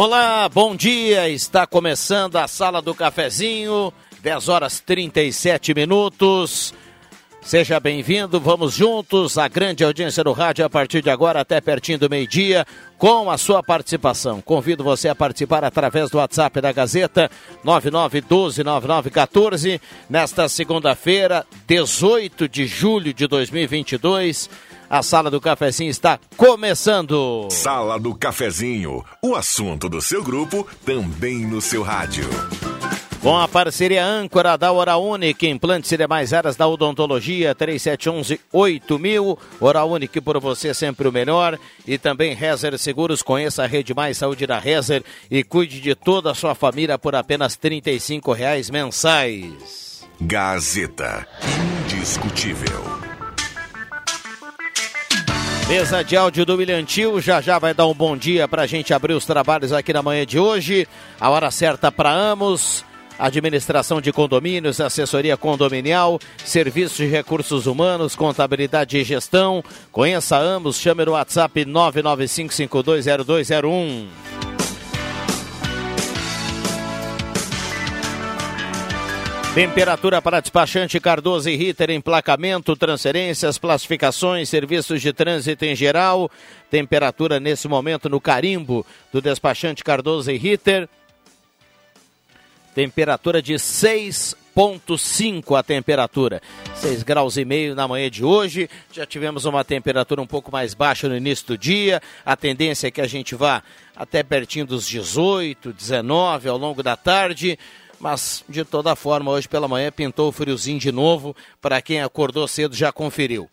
Olá, 0.00 0.48
bom 0.48 0.76
dia. 0.76 1.28
Está 1.28 1.66
começando 1.66 2.36
a 2.36 2.46
Sala 2.46 2.80
do 2.80 2.94
Cafezinho, 2.94 3.92
10 4.22 4.48
horas 4.48 4.78
37 4.78 5.74
minutos. 5.74 6.72
Seja 7.42 7.80
bem-vindo, 7.80 8.38
vamos 8.38 8.74
juntos. 8.74 9.36
A 9.36 9.48
grande 9.48 9.82
audiência 9.82 10.22
do 10.22 10.30
rádio 10.30 10.64
a 10.64 10.70
partir 10.70 11.02
de 11.02 11.10
agora 11.10 11.40
até 11.40 11.60
pertinho 11.60 11.98
do 11.98 12.08
meio-dia, 12.08 12.64
com 12.96 13.28
a 13.28 13.36
sua 13.36 13.60
participação. 13.60 14.40
Convido 14.40 14.84
você 14.84 15.08
a 15.08 15.16
participar 15.16 15.64
através 15.64 16.10
do 16.10 16.18
WhatsApp 16.18 16.60
da 16.60 16.70
Gazeta 16.70 17.28
99129914 17.64 19.80
nesta 20.08 20.48
segunda-feira, 20.48 21.44
18 21.66 22.48
de 22.48 22.68
julho 22.68 23.12
de 23.12 23.26
2022. 23.26 24.48
A 24.90 25.02
Sala 25.02 25.30
do 25.30 25.38
Cafezinho 25.38 25.90
está 25.90 26.18
começando. 26.34 27.48
Sala 27.50 28.00
do 28.00 28.14
Cafezinho, 28.14 29.04
o 29.22 29.34
assunto 29.34 29.86
do 29.86 30.00
seu 30.00 30.24
grupo 30.24 30.66
também 30.84 31.44
no 31.44 31.60
seu 31.60 31.82
rádio. 31.82 32.26
Com 33.20 33.36
a 33.36 33.46
parceria 33.46 34.02
âncora 34.02 34.56
da 34.56 34.72
Hora 34.72 34.96
Única, 34.96 35.44
implantes 35.46 35.92
e 35.92 35.96
demais 35.96 36.32
áreas 36.32 36.56
da 36.56 36.66
odontologia, 36.66 37.54
3711-8000. 37.54 39.36
Hora 39.60 39.84
Única 39.84 40.22
por 40.22 40.40
você 40.40 40.72
sempre 40.72 41.06
o 41.06 41.12
melhor. 41.12 41.58
E 41.86 41.98
também 41.98 42.34
Rezer 42.34 42.78
Seguros, 42.78 43.20
conheça 43.20 43.64
a 43.64 43.66
Rede 43.66 43.92
Mais 43.92 44.16
Saúde 44.16 44.46
da 44.46 44.58
Rezer 44.58 45.04
e 45.30 45.44
cuide 45.44 45.82
de 45.82 45.94
toda 45.94 46.30
a 46.30 46.34
sua 46.34 46.54
família 46.54 46.98
por 46.98 47.14
apenas 47.14 47.58
R$ 47.62 47.82
reais 48.34 48.70
mensais. 48.70 50.06
Gazeta, 50.18 51.26
indiscutível. 51.84 53.07
Mesa 55.68 56.02
de 56.02 56.16
áudio 56.16 56.44
do 56.46 56.56
William 56.56 56.82
Tio, 56.82 57.20
já 57.20 57.42
já 57.42 57.58
vai 57.58 57.74
dar 57.74 57.86
um 57.86 57.92
bom 57.92 58.16
dia 58.16 58.48
para 58.48 58.62
a 58.62 58.66
gente 58.66 58.94
abrir 58.94 59.12
os 59.12 59.26
trabalhos 59.26 59.70
aqui 59.70 59.92
na 59.92 60.02
manhã 60.02 60.24
de 60.24 60.38
hoje. 60.38 60.88
A 61.20 61.28
hora 61.28 61.50
certa 61.50 61.92
para 61.92 62.10
Amos, 62.10 62.82
administração 63.18 64.00
de 64.00 64.10
condomínios, 64.10 64.80
assessoria 64.80 65.36
condominial, 65.36 66.18
serviços 66.42 66.96
de 66.96 67.04
recursos 67.04 67.66
humanos, 67.66 68.16
contabilidade 68.16 68.96
e 68.96 69.04
gestão. 69.04 69.62
Conheça 69.92 70.38
Amos, 70.38 70.80
chame 70.80 71.04
no 71.04 71.12
WhatsApp 71.12 71.66
995520201. 71.66 74.47
Temperatura 79.58 80.22
para 80.22 80.38
despachante 80.38 81.00
Cardoso 81.00 81.50
e 81.50 81.56
Ritter, 81.56 81.90
emplacamento, 81.90 82.76
transferências, 82.76 83.58
classificações, 83.58 84.48
serviços 84.48 85.02
de 85.02 85.12
trânsito 85.12 85.64
em 85.64 85.74
geral. 85.74 86.30
Temperatura 86.70 87.40
nesse 87.40 87.66
momento 87.66 88.08
no 88.08 88.20
carimbo 88.20 88.86
do 89.12 89.20
despachante 89.20 89.82
Cardoso 89.82 90.30
e 90.30 90.36
Ritter. 90.36 90.88
Temperatura 92.72 93.42
de 93.42 93.54
6,5 93.54 95.58
a 95.58 95.62
temperatura. 95.64 96.40
6 96.76 97.02
graus 97.02 97.36
e 97.36 97.44
meio 97.44 97.74
na 97.74 97.88
manhã 97.88 98.08
de 98.08 98.24
hoje. 98.24 98.70
Já 98.92 99.04
tivemos 99.04 99.44
uma 99.44 99.64
temperatura 99.64 100.22
um 100.22 100.26
pouco 100.26 100.52
mais 100.52 100.72
baixa 100.72 101.08
no 101.08 101.16
início 101.16 101.48
do 101.48 101.58
dia. 101.58 102.00
A 102.24 102.36
tendência 102.36 102.86
é 102.86 102.92
que 102.92 103.00
a 103.00 103.08
gente 103.08 103.34
vá 103.34 103.64
até 103.96 104.22
pertinho 104.22 104.66
dos 104.66 104.86
18, 104.86 105.72
19 105.72 106.48
ao 106.48 106.56
longo 106.56 106.80
da 106.80 106.94
tarde 106.94 107.58
mas 108.00 108.44
de 108.48 108.64
toda 108.64 108.96
forma, 108.96 109.30
hoje 109.30 109.48
pela 109.48 109.68
manhã 109.68 109.90
pintou 109.90 110.28
o 110.28 110.32
friozinho 110.32 110.78
de 110.78 110.92
novo. 110.92 111.34
Para 111.60 111.82
quem 111.82 112.00
acordou 112.00 112.46
cedo 112.46 112.74
já 112.74 112.92
conferiu. 112.92 113.48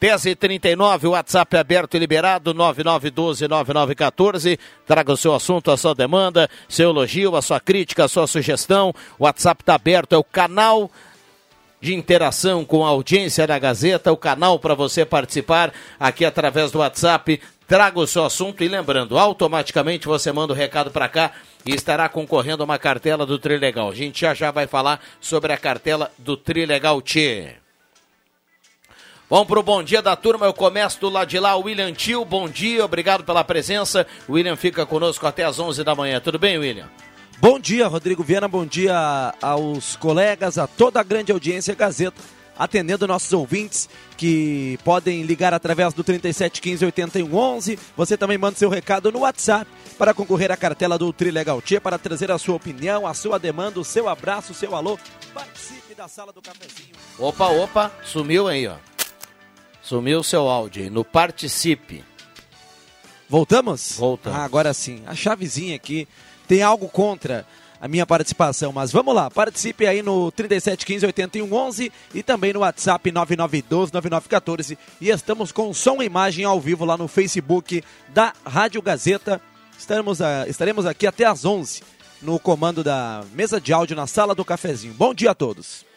10 0.00 0.26
e 0.26 0.36
39 0.36 1.08
WhatsApp 1.08 1.56
aberto 1.56 1.96
e 1.96 1.98
liberado, 1.98 2.54
9912-9914. 2.54 4.56
Traga 4.86 5.12
o 5.12 5.16
seu 5.16 5.34
assunto, 5.34 5.72
a 5.72 5.76
sua 5.76 5.94
demanda, 5.94 6.48
seu 6.68 6.90
elogio, 6.90 7.34
a 7.34 7.42
sua 7.42 7.58
crítica, 7.58 8.04
a 8.04 8.08
sua 8.08 8.28
sugestão. 8.28 8.94
O 9.18 9.24
WhatsApp 9.24 9.62
está 9.62 9.74
aberto, 9.74 10.14
é 10.14 10.18
o 10.18 10.22
canal 10.22 10.88
de 11.80 11.94
interação 11.94 12.64
com 12.64 12.84
a 12.84 12.88
audiência 12.88 13.46
da 13.46 13.58
Gazeta, 13.58 14.12
o 14.12 14.16
canal 14.16 14.58
para 14.58 14.74
você 14.74 15.04
participar 15.04 15.72
aqui 15.98 16.24
através 16.24 16.70
do 16.70 16.78
WhatsApp. 16.78 17.40
Traga 17.68 18.00
o 18.00 18.06
seu 18.06 18.24
assunto 18.24 18.64
e 18.64 18.68
lembrando, 18.68 19.18
automaticamente 19.18 20.06
você 20.06 20.32
manda 20.32 20.54
o 20.54 20.56
recado 20.56 20.90
para 20.90 21.06
cá 21.06 21.32
e 21.66 21.74
estará 21.74 22.08
concorrendo 22.08 22.62
a 22.62 22.64
uma 22.64 22.78
cartela 22.78 23.26
do 23.26 23.38
Trilegal. 23.38 23.90
A 23.90 23.94
gente 23.94 24.22
já 24.22 24.32
já 24.32 24.50
vai 24.50 24.66
falar 24.66 25.04
sobre 25.20 25.52
a 25.52 25.56
cartela 25.58 26.10
do 26.16 26.34
Trilegal 26.34 27.02
Tchê. 27.02 27.56
Vamos 29.28 29.46
para 29.46 29.60
o 29.60 29.62
bom 29.62 29.82
dia 29.82 30.00
da 30.00 30.16
turma. 30.16 30.46
Eu 30.46 30.54
começo 30.54 30.98
do 30.98 31.10
lado 31.10 31.28
de 31.28 31.38
lá, 31.38 31.56
William 31.56 31.92
Tio. 31.92 32.24
Bom 32.24 32.48
dia, 32.48 32.82
obrigado 32.82 33.22
pela 33.22 33.44
presença. 33.44 34.06
William 34.26 34.56
fica 34.56 34.86
conosco 34.86 35.26
até 35.26 35.44
às 35.44 35.58
11 35.58 35.84
da 35.84 35.94
manhã. 35.94 36.18
Tudo 36.20 36.38
bem, 36.38 36.56
William? 36.56 36.88
Bom 37.38 37.60
dia, 37.60 37.86
Rodrigo 37.86 38.22
Viana. 38.22 38.48
Bom 38.48 38.64
dia 38.64 39.34
aos 39.42 39.94
colegas, 39.96 40.56
a 40.56 40.66
toda 40.66 41.00
a 41.00 41.04
grande 41.04 41.32
audiência 41.32 41.74
Gazeta, 41.74 42.18
atendendo 42.58 43.06
nossos 43.06 43.32
ouvintes 43.32 43.88
que 44.16 44.78
podem 44.84 45.22
ligar 45.22 45.54
através 45.54 45.94
do 45.94 46.02
3715 46.02 46.84
8111. 46.84 47.78
Você 47.96 48.16
também 48.16 48.36
manda 48.36 48.56
seu 48.56 48.68
recado 48.68 49.12
no 49.12 49.20
WhatsApp 49.20 49.70
para 49.96 50.12
concorrer 50.12 50.50
à 50.50 50.56
cartela 50.56 50.98
do 50.98 51.12
Trilegal 51.12 51.62
Tia, 51.62 51.80
para 51.80 51.98
trazer 51.98 52.30
a 52.30 52.38
sua 52.38 52.56
opinião, 52.56 53.06
a 53.06 53.14
sua 53.14 53.38
demanda, 53.38 53.78
o 53.78 53.84
seu 53.84 54.08
abraço, 54.08 54.52
o 54.52 54.54
seu 54.54 54.74
alô. 54.74 54.98
Participe 55.32 55.94
da 55.94 56.08
sala 56.08 56.32
do 56.32 56.42
cafezinho. 56.42 56.94
Opa, 57.18 57.46
opa, 57.48 57.92
sumiu 58.04 58.48
aí, 58.48 58.66
ó. 58.66 58.76
Sumiu 59.82 60.20
o 60.20 60.24
seu 60.24 60.48
áudio 60.48 60.82
aí, 60.82 60.90
no 60.90 61.04
Participe. 61.04 62.04
Voltamos? 63.28 63.96
Voltamos. 63.98 64.38
Ah, 64.38 64.44
agora 64.44 64.72
sim. 64.72 65.02
A 65.06 65.14
chavezinha 65.14 65.76
aqui 65.76 66.08
tem 66.46 66.62
algo 66.62 66.88
contra 66.88 67.46
a 67.80 67.86
minha 67.88 68.06
participação, 68.06 68.72
mas 68.72 68.90
vamos 68.90 69.14
lá, 69.14 69.30
participe 69.30 69.86
aí 69.86 70.02
no 70.02 70.30
3715 70.32 71.06
8111 71.06 71.92
e 72.14 72.22
também 72.22 72.52
no 72.52 72.60
WhatsApp 72.60 73.10
9912 73.12 73.92
9914 73.92 74.78
e 75.00 75.10
estamos 75.10 75.52
com 75.52 75.72
som 75.72 76.02
e 76.02 76.06
imagem 76.06 76.44
ao 76.44 76.60
vivo 76.60 76.84
lá 76.84 76.96
no 76.96 77.06
Facebook 77.06 77.82
da 78.08 78.32
Rádio 78.44 78.82
Gazeta. 78.82 79.40
Estaremos, 79.78 80.20
a, 80.20 80.48
estaremos 80.48 80.86
aqui 80.86 81.06
até 81.06 81.24
às 81.24 81.44
11 81.44 81.82
no 82.20 82.38
comando 82.38 82.82
da 82.82 83.24
mesa 83.32 83.60
de 83.60 83.72
áudio 83.72 83.96
na 83.96 84.06
sala 84.06 84.34
do 84.34 84.44
cafezinho. 84.44 84.94
Bom 84.94 85.14
dia 85.14 85.30
a 85.30 85.34
todos. 85.34 85.87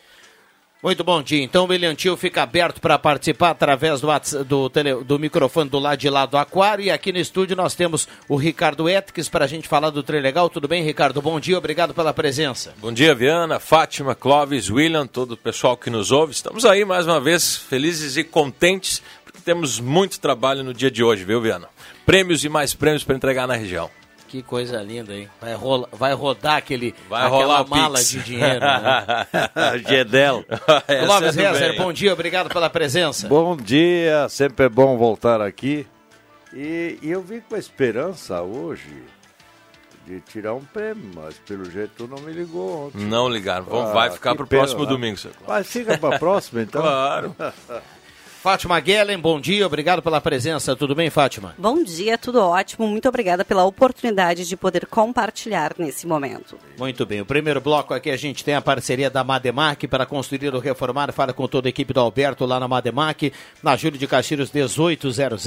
Muito 0.83 1.03
bom 1.03 1.21
dia. 1.21 1.43
Então 1.43 1.65
o 1.65 1.95
Tio 1.95 2.17
fica 2.17 2.41
aberto 2.41 2.81
para 2.81 2.97
participar 2.97 3.51
através 3.51 4.01
do, 4.01 4.07
do, 4.43 4.67
tele, 4.67 4.95
do, 5.03 5.19
microfone 5.19 5.69
do 5.69 5.77
lado 5.77 5.99
de 5.99 6.09
lá 6.09 6.25
do 6.25 6.37
aquário. 6.37 6.83
E 6.83 6.89
aqui 6.89 7.11
no 7.11 7.19
estúdio 7.19 7.55
nós 7.55 7.75
temos 7.75 8.07
o 8.27 8.35
Ricardo 8.35 8.89
Etques 8.89 9.29
para 9.29 9.45
a 9.45 9.47
gente 9.47 9.67
falar 9.67 9.91
do 9.91 10.01
Trilegal. 10.01 10.49
Tudo 10.49 10.67
bem, 10.67 10.83
Ricardo? 10.83 11.21
Bom 11.21 11.39
dia, 11.39 11.55
obrigado 11.55 11.93
pela 11.93 12.11
presença. 12.11 12.73
Bom 12.79 12.91
dia, 12.91 13.13
Viana, 13.13 13.59
Fátima, 13.59 14.15
Clóvis, 14.15 14.71
William, 14.71 15.05
todo 15.05 15.33
o 15.33 15.37
pessoal 15.37 15.77
que 15.77 15.91
nos 15.91 16.11
ouve. 16.11 16.33
Estamos 16.33 16.65
aí 16.65 16.83
mais 16.83 17.05
uma 17.05 17.21
vez 17.21 17.55
felizes 17.57 18.17
e 18.17 18.23
contentes 18.23 19.03
porque 19.23 19.39
temos 19.45 19.79
muito 19.79 20.19
trabalho 20.19 20.63
no 20.63 20.73
dia 20.73 20.89
de 20.89 21.03
hoje, 21.03 21.23
viu, 21.23 21.39
Viana? 21.39 21.69
Prêmios 22.07 22.43
e 22.43 22.49
mais 22.49 22.73
prêmios 22.73 23.03
para 23.03 23.16
entregar 23.16 23.47
na 23.47 23.55
região. 23.55 24.00
Que 24.31 24.41
coisa 24.41 24.81
linda, 24.81 25.13
hein? 25.13 25.28
Vai, 25.41 25.53
rola, 25.55 25.89
vai 25.91 26.13
rodar 26.13 26.55
aquele, 26.55 26.95
vai 27.09 27.28
aquela 27.28 27.66
mala 27.66 27.97
Pix. 27.97 28.11
de 28.11 28.23
dinheiro. 28.23 28.61
Né? 28.61 29.28
Gedel. 29.85 30.45
Clóvis 31.05 31.35
Rezer, 31.35 31.75
bom 31.75 31.91
dia, 31.91 32.13
obrigado 32.13 32.47
pela 32.47 32.69
presença. 32.69 33.28
Bom 33.28 33.57
dia, 33.57 34.29
sempre 34.29 34.67
é 34.67 34.69
bom 34.69 34.97
voltar 34.97 35.41
aqui. 35.41 35.85
E, 36.53 36.97
e 37.01 37.11
eu 37.11 37.22
vim 37.22 37.41
com 37.41 37.55
a 37.55 37.59
esperança 37.59 38.41
hoje 38.41 39.03
de 40.07 40.22
tirar 40.22 40.53
um 40.53 40.63
prêmio, 40.63 41.11
mas 41.13 41.37
pelo 41.39 41.69
jeito 41.69 41.91
tu 41.97 42.07
não 42.07 42.22
me 42.22 42.31
ligou 42.31 42.87
ontem. 42.87 42.99
Não 42.99 43.27
ligaram, 43.27 43.66
ah, 43.69 43.91
vai 43.91 44.11
ficar 44.11 44.34
para 44.34 44.45
o 44.45 44.47
próximo 44.47 44.85
domingo, 44.85 45.17
seu 45.17 45.31
Mas 45.45 45.67
fica 45.67 45.97
para 45.97 46.16
a 46.16 46.19
próxima 46.19 46.61
então. 46.61 46.79
claro. 46.81 47.35
Fátima 48.41 48.79
Guellen, 48.79 49.20
bom 49.20 49.40
dia, 49.40 49.67
obrigado 49.67 50.02
pela 50.02 50.20
presença. 50.20 50.76
Tudo 50.76 50.96
bem, 50.96 51.11
Fátima? 51.11 51.53
Bom 51.59 51.84
dia, 51.84 52.17
tudo 52.17 52.40
ótimo. 52.40 52.88
Muito 52.88 53.08
obrigada 53.08 53.46
pela 53.46 53.64
oportunidade 53.66 54.47
de 54.47 54.58
poder 54.58 54.88
compartilhar 54.88 55.76
nesse 55.78 56.08
momento. 56.08 56.58
Muito 56.76 57.05
bem. 57.05 57.22
O 57.22 57.26
primeiro 57.26 57.61
bloco 57.61 57.93
aqui 57.93 58.09
a 58.09 58.17
gente 58.17 58.43
tem 58.43 58.55
a 58.55 58.61
parceria 58.61 59.11
da 59.11 59.23
Mademac 59.23 59.88
para 59.88 60.08
construir 60.08 60.55
ou 60.55 60.59
reformar. 60.59 61.14
Fala 61.14 61.34
com 61.34 61.47
toda 61.47 61.67
a 61.67 61.70
equipe 61.70 61.93
do 61.93 61.99
Alberto 61.99 62.43
lá 62.47 62.59
na 62.59 62.67
Mademac, 62.67 63.32
na 63.61 63.76
Júlio 63.78 63.99
de 63.99 64.08
Castilhos 64.08 64.52
1800. 64.52 65.46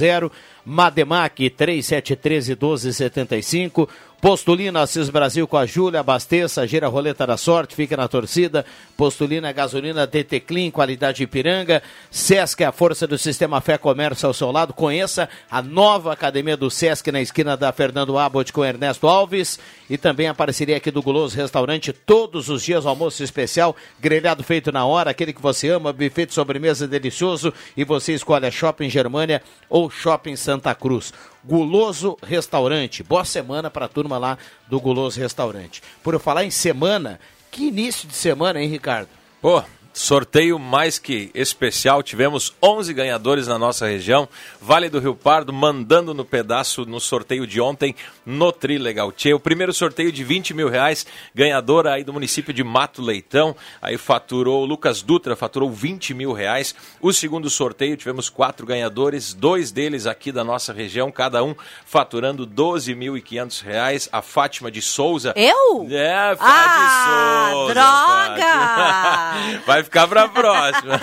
Mademac 0.63 1.49
3713 1.49 2.51
1275. 2.51 3.89
Postulina 4.25 4.81
Assis 4.81 5.07
Brasil 5.07 5.47
com 5.47 5.55
a 5.55 5.67
Júlia, 5.67 5.99
abasteça, 5.99 6.65
gira 6.65 6.87
a 6.87 6.89
roleta 6.89 7.27
da 7.27 7.37
sorte, 7.37 7.75
fica 7.75 7.95
na 7.95 8.07
torcida. 8.07 8.65
Postulina 8.97 9.51
gasolina 9.51 10.07
DT 10.07 10.39
Clean, 10.39 10.71
qualidade 10.71 11.21
Ipiranga. 11.21 11.83
Sesc, 12.09 12.63
a 12.63 12.71
força 12.71 13.05
do 13.05 13.19
sistema 13.19 13.61
Fé 13.61 13.77
Comércio 13.77 14.25
ao 14.25 14.33
seu 14.33 14.49
lado. 14.51 14.73
Conheça 14.73 15.29
a 15.47 15.61
nova 15.61 16.11
academia 16.11 16.57
do 16.57 16.71
Sesc 16.71 17.11
na 17.11 17.21
esquina 17.21 17.55
da 17.55 17.71
Fernando 17.71 18.17
Abbott 18.17 18.51
com 18.51 18.65
Ernesto 18.65 19.05
Alves. 19.05 19.59
E 19.87 19.95
também 19.95 20.27
a 20.27 20.33
parceria 20.33 20.77
aqui 20.77 20.89
do 20.89 21.03
Guloso 21.03 21.37
Restaurante, 21.37 21.93
todos 21.93 22.49
os 22.49 22.63
dias 22.63 22.87
almoço 22.87 23.23
especial, 23.23 23.75
grelhado 23.99 24.43
feito 24.43 24.71
na 24.71 24.87
hora, 24.87 25.11
aquele 25.11 25.33
que 25.33 25.41
você 25.41 25.69
ama, 25.69 25.93
buffet 25.93 26.25
de 26.25 26.33
sobremesa 26.33 26.87
delicioso. 26.87 27.53
E 27.77 27.83
você 27.83 28.15
escolhe 28.15 28.47
a 28.47 28.51
Shopping 28.51 28.89
Germânia 28.89 29.43
ou 29.69 29.87
Shopping 29.87 30.35
Santa 30.35 30.73
Cruz. 30.73 31.13
Guloso 31.47 32.17
Restaurante. 32.23 33.03
Boa 33.03 33.23
semana 33.23 33.69
para 33.69 33.85
a 33.85 33.89
turma 33.89 34.17
lá 34.17 34.37
do 34.67 34.79
Guloso 34.79 35.19
Restaurante. 35.19 35.81
Por 36.03 36.15
eu 36.15 36.19
falar 36.19 36.43
em 36.43 36.49
semana, 36.49 37.19
que 37.51 37.67
início 37.67 38.07
de 38.07 38.15
semana, 38.15 38.59
hein, 38.59 38.67
Ricardo? 38.67 39.09
Pô, 39.39 39.63
sorteio 39.95 40.59
mais 40.59 40.99
que 40.99 41.31
especial. 41.33 42.03
Tivemos 42.03 42.53
11 42.61 42.93
ganhadores 42.93 43.47
na 43.47 43.57
nossa 43.57 43.87
região. 43.87 44.27
Vale 44.61 44.89
do 44.89 44.99
Rio 44.99 45.15
Pardo 45.15 45.53
mandando 45.53 46.13
no 46.13 46.25
pedaço 46.25 46.85
no 46.85 46.99
sorteio 46.99 47.47
de 47.47 47.61
ontem 47.61 47.95
no 48.25 48.51
Tri 48.51 48.77
Legal 48.77 49.11
Tchê. 49.13 49.33
O 49.33 49.39
primeiro 49.39 49.73
sorteio 49.73 50.11
de 50.11 50.21
20 50.23 50.53
mil 50.53 50.67
reais, 50.67 51.07
ganhadora 51.33 51.93
aí 51.93 52.03
do 52.03 52.11
município 52.11 52.53
de 52.53 52.61
Mato 52.61 53.01
Leitão. 53.01 53.55
Aí 53.81 53.97
faturou, 53.97 54.63
o 54.63 54.65
Lucas 54.65 55.01
Dutra 55.01 55.33
faturou 55.35 55.71
20 55.71 56.13
mil 56.13 56.33
reais. 56.33 56.75
O 56.99 57.13
segundo 57.13 57.49
sorteio 57.49 57.95
tivemos 57.95 58.27
quatro 58.27 58.65
ganhadores, 58.65 59.33
dois 59.33 59.71
deles 59.71 60.05
aqui 60.05 60.29
da 60.29 60.43
nossa 60.43 60.73
região, 60.73 61.09
cada 61.09 61.41
um 61.41 61.55
faturando 61.85 62.45
12.500 62.45 63.63
reais. 63.63 64.09
A 64.11 64.21
Fátima 64.21 64.69
de 64.69 64.81
Souza. 64.81 65.33
Eu? 65.37 65.87
É, 65.89 66.35
Fá 66.35 66.45
ah, 66.45 67.47
de 67.47 67.51
Souza. 67.53 67.73
droga! 67.73 68.35
Fátima. 68.35 69.61
Vai 69.65 69.84
ficar 69.85 70.07
pra 70.07 70.27
próxima. 70.27 70.99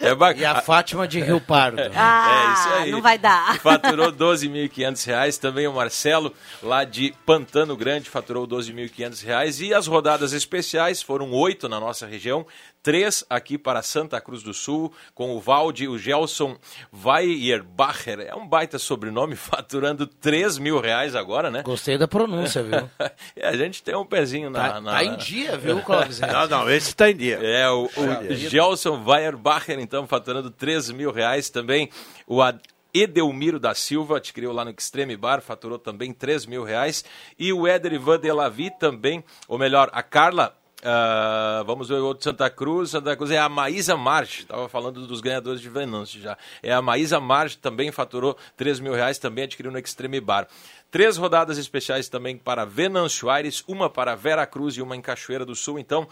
É 0.00 0.14
bacana. 0.14 0.40
E 0.40 0.44
a 0.44 0.60
Fátima 0.60 1.08
de 1.08 1.20
Rio 1.20 1.40
Pardo. 1.40 1.80
Ah, 1.94 2.46
É 2.46 2.52
isso 2.52 2.68
aí. 2.82 2.90
não 2.92 3.02
vai 3.02 3.18
dar. 3.18 3.58
Faturou 3.58 4.12
12.500 4.12 5.04
reais. 5.06 5.38
Também 5.38 5.66
o 5.66 5.72
Marcelo, 5.72 6.32
lá 6.62 6.84
de 6.84 7.12
Pantano 7.26 7.76
Grande, 7.76 8.08
faturou 8.08 8.46
12.500 8.46 9.24
reais. 9.24 9.60
E 9.60 9.74
as 9.74 9.86
rodadas 9.86 10.32
especiais 10.32 11.02
foram 11.02 11.30
oito 11.32 11.68
na 11.68 11.80
nossa 11.80 12.06
região. 12.06 12.46
Três 12.86 13.24
aqui 13.28 13.58
para 13.58 13.82
Santa 13.82 14.20
Cruz 14.20 14.44
do 14.44 14.54
Sul, 14.54 14.92
com 15.12 15.34
o 15.34 15.40
Valde, 15.40 15.88
o 15.88 15.98
Gelson 15.98 16.56
Weierbacher. 17.04 18.20
É 18.20 18.32
um 18.36 18.46
baita 18.46 18.78
sobrenome, 18.78 19.34
faturando 19.34 20.06
3 20.06 20.56
mil 20.58 20.78
reais 20.80 21.16
agora, 21.16 21.50
né? 21.50 21.64
Gostei 21.64 21.98
da 21.98 22.06
pronúncia, 22.06 22.62
viu? 22.62 22.88
É, 23.34 23.48
a 23.48 23.56
gente 23.56 23.82
tem 23.82 23.96
um 23.96 24.04
pezinho 24.06 24.48
na... 24.50 24.74
Tá, 24.74 24.80
na- 24.80 24.92
tá 24.92 25.04
em 25.04 25.16
dia, 25.16 25.58
viu, 25.58 25.82
Clóvis? 25.82 26.20
Não, 26.36 26.46
não, 26.46 26.70
esse 26.70 26.90
está 26.90 27.10
em 27.10 27.16
dia. 27.16 27.40
É, 27.42 27.68
o, 27.68 27.86
o 27.86 28.34
Gelson 28.34 29.02
Weierbacher, 29.04 29.80
então, 29.80 30.06
faturando 30.06 30.48
3 30.48 30.90
mil 30.92 31.10
reais. 31.10 31.50
Também 31.50 31.90
o 32.24 32.40
Ad- 32.40 32.60
Edelmiro 32.94 33.58
da 33.58 33.74
Silva, 33.74 34.18
adquiriu 34.18 34.52
lá 34.52 34.64
no 34.64 34.70
Extreme 34.70 35.16
Bar, 35.16 35.42
faturou 35.42 35.76
também 35.78 36.12
3 36.12 36.46
mil 36.46 36.62
reais. 36.62 37.04
E 37.36 37.52
o 37.52 37.66
Éder 37.66 37.94
Ivan 37.94 38.20
Delavi 38.20 38.70
também, 38.78 39.24
ou 39.48 39.58
melhor, 39.58 39.90
a 39.92 40.04
Carla. 40.04 40.56
Ah, 40.82 41.62
vamos 41.66 41.88
ver 41.88 41.94
o 41.94 42.06
outro 42.06 42.24
Santa 42.24 42.50
Cruz. 42.50 42.90
Santa 42.90 43.16
Cruz 43.16 43.30
é 43.30 43.38
a 43.38 43.48
Maísa 43.48 43.96
Marge. 43.96 44.42
Estava 44.42 44.68
falando 44.68 45.06
dos 45.06 45.20
ganhadores 45.20 45.60
de 45.60 45.68
Venâncio 45.68 46.20
já. 46.20 46.36
É 46.62 46.72
a 46.72 46.82
Maísa 46.82 47.18
Marge, 47.20 47.56
também 47.58 47.90
faturou 47.90 48.36
3 48.56 48.80
mil 48.80 48.94
reais, 48.94 49.18
também 49.18 49.44
adquiriu 49.44 49.72
no 49.72 49.78
Extreme 49.78 50.20
Bar. 50.20 50.46
Três 50.90 51.16
rodadas 51.16 51.58
especiais 51.58 52.08
também 52.08 52.36
para 52.36 52.64
Venâncio 52.64 53.28
Aires, 53.28 53.64
uma 53.66 53.90
para 53.90 54.14
Vera 54.14 54.46
Cruz 54.46 54.76
e 54.76 54.82
uma 54.82 54.96
em 54.96 55.00
Cachoeira 55.00 55.44
do 55.44 55.54
Sul. 55.54 55.78
Então, 55.78 56.08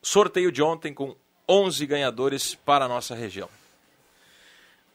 sorteio 0.00 0.52
de 0.52 0.62
ontem 0.62 0.94
com 0.94 1.16
11 1.48 1.84
ganhadores 1.86 2.54
para 2.54 2.84
a 2.84 2.88
nossa 2.88 3.14
região. 3.14 3.48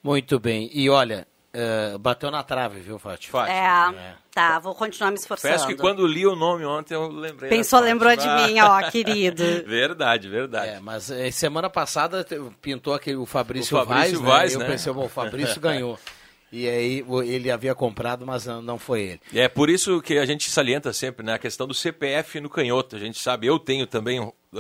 Muito 0.02 0.40
bem. 0.40 0.70
E 0.74 0.90
olha, 0.90 1.28
eh, 1.52 1.98
bateu 2.00 2.30
na 2.30 2.44
trave, 2.44 2.80
viu, 2.80 3.00
Fátima? 3.00 3.40
Fátima. 3.40 4.00
É, 4.00 4.14
tá, 4.32 4.60
vou 4.60 4.76
continuar 4.76 5.12
me 5.12 5.18
esforçando. 5.18 5.54
Peço 5.54 5.68
que 5.68 5.76
quando 5.76 6.06
li 6.06 6.26
o 6.26 6.36
nome 6.36 6.64
ontem 6.66 6.94
eu 6.94 7.08
lembrei. 7.08 7.50
Pensou, 7.50 7.80
lembrou 7.80 8.16
de 8.16 8.28
mim, 8.28 8.60
ó, 8.60 8.90
querido. 8.90 9.44
Verdade, 9.66 10.30
verdade. 10.30 10.72
É, 10.74 10.80
mas 10.80 11.10
eh, 11.10 11.32
semana 11.32 11.70
passada 11.70 12.26
pintou 12.62 12.94
aquele, 12.94 13.18
o 13.18 13.26
Fabrício, 13.26 13.76
O 13.76 13.86
Fabrício 13.86 14.22
Vaz, 14.22 14.30
Vaz, 14.30 14.54
né? 14.54 14.60
né? 14.60 14.66
Eu 14.66 14.72
pensei, 14.72 14.94
bom, 14.94 15.06
o 15.06 15.10
Fabrício 15.10 15.60
ganhou. 15.60 15.98
E 16.52 16.68
aí 16.68 17.06
ele 17.28 17.52
havia 17.52 17.76
comprado, 17.76 18.26
mas 18.26 18.48
não, 18.48 18.80
foi 18.80 19.02
ele. 19.02 19.22
É 19.36 19.48
por 19.48 19.70
isso 19.70 20.02
que 20.02 20.18
a 20.18 20.26
gente 20.26 20.50
salienta 20.50 20.92
sempre 20.92 21.24
né, 21.24 21.34
a 21.34 21.38
questão 21.38 21.68
do 21.68 21.76
CPF 21.76 22.40
no 22.40 22.50
canhoto. 22.50 22.96
A 22.96 23.00
gente 23.00 23.20
sabe, 23.20 23.46
eu 23.46 23.60
tenho 23.60 23.86
também 23.86 24.20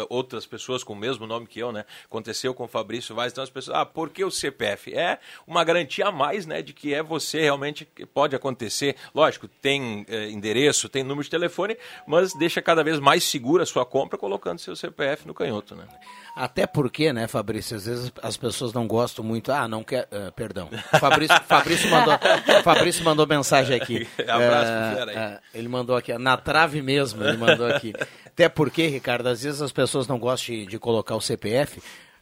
outras 0.09 0.45
pessoas 0.45 0.83
com 0.83 0.93
o 0.93 0.95
mesmo 0.95 1.25
nome 1.25 1.47
que 1.47 1.59
eu, 1.59 1.71
né? 1.71 1.85
Aconteceu 2.05 2.53
com 2.53 2.65
o 2.65 2.67
Fabrício 2.67 3.15
Vaz, 3.15 3.31
então 3.31 3.43
as 3.43 3.49
pessoas, 3.49 3.77
ah, 3.77 3.85
por 3.85 4.09
que 4.09 4.23
o 4.23 4.31
CPF? 4.31 4.93
É 4.95 5.19
uma 5.47 5.63
garantia 5.63 6.07
a 6.07 6.11
mais, 6.11 6.45
né, 6.45 6.61
de 6.61 6.73
que 6.73 6.93
é 6.93 7.01
você 7.01 7.41
realmente 7.41 7.85
que 7.85 8.05
pode 8.05 8.35
acontecer. 8.35 8.95
Lógico, 9.13 9.47
tem 9.47 10.05
eh, 10.07 10.29
endereço, 10.29 10.89
tem 10.89 11.03
número 11.03 11.23
de 11.23 11.29
telefone, 11.29 11.77
mas 12.05 12.33
deixa 12.33 12.61
cada 12.61 12.83
vez 12.83 12.99
mais 12.99 13.23
segura 13.23 13.63
a 13.63 13.65
sua 13.65 13.85
compra 13.85 14.17
colocando 14.17 14.59
seu 14.59 14.75
CPF 14.75 15.27
no 15.27 15.33
canhoto, 15.33 15.75
né? 15.75 15.87
Até 16.35 16.65
porque, 16.65 17.11
né, 17.11 17.27
Fabrício, 17.27 17.75
às 17.75 17.85
vezes 17.85 18.11
as 18.21 18.37
pessoas 18.37 18.73
não 18.73 18.87
gostam 18.87 19.23
muito. 19.23 19.51
Ah, 19.51 19.67
não 19.67 19.83
quer. 19.83 20.07
ah, 20.11 20.31
perdão. 20.31 20.69
Fabrício, 20.99 21.35
Fabrício, 21.47 21.89
mandou, 21.89 22.13
Fabrício 22.63 23.03
mandou 23.03 23.27
mensagem 23.27 23.75
aqui. 23.75 24.07
Abraço 24.27 25.09
aí. 25.09 25.17
ah, 25.17 25.39
ele 25.53 25.67
mandou 25.67 25.95
aqui, 25.95 26.17
na 26.17 26.37
trave 26.37 26.81
mesmo, 26.81 27.23
ele 27.23 27.37
mandou 27.37 27.67
aqui. 27.67 27.93
Até 28.25 28.47
porque, 28.47 28.87
Ricardo, 28.87 29.27
às 29.27 29.43
vezes 29.43 29.61
as 29.61 29.71
pessoas 29.71 30.07
não 30.07 30.17
gostam 30.17 30.55
de, 30.55 30.65
de 30.65 30.79
colocar 30.79 31.15
o 31.15 31.21
CPF. 31.21 31.81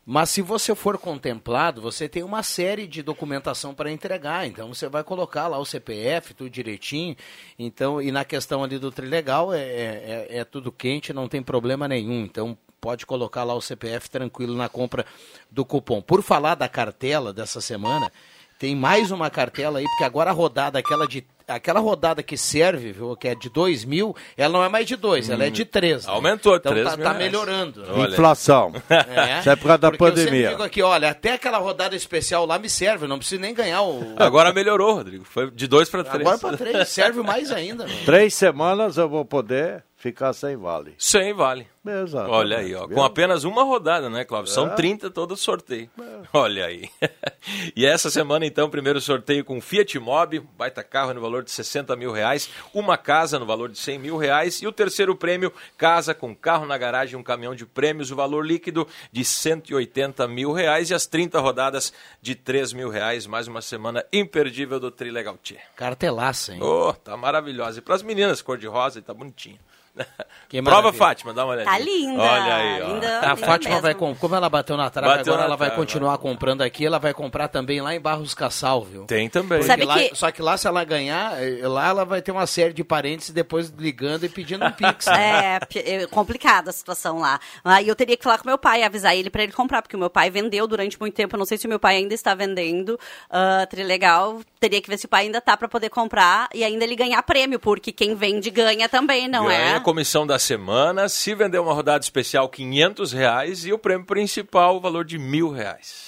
Mas 0.10 0.30
se 0.30 0.42
você 0.42 0.74
for 0.74 0.98
contemplado, 0.98 1.82
você 1.82 2.08
tem 2.08 2.24
uma 2.24 2.42
série 2.42 2.88
de 2.88 3.04
documentação 3.04 3.76
para 3.76 3.92
entregar. 3.92 4.48
Então 4.48 4.74
você 4.74 4.88
vai 4.88 5.04
colocar 5.04 5.50
lá 5.50 5.60
o 5.60 5.66
CPF, 5.66 6.34
tudo 6.34 6.50
direitinho. 6.50 7.14
Então, 7.60 8.02
e 8.02 8.10
na 8.10 8.24
questão 8.24 8.64
ali 8.64 8.80
do 8.80 8.90
trilegal 8.90 9.54
é, 9.54 9.60
é, 9.60 10.28
é 10.30 10.46
tudo 10.46 10.72
quente, 10.72 11.12
não 11.12 11.28
tem 11.28 11.44
problema 11.44 11.90
nenhum. 11.90 12.22
Então 12.22 12.58
pode 12.80 13.06
colocar 13.06 13.44
lá 13.44 13.54
o 13.54 13.60
CPF 13.60 14.10
tranquilo 14.10 14.56
na 14.56 14.70
compra 14.70 15.06
do 15.52 15.66
cupom. 15.66 16.02
Por 16.02 16.24
falar 16.24 16.56
da 16.56 16.70
cartela 16.70 17.34
dessa 17.34 17.60
semana, 17.60 18.10
tem 18.60 18.76
mais 18.76 19.12
uma 19.12 19.30
cartela 19.30 19.80
aí, 19.80 19.86
porque 19.86 20.04
agora 20.04 20.30
a 20.32 20.34
rodada, 20.34 20.80
aquela 20.80 21.08
de 21.08 21.26
aquela 21.48 21.80
rodada 21.80 22.22
que 22.22 22.36
serve, 22.36 22.92
viu, 22.92 23.16
que 23.16 23.28
é 23.30 23.34
de 23.34 23.50
2 23.50 23.86
mil, 23.86 24.14
ela 24.36 24.52
não 24.52 24.64
é 24.66 24.68
mais 24.68 24.86
de 24.86 24.98
2, 24.98 25.30
ela 25.30 25.46
é 25.46 25.50
de 25.50 25.64
3. 25.64 26.06
Aumentou, 26.06 26.58
então 26.58 26.74
3 26.74 26.86
tá, 26.90 26.98
mil 26.98 27.06
tá 27.06 27.14
melhorando. 27.14 27.82
né? 27.84 27.88
Olha. 27.94 28.12
Inflação. 28.12 28.74
É, 28.90 29.40
Isso 29.40 29.50
é 29.50 29.56
por 29.56 29.68
causa 29.68 29.78
da 29.78 29.92
porque 29.92 30.04
Eu 30.04 30.10
pandemia. 30.10 30.50
digo 30.50 30.64
aqui, 30.64 30.82
olha, 30.82 31.10
até 31.10 31.34
aquela 31.34 31.58
rodada 31.60 31.96
especial 31.96 32.46
lá 32.46 32.60
me 32.60 32.70
serve, 32.70 33.06
eu 33.06 33.10
não 33.10 33.18
preciso 33.18 33.40
nem 33.42 33.54
ganhar 33.54 33.82
o. 33.82 34.16
Agora 34.18 34.52
melhorou, 34.52 34.96
Rodrigo. 34.96 35.24
Foi 35.24 35.50
de 35.50 35.68
dois 35.68 35.90
para 35.90 36.04
três. 36.04 36.22
Agora 36.22 36.38
para 36.38 36.58
três, 36.58 36.90
serve 36.90 37.22
mais 37.22 37.50
ainda. 37.52 37.88
mano. 37.88 38.00
Três 38.06 38.34
semanas 38.34 38.98
eu 38.98 39.08
vou 39.08 39.24
poder 39.24 39.86
ficar 39.98 40.32
sem 40.32 40.56
vale. 40.56 40.96
Sem 40.98 41.34
vale. 41.34 41.68
Exato. 41.86 42.30
Olha 42.30 42.58
aí, 42.58 42.76
ó, 42.76 42.86
com 42.88 43.02
apenas 43.02 43.46
uma 43.46 43.64
rodada, 43.64 44.10
né, 44.10 44.26
Cláudio? 44.26 44.52
São 44.52 44.68
É. 44.68 44.76
30 44.76 45.10
todo 45.10 45.38
sorteio. 45.38 45.90
Olha 46.34 46.66
aí. 46.66 46.90
e 47.76 47.86
essa 47.86 48.10
semana, 48.10 48.46
então, 48.46 48.70
primeiro 48.70 49.00
sorteio 49.00 49.46
com 49.46 49.62
Fiat 49.62 49.98
Mobi, 49.98 50.40
baita 50.40 50.84
carro 50.84 51.14
no 51.14 51.22
valor 51.22 51.44
de 51.44 51.52
60 51.52 51.96
mil 51.96 52.12
reais, 52.12 52.50
uma 52.74 52.98
casa 52.98 53.40
no 53.40 53.46
valor 53.46 53.70
de 53.70 53.80
100 53.80 54.00
mil 54.00 54.18
reais 54.18 54.62
e 54.62 54.68
o 54.68 54.72
terceiro 54.72 55.16
prêmio, 55.16 55.52
casa 55.78 56.14
com 56.14 56.36
carro 56.36 56.66
na 56.66 56.78
garagem, 56.78 57.18
um 57.18 57.24
caminhão 57.24 57.56
de 57.56 57.66
prêmios, 57.66 58.12
o 58.12 58.16
valor 58.16 58.46
líquido 58.46 58.86
de 59.12 59.24
180 59.24 60.28
mil 60.28 60.52
reais 60.52 60.90
e 60.90 60.94
as 60.94 61.06
30 61.06 61.40
rodadas 61.40 61.94
de 62.22 62.36
3 62.36 62.74
mil 62.74 62.90
reais. 62.90 63.26
Mais 63.26 63.48
uma 63.48 63.62
semana 63.62 64.06
imperdível 64.12 64.80
do 64.80 64.92
Trilegal 64.92 65.38
T. 65.38 65.58
Cartelaça, 65.76 66.54
hein? 66.54 66.60
Oh, 66.62 66.92
tá 66.94 67.16
maravilhosa. 67.16 67.80
E 67.80 67.82
para 67.82 67.96
as 67.96 68.04
meninas, 68.04 68.42
cor 68.42 68.58
de 68.58 68.68
rosa, 68.68 69.00
e 69.00 69.02
tá 69.02 69.14
bonitinho. 69.14 69.58
Que 70.50 70.62
Prova, 70.62 70.78
maravilha. 70.84 70.98
Fátima, 71.06 71.34
dá 71.34 71.44
uma 71.44 71.56
olhadinha. 71.56 71.74
Tá 71.78 71.84
linda. 71.84 72.22
Olha 72.24 72.56
aí, 72.56 72.82
ó. 72.82 72.88
linda, 72.88 73.20
A 73.20 73.34
linda 73.34 73.46
Fátima 73.46 73.70
mesmo. 73.72 73.82
vai, 73.82 73.94
com- 73.96 74.16
como 74.16 74.34
ela 74.34 74.50
bateu 74.50 74.78
na 74.78 74.90
trave, 74.90 75.18
Bateu 75.18 75.34
agora 75.34 75.40
na 75.42 75.46
ela 75.48 75.58
vai 75.58 75.76
continuar 75.76 76.18
comprando 76.20 76.62
aqui, 76.62 76.86
ela 76.86 77.00
vai 77.00 77.14
comprar 77.14 77.50
também 77.50 77.82
lá 77.82 77.94
em 77.94 78.00
Barros 78.00 78.34
Cassal, 78.34 78.82
viu? 78.86 79.04
Tem 79.04 79.28
também. 79.28 79.62
Sabe 79.64 79.84
lá- 79.84 79.96
que- 80.00 80.16
Só 80.16 80.32
que 80.32 80.42
lá, 80.42 80.56
se 80.56 80.66
ela 80.66 80.86
ganhar, 80.86 81.34
eh, 81.44 81.68
lá 81.68 81.90
ela 81.90 82.06
vai 82.06 82.22
ter 82.22 82.32
uma 82.32 82.48
série 82.48 82.72
de 82.72 82.82
parentes 82.82 83.30
depois 83.32 83.70
ligando 83.78 84.24
e 84.24 84.30
pedindo 84.30 84.64
um 84.64 84.72
pix. 84.72 85.06
né? 85.08 85.60
É, 85.76 85.96
é 86.04 86.08
complicada 86.08 86.70
a 86.70 86.74
situação 86.74 87.20
lá. 87.20 87.42
Aí 87.66 87.86
eu 87.90 87.96
teria 87.96 88.16
que 88.16 88.24
falar 88.24 88.38
com 88.38 88.48
meu 88.48 88.58
pai, 88.58 88.84
avisar 88.84 89.18
ele 89.18 89.30
pra 89.30 89.44
ele 89.44 89.52
comprar, 89.52 89.82
porque 89.82 89.98
o 89.98 90.00
meu 90.00 90.10
pai 90.10 90.30
vendeu 90.30 90.66
durante 90.66 90.98
muito 90.98 91.14
tempo. 91.14 91.36
Eu 91.36 91.40
não 91.40 91.46
sei 91.46 91.58
se 91.58 91.66
o 91.66 91.70
meu 91.70 91.80
pai 91.80 91.98
ainda 91.98 92.14
está 92.14 92.34
vendendo. 92.34 92.98
Uh, 93.30 93.84
legal. 93.86 94.40
Teria 94.62 94.82
que 94.82 94.90
ver 94.90 94.98
se 94.98 95.06
o 95.06 95.10
pai 95.10 95.26
ainda 95.26 95.42
tá 95.42 95.58
pra 95.58 95.68
poder 95.68 95.90
comprar 95.90 96.48
e 96.54 96.64
ainda 96.64 96.86
ele 96.86 96.96
ganhar 96.96 97.22
prêmio, 97.24 97.60
porque 97.60 97.92
quem 97.92 98.16
vende 98.16 98.50
ganha 98.50 98.88
também, 98.88 99.28
não 99.28 99.46
Ganha 99.46 99.76
é? 99.76 99.80
Comissão 99.88 100.28
da 100.28 100.38
semana, 100.38 101.08
se 101.08 101.34
vender 101.34 101.60
uma 101.60 101.72
rodada 101.74 102.04
especial, 102.04 102.50
500 102.50 103.14
reais 103.14 103.66
e 103.66 103.72
o 103.72 103.78
prêmio 103.80 104.06
principal, 104.06 104.76
o 104.76 104.82
valor 104.82 105.06
de 105.06 105.18
mil 105.18 105.50
reais. 105.50 106.08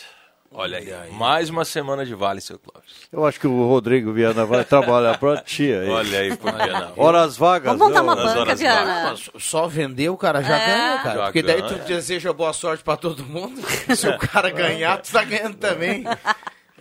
Olha 0.51 0.79
aí, 0.79 0.93
mais 1.13 1.49
uma 1.49 1.63
semana 1.63 2.05
de 2.05 2.13
vale, 2.13 2.41
seu 2.41 2.59
Clóvis. 2.59 2.91
Eu 3.09 3.25
acho 3.25 3.39
que 3.39 3.47
o 3.47 3.67
Rodrigo 3.69 4.11
Viana 4.11 4.43
vai 4.45 4.65
trabalhar 4.65 5.17
pra 5.17 5.37
tia 5.37 5.79
aí. 5.79 5.87
Olha 5.91 6.19
aí, 6.19 6.35
por 6.35 6.51
que 6.51 6.67
não? 6.67 6.91
Horas 6.97 7.37
vagas. 7.37 7.71
Vamos 7.77 7.87
montar 7.87 8.01
uma 8.01 8.15
Nas 8.15 8.33
banca, 8.33 8.55
Viana. 8.55 9.15
Só 9.39 9.65
vender 9.69 10.09
o 10.09 10.17
cara 10.17 10.41
já 10.43 10.57
É. 10.57 10.65
ganha, 10.67 10.97
cara. 11.01 11.15
Já 11.19 11.23
Porque 11.25 11.41
daí 11.41 11.61
ganha. 11.61 11.73
tu 11.79 11.85
deseja 11.87 12.33
boa 12.33 12.51
sorte 12.51 12.83
pra 12.83 12.97
todo 12.97 13.23
mundo. 13.25 13.61
Se 13.95 14.09
o 14.09 14.17
cara 14.17 14.49
ganhar, 14.49 14.97
tu 15.01 15.09
tá 15.09 15.23
ganhando 15.23 15.55
também. 15.55 16.03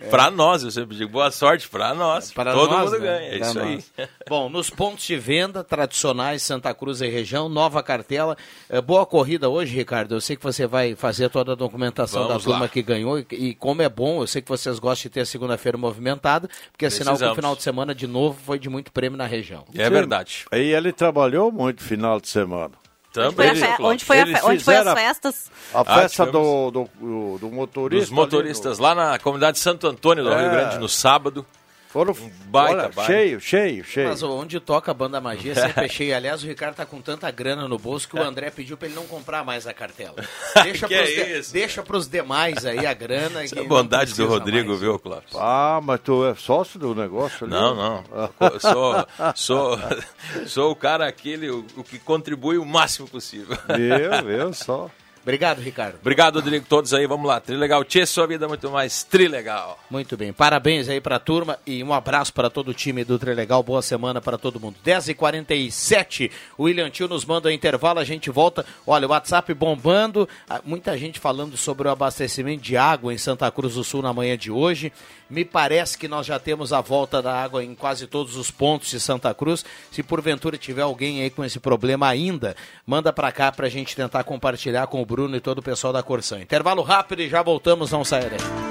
Pra 0.09 0.31
nós, 0.31 0.63
eu 0.63 0.71
sempre 0.71 0.95
digo, 0.95 1.11
boa 1.11 1.29
sorte 1.31 1.67
pra 1.67 1.93
nós. 1.93 2.31
Para 2.31 2.53
Todo 2.53 2.71
nós, 2.71 2.91
mundo 2.91 2.99
né? 3.01 3.05
ganha, 3.07 3.27
é 3.35 3.37
Pra 3.37 3.47
isso 3.49 3.59
aí. 3.59 3.75
nós. 3.75 3.91
Bom, 4.27 4.49
nos 4.49 4.69
pontos 4.69 5.05
de 5.05 5.17
venda 5.17 5.63
tradicionais 5.63 6.41
Santa 6.41 6.73
Cruz 6.73 7.01
e 7.01 7.07
região, 7.07 7.49
nova 7.49 7.81
cartela. 7.83 8.37
É, 8.69 8.79
boa 8.81 9.05
corrida 9.05 9.49
hoje, 9.49 9.75
Ricardo. 9.75 10.15
Eu 10.15 10.21
sei 10.21 10.35
que 10.35 10.43
você 10.43 10.65
vai 10.65 10.95
fazer 10.95 11.29
toda 11.29 11.51
a 11.51 11.55
documentação 11.55 12.23
Vamos 12.27 12.43
da 12.43 12.49
turma 12.49 12.65
lá. 12.65 12.69
que 12.69 12.81
ganhou. 12.81 13.19
E, 13.19 13.25
e 13.31 13.53
como 13.55 13.81
é 13.81 13.89
bom, 13.89 14.21
eu 14.21 14.27
sei 14.27 14.41
que 14.41 14.49
vocês 14.49 14.79
gostam 14.79 15.09
de 15.09 15.13
ter 15.13 15.21
a 15.21 15.25
segunda-feira 15.25 15.77
movimentada, 15.77 16.49
porque 16.71 16.85
é 16.85 16.89
sinal 16.89 17.17
que 17.17 17.23
o 17.25 17.35
final 17.35 17.55
de 17.55 17.63
semana, 17.63 17.93
de 17.93 18.07
novo, 18.07 18.39
foi 18.45 18.57
de 18.59 18.69
muito 18.69 18.91
prêmio 18.91 19.17
na 19.17 19.25
região. 19.25 19.65
É 19.75 19.89
verdade. 19.89 20.45
Aí 20.51 20.73
ele 20.73 20.91
trabalhou 20.93 21.51
muito 21.51 21.83
final 21.83 22.19
de 22.19 22.27
semana. 22.29 22.71
Onde 23.17 23.35
foi, 23.35 23.45
a 23.45 23.53
Também, 23.53 23.75
fe- 23.75 23.81
onde 23.83 24.05
foi, 24.05 24.19
a 24.19 24.23
onde 24.45 24.63
foi 24.63 24.75
as 24.75 24.93
festas? 24.93 25.51
A 25.73 25.81
Ah, 25.81 25.85
festa 25.85 26.25
tivemos- 26.27 26.71
do, 26.71 26.89
do, 26.99 27.37
do 27.39 27.49
motorista. 27.51 28.05
Dos 28.05 28.09
motoristas 28.15 28.77
lá 28.77 28.93
na 28.93 29.17
comunidade 29.17 29.57
Santo 29.57 29.87
Antônio 29.87 30.23
do 30.23 30.31
É. 30.31 30.41
Rio 30.41 30.51
Grande 30.51 30.77
no 30.77 30.87
sábado. 30.87 31.43
Foram 31.91 32.13
baita 32.45 32.83
olha, 32.83 32.89
baile. 32.89 33.13
cheio, 33.13 33.41
cheio, 33.41 33.83
cheio. 33.83 34.09
Mas 34.09 34.21
onde 34.21 34.59
toca 34.59 34.91
a 34.91 34.93
banda 34.93 35.19
magia 35.19 35.55
sempre 35.55 35.85
é 35.85 35.89
cheio. 35.89 36.15
Aliás, 36.15 36.43
o 36.43 36.45
Ricardo 36.45 36.75
tá 36.75 36.85
com 36.85 37.01
tanta 37.01 37.31
grana 37.31 37.67
no 37.67 37.79
bolso 37.79 38.07
que 38.07 38.15
o 38.15 38.21
André 38.21 38.51
pediu 38.51 38.77
pra 38.77 38.87
ele 38.87 38.95
não 38.95 39.07
comprar 39.07 39.43
mais 39.43 39.65
a 39.65 39.73
cartela. 39.73 40.15
Deixa, 40.63 40.87
Que 40.87 40.95
pros, 40.95 41.09
é 41.09 41.23
de- 41.25 41.39
isso? 41.39 41.51
deixa 41.53 41.81
pros 41.81 42.07
demais 42.07 42.63
aí 42.63 42.85
a 42.85 42.93
grana. 42.93 43.43
Que 43.47 43.57
é 43.57 43.63
bondade 43.63 44.13
do 44.13 44.27
Rodrigo, 44.27 44.69
mais. 44.69 44.81
viu, 44.81 44.99
Clóvis? 44.99 45.33
Ah, 45.35 45.79
mas 45.83 45.99
tu 46.01 46.23
é 46.25 46.35
sócio 46.35 46.79
do 46.79 46.93
negócio 46.93 47.45
ali? 47.47 47.53
Não, 47.55 47.73
não. 47.75 48.03
Sou, 48.59 49.07
sou, 49.35 49.79
sou 50.45 50.71
o 50.71 50.75
cara 50.75 51.07
aquele, 51.07 51.49
o, 51.49 51.65
o 51.75 51.83
que 51.83 51.97
contribui 51.97 52.59
o 52.59 52.65
máximo 52.65 53.07
possível. 53.07 53.57
Eu, 53.69 54.29
eu 54.29 54.53
só. 54.53 54.91
Obrigado, 55.29 55.61
Ricardo. 55.61 55.99
Obrigado, 56.01 56.35
Rodrigo, 56.39 56.65
todos 56.67 56.91
aí. 56.91 57.05
Vamos 57.05 57.27
lá. 57.27 57.39
Trilegal. 57.39 57.83
Tchê, 57.83 58.03
sua 58.03 58.25
vida 58.25 58.45
é 58.45 58.47
muito 58.47 58.67
mais 58.71 59.03
trilegal. 59.03 59.77
Muito 59.87 60.17
bem. 60.17 60.33
Parabéns 60.33 60.89
aí 60.89 60.99
pra 60.99 61.19
turma 61.19 61.59
e 61.67 61.83
um 61.83 61.93
abraço 61.93 62.33
para 62.33 62.49
todo 62.49 62.69
o 62.69 62.73
time 62.73 63.03
do 63.03 63.19
Trilegal. 63.19 63.61
Boa 63.61 63.83
semana 63.83 64.19
para 64.19 64.39
todo 64.39 64.59
mundo. 64.59 64.77
10h47. 64.83 66.31
O 66.57 66.63
William 66.63 66.89
Tio 66.89 67.07
nos 67.07 67.25
manda 67.25 67.47
o 67.47 67.51
intervalo. 67.51 67.99
A 67.99 68.03
gente 68.03 68.31
volta. 68.31 68.65
Olha, 68.87 69.05
o 69.05 69.11
WhatsApp 69.11 69.53
bombando. 69.53 70.27
Ah, 70.49 70.61
Muita 70.65 70.97
gente 70.97 71.19
falando 71.19 71.55
sobre 71.55 71.87
o 71.87 71.91
abastecimento 71.91 72.63
de 72.63 72.75
água 72.75 73.13
em 73.13 73.17
Santa 73.19 73.51
Cruz 73.51 73.75
do 73.75 73.83
Sul 73.83 74.01
na 74.01 74.11
manhã 74.11 74.35
de 74.35 74.49
hoje. 74.49 74.91
Me 75.29 75.45
parece 75.45 75.95
que 75.95 76.07
nós 76.07 76.25
já 76.25 76.39
temos 76.39 76.73
a 76.73 76.81
volta 76.81 77.21
da 77.21 77.31
água 77.31 77.63
em 77.63 77.75
quase 77.75 78.07
todos 78.07 78.35
os 78.35 78.49
pontos 78.49 78.89
de 78.89 78.99
Santa 78.99 79.31
Cruz. 79.31 79.63
Se 79.91 80.01
porventura 80.01 80.57
tiver 80.57 80.81
alguém 80.81 81.21
aí 81.21 81.29
com 81.29 81.45
esse 81.45 81.59
problema 81.59 82.07
ainda, 82.07 82.55
manda 82.83 83.13
pra 83.13 83.31
cá 83.31 83.51
pra 83.51 83.69
gente 83.69 83.95
tentar 83.95 84.23
compartilhar 84.23 84.87
com 84.87 84.99
o 84.99 85.05
Bruno 85.05 85.18
e 85.35 85.41
todo 85.41 85.59
o 85.59 85.63
pessoal 85.63 85.91
da 85.91 86.03
Corsã. 86.03 86.39
Intervalo 86.39 86.81
rápido 86.81 87.21
e 87.21 87.29
já 87.29 87.41
voltamos. 87.41 87.91
Não 87.91 88.03
saia 88.03 88.29
daí. 88.29 88.69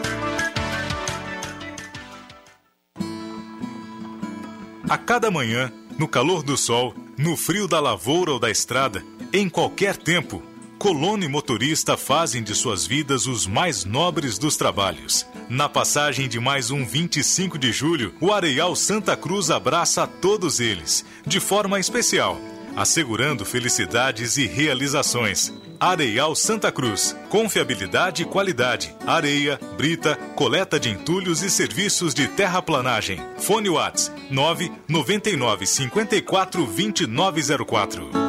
A 4.88 4.96
cada 4.96 5.30
manhã, 5.30 5.70
no 5.98 6.08
calor 6.08 6.42
do 6.42 6.56
sol, 6.56 6.94
no 7.18 7.36
frio 7.36 7.68
da 7.68 7.78
lavoura 7.78 8.32
ou 8.32 8.38
da 8.38 8.50
estrada, 8.50 9.04
em 9.34 9.46
qualquer 9.46 9.98
tempo, 9.98 10.42
colono 10.78 11.24
e 11.24 11.28
motorista 11.28 11.94
fazem 11.94 12.42
de 12.42 12.54
suas 12.54 12.86
vidas 12.86 13.26
os 13.26 13.46
mais 13.46 13.84
nobres 13.84 14.38
dos 14.38 14.56
trabalhos. 14.56 15.26
Na 15.46 15.68
passagem 15.68 16.26
de 16.26 16.40
mais 16.40 16.70
um 16.70 16.86
25 16.86 17.58
de 17.58 17.70
julho, 17.70 18.14
o 18.18 18.32
Areial 18.32 18.74
Santa 18.74 19.14
Cruz 19.14 19.50
abraça 19.50 20.04
a 20.04 20.06
todos 20.06 20.58
eles, 20.58 21.04
de 21.26 21.38
forma 21.38 21.78
especial, 21.78 22.38
assegurando 22.74 23.44
felicidades 23.44 24.38
e 24.38 24.46
realizações. 24.46 25.52
Areial 25.80 26.34
Santa 26.34 26.72
Cruz. 26.72 27.16
Confiabilidade 27.28 28.22
e 28.22 28.24
qualidade. 28.24 28.94
Areia, 29.06 29.60
brita, 29.76 30.16
coleta 30.34 30.78
de 30.78 30.90
entulhos 30.90 31.42
e 31.42 31.50
serviços 31.50 32.12
de 32.12 32.26
terraplanagem. 32.26 33.20
Fone 33.38 33.68
Whats 33.68 34.10
9 34.30 34.72
99 34.88 35.66
54 35.66 36.66
2904. 36.66 38.27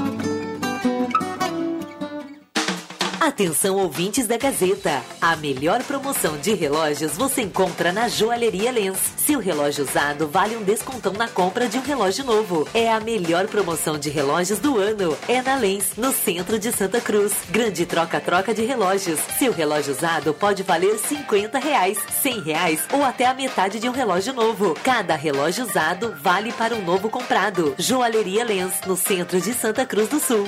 Atenção 3.29 3.77
ouvintes 3.77 4.25
da 4.25 4.38
Gazeta. 4.38 5.03
A 5.21 5.36
melhor 5.36 5.83
promoção 5.83 6.36
de 6.39 6.55
relógios 6.55 7.15
você 7.15 7.43
encontra 7.43 7.93
na 7.93 8.07
Joalheria 8.07 8.71
Lens. 8.71 8.98
Seu 9.17 9.39
relógio 9.39 9.86
usado 9.86 10.27
vale 10.27 10.57
um 10.57 10.63
descontão 10.63 11.13
na 11.13 11.27
compra 11.27 11.69
de 11.69 11.77
um 11.77 11.81
relógio 11.81 12.25
novo. 12.25 12.67
É 12.74 12.91
a 12.91 13.00
melhor 13.00 13.45
promoção 13.45 14.00
de 14.00 14.09
relógios 14.09 14.57
do 14.57 14.79
ano. 14.79 15.15
É 15.27 15.43
na 15.43 15.55
Lens, 15.57 15.91
no 15.95 16.12
centro 16.12 16.57
de 16.57 16.71
Santa 16.71 17.00
Cruz. 17.00 17.33
Grande 17.51 17.86
troca-troca 17.86 18.51
de 18.51 18.65
relógios. 18.65 19.19
Seu 19.38 19.53
relógio 19.53 19.93
usado 19.93 20.33
pode 20.33 20.63
valer 20.63 20.98
50 20.98 21.59
reais, 21.59 22.00
100 22.24 22.41
reais 22.41 22.79
ou 22.91 23.05
até 23.05 23.27
a 23.27 23.33
metade 23.36 23.79
de 23.79 23.88
um 23.88 23.93
relógio 23.93 24.33
novo. 24.33 24.75
Cada 24.83 25.15
relógio 25.15 25.67
usado 25.67 26.15
vale 26.19 26.51
para 26.51 26.74
um 26.74 26.83
novo 26.83 27.12
comprado. 27.12 27.75
Joalheria 27.77 28.43
Lens, 28.43 28.74
no 28.88 28.98
centro 28.98 29.39
de 29.39 29.53
Santa 29.53 29.86
Cruz 29.86 30.09
do 30.09 30.19
Sul. 30.19 30.48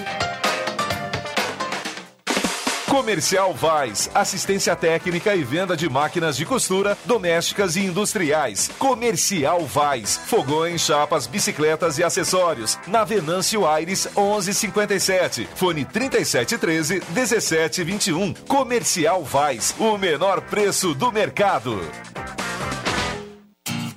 Comercial 2.91 3.53
Vaz, 3.53 4.11
assistência 4.13 4.75
técnica 4.75 5.33
e 5.33 5.45
venda 5.45 5.77
de 5.77 5.89
máquinas 5.89 6.35
de 6.35 6.45
costura, 6.45 6.97
domésticas 7.05 7.77
e 7.77 7.85
industriais. 7.85 8.69
Comercial 8.77 9.65
Vaz, 9.65 10.19
fogões, 10.25 10.81
chapas, 10.81 11.25
bicicletas 11.25 11.97
e 11.97 12.03
acessórios. 12.03 12.77
Na 12.87 13.05
Venâncio 13.05 13.65
Aires 13.65 14.09
1157, 14.13 15.47
fone 15.55 15.85
3713 15.85 17.01
1721. 17.13 18.33
Comercial 18.33 19.23
Vaz, 19.23 19.73
o 19.79 19.97
menor 19.97 20.41
preço 20.41 20.93
do 20.93 21.13
mercado. 21.13 21.79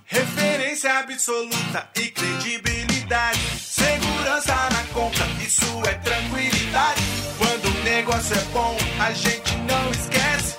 Referência 0.05 1.01
absoluta 1.01 1.91
e 1.97 2.11
credibilidade. 2.11 3.41
Segurança 3.59 4.55
na 4.55 4.85
compra, 4.95 5.27
isso 5.45 5.83
é 5.85 5.95
tranquilidade. 5.95 7.03
Quando 7.37 7.64
negócio 7.95 8.35
é 8.35 8.41
bom, 8.53 8.77
a 8.99 9.13
gente 9.13 9.57
não 9.69 9.91
esquece. 9.93 10.57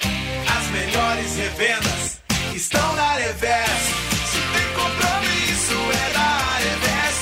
As 0.57 0.67
melhores 0.67 1.35
revendas 1.35 2.21
estão 2.53 2.95
na 2.95 3.13
Revés. 3.15 3.69
Se 4.31 4.39
tem 4.55 4.67
compromisso, 4.73 5.75
é 5.91 6.13
da 6.13 6.31
Revés. 6.65 7.15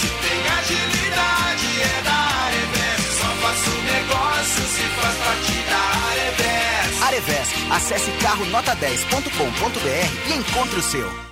Se 0.00 0.08
tem 0.08 0.40
agilidade, 0.58 1.68
é 1.80 2.02
da 2.02 2.22
Revés. 2.56 3.00
Só 3.20 3.30
faço 3.40 3.70
negócio 3.82 4.62
se 4.66 4.84
faz 4.98 5.16
parte 5.18 5.56
da 5.70 5.84
Revés. 6.22 7.02
Arevesp. 7.02 7.54
Acesse 7.70 8.10
carronota10.com.br 8.20 10.10
e 10.28 10.32
encontre 10.38 10.78
o 10.78 10.82
seu. 10.82 11.31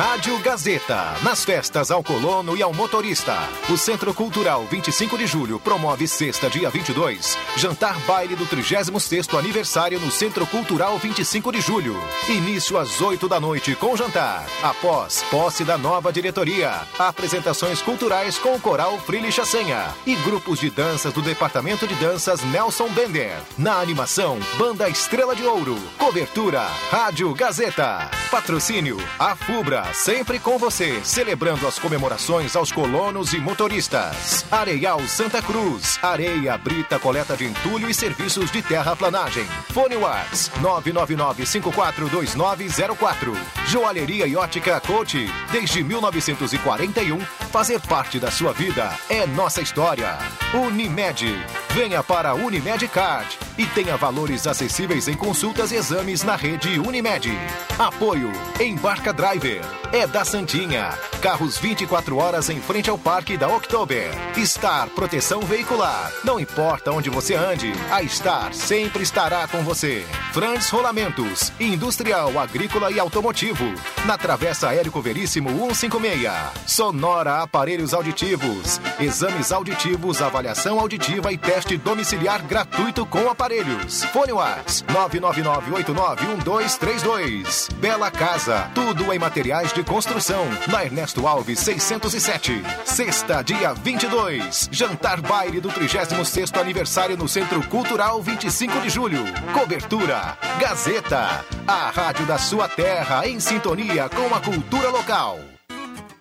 Rádio 0.00 0.38
Gazeta, 0.38 1.14
nas 1.22 1.44
festas 1.44 1.90
ao 1.90 2.02
colono 2.02 2.56
e 2.56 2.62
ao 2.62 2.72
motorista. 2.72 3.36
O 3.68 3.76
Centro 3.76 4.14
Cultural 4.14 4.64
25 4.64 5.18
de 5.18 5.26
Julho 5.26 5.60
promove 5.60 6.08
sexta, 6.08 6.48
dia 6.48 6.70
22, 6.70 7.36
jantar 7.58 8.00
baile 8.06 8.34
do 8.34 8.46
36º 8.46 9.38
aniversário 9.38 10.00
no 10.00 10.10
Centro 10.10 10.46
Cultural 10.46 10.96
25 10.98 11.52
de 11.52 11.60
Julho. 11.60 11.94
Início 12.30 12.78
às 12.78 12.98
8 12.98 13.28
da 13.28 13.38
noite 13.38 13.74
com 13.74 13.94
jantar. 13.94 14.46
Após 14.62 15.22
posse 15.30 15.64
da 15.64 15.76
nova 15.76 16.10
diretoria, 16.10 16.80
apresentações 16.98 17.82
culturais 17.82 18.38
com 18.38 18.54
o 18.54 18.60
Coral 18.60 18.98
Frile 19.00 19.30
Chassenha 19.30 19.84
e 20.06 20.16
grupos 20.16 20.60
de 20.60 20.70
danças 20.70 21.12
do 21.12 21.20
Departamento 21.20 21.86
de 21.86 21.94
Danças 21.96 22.40
Nelson 22.44 22.88
Bender. 22.88 23.36
Na 23.58 23.74
animação, 23.74 24.38
Banda 24.56 24.88
Estrela 24.88 25.36
de 25.36 25.44
Ouro. 25.44 25.76
Cobertura 25.98 26.62
Rádio 26.90 27.34
Gazeta. 27.34 28.10
Patrocínio 28.30 28.96
A 29.18 29.34
Fubra, 29.34 29.89
sempre 29.92 30.38
com 30.38 30.58
você, 30.58 31.00
celebrando 31.04 31.66
as 31.66 31.78
comemorações 31.78 32.56
aos 32.56 32.72
colonos 32.72 33.32
e 33.32 33.38
motoristas. 33.38 34.44
Areial 34.50 35.00
Santa 35.06 35.42
Cruz, 35.42 35.98
areia, 36.02 36.56
brita, 36.58 36.98
coleta 36.98 37.36
de 37.36 37.44
entulho 37.44 37.88
e 37.88 37.94
serviços 37.94 38.50
de 38.50 38.62
terraplanagem. 38.62 39.44
Fone 39.72 39.96
Whats 39.96 40.50
999542904. 40.60 43.36
Joalheria 43.66 44.26
e 44.26 44.36
ótica 44.36 44.80
Coach, 44.80 45.30
desde 45.52 45.82
1941, 45.82 47.20
fazer 47.50 47.80
parte 47.80 48.18
da 48.18 48.30
sua 48.30 48.52
vida 48.52 48.90
é 49.08 49.26
nossa 49.26 49.60
história. 49.60 50.18
Unimed, 50.54 51.26
venha 51.70 52.02
para 52.02 52.30
a 52.30 52.34
Unimed 52.34 52.86
Card 52.88 53.38
e 53.56 53.66
tenha 53.66 53.96
valores 53.96 54.46
acessíveis 54.46 55.06
em 55.06 55.14
consultas 55.14 55.70
e 55.72 55.76
exames 55.76 56.22
na 56.22 56.34
rede 56.34 56.78
Unimed. 56.78 57.30
Apoio 57.78 58.32
Embarca 58.58 59.12
Driver, 59.12 59.62
é 59.92 60.06
da 60.06 60.24
Santinha. 60.24 60.96
Carros 61.20 61.58
24 61.58 62.16
horas 62.16 62.48
em 62.48 62.60
frente 62.60 62.88
ao 62.88 62.96
Parque 62.96 63.36
da 63.36 63.48
Oktober. 63.48 64.08
Star 64.44 64.88
Proteção 64.90 65.40
Veicular. 65.40 66.12
Não 66.24 66.38
importa 66.40 66.92
onde 66.92 67.10
você 67.10 67.34
ande, 67.34 67.72
a 67.90 68.02
Star 68.06 68.54
sempre 68.54 69.02
estará 69.02 69.48
com 69.48 69.62
você. 69.62 70.06
Franz 70.32 70.70
Rolamentos, 70.70 71.52
Industrial, 71.58 72.38
Agrícola 72.38 72.88
e 72.90 73.00
Automotivo. 73.00 73.64
Na 74.06 74.16
Travessa 74.16 74.72
Érico 74.72 75.02
Veríssimo 75.02 75.50
156. 75.50 76.30
Sonora 76.66 77.42
Aparelhos 77.42 77.92
Auditivos. 77.92 78.80
Exames 78.98 79.52
auditivos, 79.52 80.22
avaliação 80.22 80.78
auditiva 80.78 81.32
e 81.32 81.38
teste 81.38 81.76
domiciliar 81.76 82.42
gratuito 82.42 83.04
com 83.06 83.28
aparelhos. 83.28 84.04
Fone 84.04 84.32
Whats 84.32 84.84
999891232. 84.88 87.72
Bela 87.74 88.10
Casa, 88.10 88.70
tudo 88.74 89.12
em 89.12 89.18
materiais 89.18 89.69
de 89.72 89.84
construção. 89.84 90.44
Na 90.68 90.84
Ernesto 90.84 91.26
Alves 91.26 91.60
607. 91.60 92.62
Sexta, 92.84 93.42
dia 93.42 93.72
22. 93.72 94.68
Jantar 94.72 95.20
baile 95.20 95.60
do 95.60 95.68
36º 95.70 96.60
aniversário 96.60 97.16
no 97.16 97.28
Centro 97.28 97.66
Cultural 97.68 98.22
25 98.22 98.80
de 98.80 98.90
Julho. 98.90 99.24
Cobertura 99.52 100.36
Gazeta, 100.58 101.44
a 101.66 101.90
rádio 101.90 102.26
da 102.26 102.38
sua 102.38 102.68
terra 102.68 103.26
em 103.26 103.38
sintonia 103.38 104.08
com 104.08 104.34
a 104.34 104.40
cultura 104.40 104.88
local. 104.90 105.38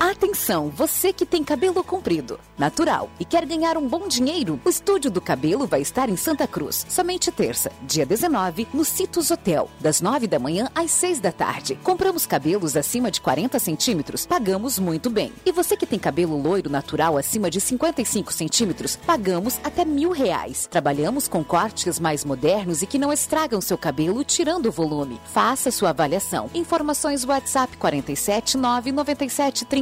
Atenção, 0.00 0.68
você 0.68 1.12
que 1.12 1.24
tem 1.24 1.44
cabelo 1.44 1.84
comprido, 1.84 2.38
natural 2.58 3.08
e 3.20 3.24
quer 3.24 3.46
ganhar 3.46 3.76
um 3.76 3.86
bom 3.86 4.08
dinheiro, 4.08 4.60
o 4.64 4.68
Estúdio 4.68 5.10
do 5.10 5.20
Cabelo 5.20 5.66
vai 5.66 5.80
estar 5.80 6.08
em 6.08 6.16
Santa 6.16 6.46
Cruz, 6.46 6.84
somente 6.88 7.30
terça, 7.30 7.70
dia 7.82 8.04
19, 8.04 8.66
no 8.74 8.84
Citus 8.84 9.30
Hotel, 9.30 9.70
das 9.78 10.00
9 10.00 10.26
da 10.26 10.38
manhã 10.38 10.68
às 10.74 10.90
6 10.90 11.20
da 11.20 11.30
tarde. 11.30 11.78
Compramos 11.84 12.26
cabelos 12.26 12.76
acima 12.76 13.10
de 13.10 13.20
40 13.20 13.58
centímetros, 13.58 14.26
pagamos 14.26 14.78
muito 14.78 15.08
bem. 15.08 15.32
E 15.46 15.52
você 15.52 15.76
que 15.76 15.86
tem 15.86 15.98
cabelo 15.98 16.40
loiro 16.40 16.68
natural 16.68 17.16
acima 17.16 17.48
de 17.48 17.60
55 17.60 18.32
centímetros, 18.32 18.96
pagamos 18.96 19.60
até 19.62 19.84
mil 19.84 20.10
reais. 20.10 20.66
Trabalhamos 20.70 21.28
com 21.28 21.44
cortes 21.44 22.00
mais 22.00 22.24
modernos 22.24 22.82
e 22.82 22.86
que 22.86 22.98
não 22.98 23.12
estragam 23.12 23.60
seu 23.60 23.78
cabelo, 23.78 24.24
tirando 24.24 24.66
o 24.66 24.72
volume. 24.72 25.20
Faça 25.26 25.70
sua 25.70 25.90
avaliação. 25.90 26.50
Informações 26.54 27.24
WhatsApp 27.24 27.76
47 27.76 28.56
997 28.56 29.64
30 29.64 29.81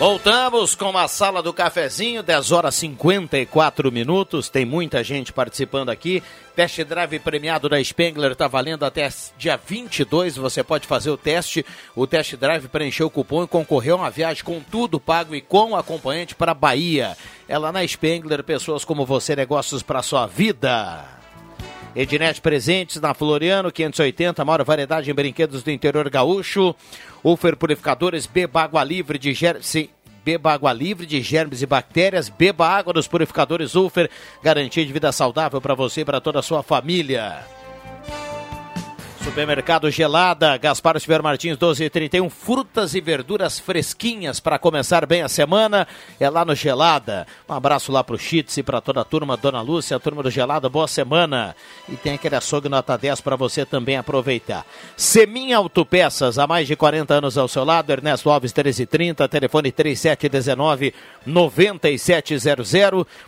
Voltamos 0.00 0.74
com 0.74 0.96
a 0.96 1.06
sala 1.06 1.42
do 1.42 1.52
cafezinho, 1.52 2.22
10 2.22 2.52
horas 2.52 2.74
54 2.76 3.92
minutos. 3.92 4.48
Tem 4.48 4.64
muita 4.64 5.04
gente 5.04 5.30
participando 5.30 5.90
aqui. 5.90 6.22
Test 6.56 6.82
drive 6.84 7.18
premiado 7.18 7.68
da 7.68 7.84
Spengler 7.84 8.32
está 8.32 8.48
valendo 8.48 8.86
até 8.86 9.10
dia 9.36 9.58
22. 9.62 10.38
Você 10.38 10.64
pode 10.64 10.86
fazer 10.86 11.10
o 11.10 11.18
teste. 11.18 11.66
O 11.94 12.06
test 12.06 12.34
drive 12.36 12.66
preencheu 12.68 13.08
o 13.08 13.10
cupom 13.10 13.44
e 13.44 13.46
concorreu 13.46 13.96
a 13.96 13.98
uma 13.98 14.10
viagem 14.10 14.42
com 14.42 14.58
tudo 14.58 14.98
pago 14.98 15.34
e 15.34 15.42
com 15.42 15.76
acompanhante 15.76 16.34
para 16.34 16.54
Bahia. 16.54 17.14
É 17.46 17.58
lá 17.58 17.70
na 17.70 17.86
Spengler, 17.86 18.42
pessoas 18.42 18.86
como 18.86 19.04
você, 19.04 19.36
negócios 19.36 19.82
para 19.82 20.02
sua 20.02 20.26
vida. 20.26 21.19
Ednet 21.94 22.40
Presentes 22.40 23.00
na 23.00 23.14
Floriano, 23.14 23.72
580, 23.72 24.44
maior 24.44 24.64
variedade 24.64 25.10
em 25.10 25.14
brinquedos 25.14 25.62
do 25.62 25.70
interior 25.70 26.08
gaúcho. 26.08 26.74
Ufer 27.22 27.56
Purificadores, 27.56 28.26
beba 28.26 28.62
água 28.62 28.84
livre 28.84 29.18
de 29.18 29.34
germes. 29.34 29.88
Beba 30.24 30.52
água 30.52 30.72
livre 30.72 31.06
de 31.06 31.20
germes 31.20 31.62
e 31.62 31.66
bactérias. 31.66 32.28
Beba 32.28 32.68
água 32.68 32.92
dos 32.92 33.08
purificadores 33.08 33.74
Ufer. 33.74 34.08
Garantia 34.42 34.84
de 34.84 34.92
vida 34.92 35.10
saudável 35.10 35.60
para 35.60 35.74
você 35.74 36.02
e 36.02 36.04
para 36.04 36.20
toda 36.20 36.38
a 36.38 36.42
sua 36.42 36.62
família. 36.62 37.44
Supermercado 39.22 39.90
Gelada, 39.90 40.56
Gaspar 40.56 40.98
Silveira 40.98 41.22
Martins 41.22 41.52
1231, 41.52 42.30
frutas 42.30 42.94
e 42.94 43.02
verduras 43.02 43.58
fresquinhas 43.58 44.40
para 44.40 44.58
começar 44.58 45.04
bem 45.04 45.20
a 45.20 45.28
semana, 45.28 45.86
é 46.18 46.28
lá 46.30 46.42
no 46.42 46.54
Gelada. 46.54 47.26
Um 47.46 47.52
abraço 47.52 47.92
lá 47.92 48.02
pro 48.02 48.18
Chitz 48.18 48.56
e 48.56 48.62
para 48.62 48.80
toda 48.80 49.02
a 49.02 49.04
turma, 49.04 49.36
Dona 49.36 49.60
Lúcia, 49.60 49.94
a 49.94 50.00
turma 50.00 50.22
do 50.22 50.30
Gelada, 50.30 50.70
boa 50.70 50.88
semana. 50.88 51.54
E 51.86 51.96
tem 51.96 52.14
aquele 52.14 52.34
açougue 52.34 52.70
nota 52.70 52.96
10 52.96 53.20
para 53.20 53.36
você 53.36 53.66
também 53.66 53.98
aproveitar. 53.98 54.64
Semin 54.96 55.52
Autopeças, 55.52 56.38
há 56.38 56.46
mais 56.46 56.66
de 56.66 56.74
40 56.74 57.12
anos 57.12 57.36
ao 57.36 57.46
seu 57.46 57.62
lado, 57.62 57.92
Ernesto 57.92 58.30
Alves 58.30 58.54
1330, 58.54 59.28
telefone 59.28 59.70
3719 59.70 60.94
9700. 61.26 62.72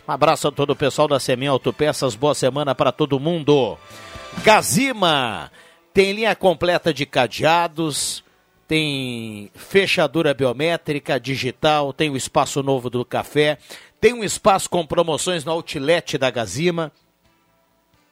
Um 0.07 0.11
abraço 0.11 0.47
a 0.47 0.51
todo 0.51 0.71
o 0.71 0.75
pessoal 0.75 1.07
da 1.07 1.19
Semin 1.19 1.47
Autopeças, 1.47 2.15
boa 2.15 2.33
semana 2.33 2.73
para 2.73 2.91
todo 2.91 3.19
mundo. 3.19 3.77
Gazima 4.43 5.51
Tem 5.93 6.11
linha 6.11 6.35
completa 6.35 6.93
de 6.93 7.05
cadeados, 7.05 8.23
tem 8.67 9.51
fechadura 9.53 10.33
biométrica, 10.33 11.19
digital, 11.19 11.93
tem 11.93 12.09
o 12.09 12.17
espaço 12.17 12.63
novo 12.63 12.89
do 12.89 13.05
café, 13.05 13.59
tem 14.01 14.13
um 14.13 14.23
espaço 14.23 14.69
com 14.69 14.85
promoções 14.85 15.45
no 15.45 15.51
outlet 15.51 16.17
da 16.17 16.31
Gazima. 16.31 16.91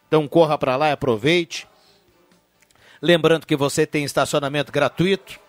Então 0.07 0.27
corra 0.27 0.57
para 0.57 0.75
lá 0.75 0.89
e 0.89 0.91
aproveite. 0.91 1.67
Lembrando 3.01 3.47
que 3.47 3.55
você 3.55 3.85
tem 3.87 4.03
estacionamento 4.03 4.71
gratuito 4.71 5.39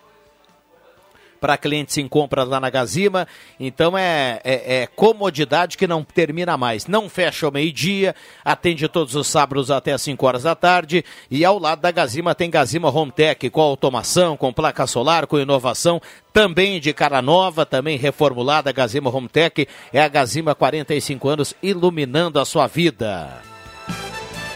para 1.43 1.57
clientes 1.57 1.97
em 1.97 2.07
compras 2.07 2.47
lá 2.47 2.57
na 2.57 2.69
Gazima. 2.69 3.27
Então 3.59 3.97
é, 3.97 4.39
é, 4.45 4.75
é, 4.75 4.87
comodidade 4.87 5.77
que 5.77 5.85
não 5.85 6.01
termina 6.01 6.55
mais. 6.55 6.87
Não 6.87 7.09
fecha 7.09 7.45
ao 7.45 7.51
meio-dia, 7.51 8.15
atende 8.45 8.87
todos 8.87 9.13
os 9.13 9.27
sábados 9.27 9.69
até 9.69 9.91
as 9.91 10.01
5 10.03 10.25
horas 10.25 10.43
da 10.43 10.55
tarde. 10.55 11.03
E 11.29 11.43
ao 11.43 11.59
lado 11.59 11.81
da 11.81 11.91
Gazima 11.91 12.33
tem 12.33 12.49
Gazima 12.49 12.89
Home 12.89 13.11
Tech, 13.11 13.49
com 13.49 13.59
automação, 13.59 14.37
com 14.37 14.53
placa 14.53 14.87
solar, 14.87 15.27
com 15.27 15.37
inovação. 15.37 16.01
Também 16.31 16.79
de 16.79 16.93
cara 16.93 17.21
nova, 17.21 17.65
também 17.65 17.97
reformulada, 17.97 18.69
a 18.69 18.73
Gazima 18.73 19.09
Home 19.09 19.27
Tech 19.27 19.67
é 19.91 20.01
a 20.01 20.07
Gazima 20.07 20.55
45 20.55 21.27
anos 21.27 21.53
iluminando 21.61 22.39
a 22.39 22.45
sua 22.45 22.67
vida. 22.67 23.41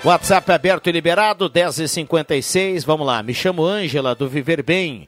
WhatsApp 0.06 0.50
aberto 0.54 0.88
e 0.88 0.94
liberado, 0.94 1.50
10h56. 1.50 2.86
Vamos 2.86 3.06
lá, 3.06 3.22
me 3.22 3.34
chamo 3.34 3.66
Ângela 3.66 4.16
do 4.16 4.30
Viver 4.30 4.64
Bem 4.64 5.06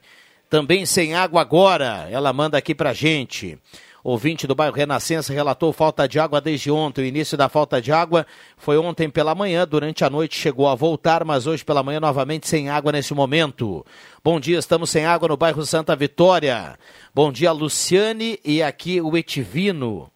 também 0.50 0.84
sem 0.84 1.14
água 1.14 1.40
agora. 1.40 2.08
Ela 2.10 2.32
manda 2.32 2.58
aqui 2.58 2.74
pra 2.74 2.92
gente. 2.92 3.56
Ouvinte 4.02 4.46
do 4.46 4.54
bairro 4.54 4.74
Renascença 4.74 5.32
relatou 5.32 5.72
falta 5.72 6.08
de 6.08 6.18
água 6.18 6.40
desde 6.40 6.70
ontem. 6.70 7.02
O 7.02 7.06
início 7.06 7.36
da 7.36 7.48
falta 7.48 7.80
de 7.80 7.92
água 7.92 8.26
foi 8.56 8.76
ontem 8.76 9.08
pela 9.08 9.34
manhã. 9.34 9.66
Durante 9.66 10.04
a 10.04 10.10
noite 10.10 10.36
chegou 10.36 10.66
a 10.66 10.74
voltar, 10.74 11.22
mas 11.24 11.46
hoje 11.46 11.64
pela 11.64 11.82
manhã 11.82 12.00
novamente 12.00 12.48
sem 12.48 12.68
água 12.68 12.90
nesse 12.90 13.14
momento. 13.14 13.86
Bom 14.24 14.40
dia, 14.40 14.58
estamos 14.58 14.90
sem 14.90 15.04
água 15.04 15.28
no 15.28 15.36
bairro 15.36 15.64
Santa 15.64 15.94
Vitória. 15.94 16.78
Bom 17.14 17.30
dia, 17.30 17.52
Luciane 17.52 18.40
e 18.44 18.62
aqui 18.62 19.00
o 19.00 19.16
Etivino. 19.16 20.10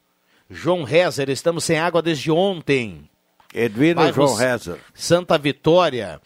João 0.50 0.82
Rezer, 0.82 1.30
estamos 1.30 1.62
sem 1.62 1.78
água 1.78 2.02
desde 2.02 2.30
ontem. 2.30 3.08
Edwino 3.52 3.96
Bairro 3.96 4.14
João 4.14 4.34
Rezer. 4.34 4.78
Santa 4.94 5.38
Vitória. 5.38 6.20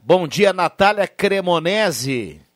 Bom 0.00 0.26
dia, 0.26 0.52
Natália 0.52 1.06
Cremonese. 1.06 2.47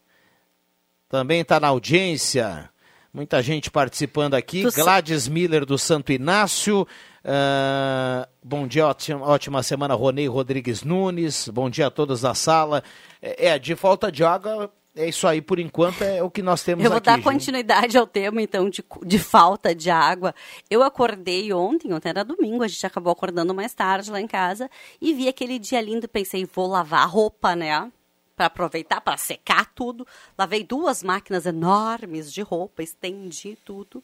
Também 1.12 1.42
está 1.42 1.60
na 1.60 1.68
audiência. 1.68 2.70
Muita 3.12 3.42
gente 3.42 3.70
participando 3.70 4.32
aqui. 4.32 4.62
Tu 4.62 4.72
Gladys 4.74 5.28
Miller 5.28 5.66
do 5.66 5.76
Santo 5.76 6.10
Inácio. 6.10 6.88
Ah, 7.22 8.26
bom 8.42 8.66
dia, 8.66 8.86
ótima, 8.86 9.20
ótima 9.26 9.62
semana, 9.62 9.92
Ronei 9.92 10.26
Rodrigues 10.26 10.82
Nunes. 10.82 11.48
Bom 11.48 11.68
dia 11.68 11.88
a 11.88 11.90
todos 11.90 12.22
da 12.22 12.34
sala. 12.34 12.82
É, 13.20 13.48
é, 13.48 13.58
de 13.58 13.76
falta 13.76 14.10
de 14.10 14.24
água, 14.24 14.72
é 14.96 15.06
isso 15.06 15.28
aí 15.28 15.42
por 15.42 15.58
enquanto, 15.58 16.00
é 16.00 16.22
o 16.22 16.30
que 16.30 16.40
nós 16.40 16.62
temos 16.62 16.82
Eu 16.82 16.88
vou 16.88 16.96
aqui. 16.96 17.04
dar 17.04 17.16
gente. 17.16 17.24
continuidade 17.24 17.98
ao 17.98 18.06
tema, 18.06 18.40
então, 18.40 18.70
de, 18.70 18.82
de 19.04 19.18
falta 19.18 19.74
de 19.74 19.90
água. 19.90 20.34
Eu 20.70 20.82
acordei 20.82 21.52
ontem, 21.52 21.92
ontem 21.92 22.08
era 22.08 22.24
domingo, 22.24 22.64
a 22.64 22.68
gente 22.68 22.86
acabou 22.86 23.12
acordando 23.12 23.52
mais 23.52 23.74
tarde 23.74 24.10
lá 24.10 24.18
em 24.18 24.26
casa, 24.26 24.70
e 24.98 25.12
vi 25.12 25.28
aquele 25.28 25.58
dia 25.58 25.82
lindo, 25.82 26.08
pensei, 26.08 26.48
vou 26.50 26.68
lavar 26.68 27.02
a 27.02 27.06
roupa, 27.06 27.54
né? 27.54 27.92
Para 28.36 28.46
aproveitar, 28.46 29.00
para 29.00 29.16
secar 29.16 29.66
tudo. 29.74 30.06
Lavei 30.36 30.64
duas 30.64 31.02
máquinas 31.02 31.46
enormes 31.46 32.32
de 32.32 32.42
roupa, 32.42 32.82
estendi 32.82 33.58
tudo. 33.64 34.02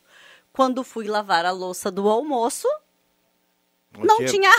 Quando 0.53 0.85
fui 0.85 1.07
lavar 1.07 1.47
a 1.47 1.51
louça 1.51 1.91
do 1.91 2.09
almoço, 2.09 2.69
não, 3.97 4.19
tinha 4.27 4.51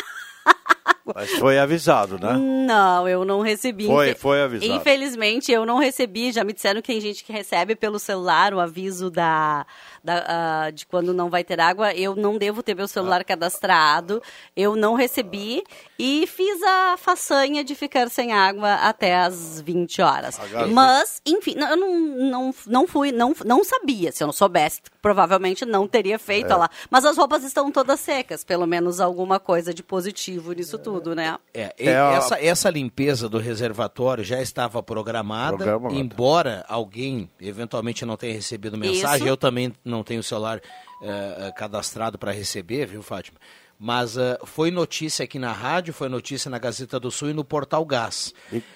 Mas 1.16 1.32
foi 1.40 1.58
avisado, 1.58 2.20
né? 2.20 2.34
Não, 2.38 3.08
eu 3.08 3.26
não 3.26 3.42
recebi. 3.42 3.86
Foi- 3.88 4.14
foi 4.14 4.42
avisado. 4.44 4.72
Infelizmente, 4.72 5.52
eu 5.52 5.66
não 5.66 5.78
recebi. 5.80 6.32
Já 6.32 6.44
me 6.44 6.54
disseram 6.54 6.82
que 6.82 6.88
tem 6.88 7.02
gente 7.02 7.24
que 7.24 7.32
recebe 7.34 7.76
pelo 7.76 7.98
celular 7.98 8.54
o 8.54 8.60
aviso 8.60 9.10
da, 9.10 9.66
da, 10.04 10.26
ah, 10.66 10.70
de 10.72 10.86
quando 10.86 11.14
não 11.14 11.30
vai 11.30 11.44
ter 11.44 11.60
água. 11.60 11.94
Eu 11.94 12.16
não 12.16 12.38
devo 12.38 12.62
ter 12.62 12.76
meu 12.76 12.88
celular 12.88 13.24
cadastrado. 13.24 14.22
Eu 14.56 14.76
não 14.76 14.94
recebi 14.94 15.64
e 15.98 16.28
fiz 16.28 16.62
a 16.64 16.96
façanha 16.98 17.64
de 17.64 17.74
ficar 17.76 18.10
sem 18.10 18.32
água 18.32 18.76
até 18.76 19.16
as 19.18 19.60
20 19.62 20.02
horas. 20.02 20.40
Mas, 20.72 21.22
enfim, 21.26 21.56
não- 21.56 21.70
eu 21.70 21.76
não, 21.78 22.00
não, 22.00 22.56
não 22.68 22.88
fui, 22.88 23.12
não, 23.12 23.34
não 23.46 23.64
sabia. 23.64 24.12
Se 24.12 24.24
eu 24.24 24.28
não 24.28 24.34
soubesse, 24.34 24.82
provavelmente 25.02 25.66
não 25.66 25.88
teria 25.88 26.20
feito 26.20 26.52
É. 26.54 26.56
lá. 26.56 26.70
Mas 26.90 27.04
as 27.04 27.18
roupas 27.18 27.44
estão 27.44 27.72
todas 27.72 28.00
secas. 28.00 28.44
Pelo 28.44 28.68
menos 28.68 29.00
alguma 29.02 29.40
coisa 29.40 29.74
de 29.74 29.82
positivo 29.84 30.52
nisso 30.54 30.78
tudo, 30.84 31.14
né? 31.16 31.38
É, 31.54 31.74
e- 31.80 31.88
É 31.90 31.98
a- 32.00 32.14
essa, 32.14 32.44
essa 32.44 32.70
limpeza 32.70 33.28
do 33.30 33.38
reservatório 33.38 34.24
já 34.24 34.42
estava 34.42 34.82
programada, 34.82 35.58
Programada. 35.58 35.96
embora 35.96 36.66
alguém 36.68 37.30
eventualmente 37.40 38.06
não 38.06 38.18
tenha 38.18 38.34
recebido 38.34 38.78
mensagem. 38.78 39.20
Isso. 39.20 39.28
Eu 39.28 39.38
também 39.38 39.74
não 39.86 40.04
tenho 40.04 40.20
o 40.20 40.24
celular 40.24 40.60
eh, 41.02 41.36
eh, 41.48 41.52
cadastrado 41.54 42.18
para 42.18 42.32
receber, 42.32 42.86
viu, 42.88 43.02
Fátima? 43.04 43.38
Mas 43.80 44.18
eh, 44.18 44.38
foi 44.44 44.72
notícia 44.72 45.24
aqui 45.24 45.40
na 45.40 45.52
rádio, 45.54 45.94
foi 45.94 46.10
notícia 46.10 46.50
na 46.52 46.58
Gazeta 46.60 47.00
do 47.00 47.10
Sul 47.10 47.30
e 47.30 47.34
no 47.34 47.46
Portal 47.46 47.86
Gás. 47.86 48.34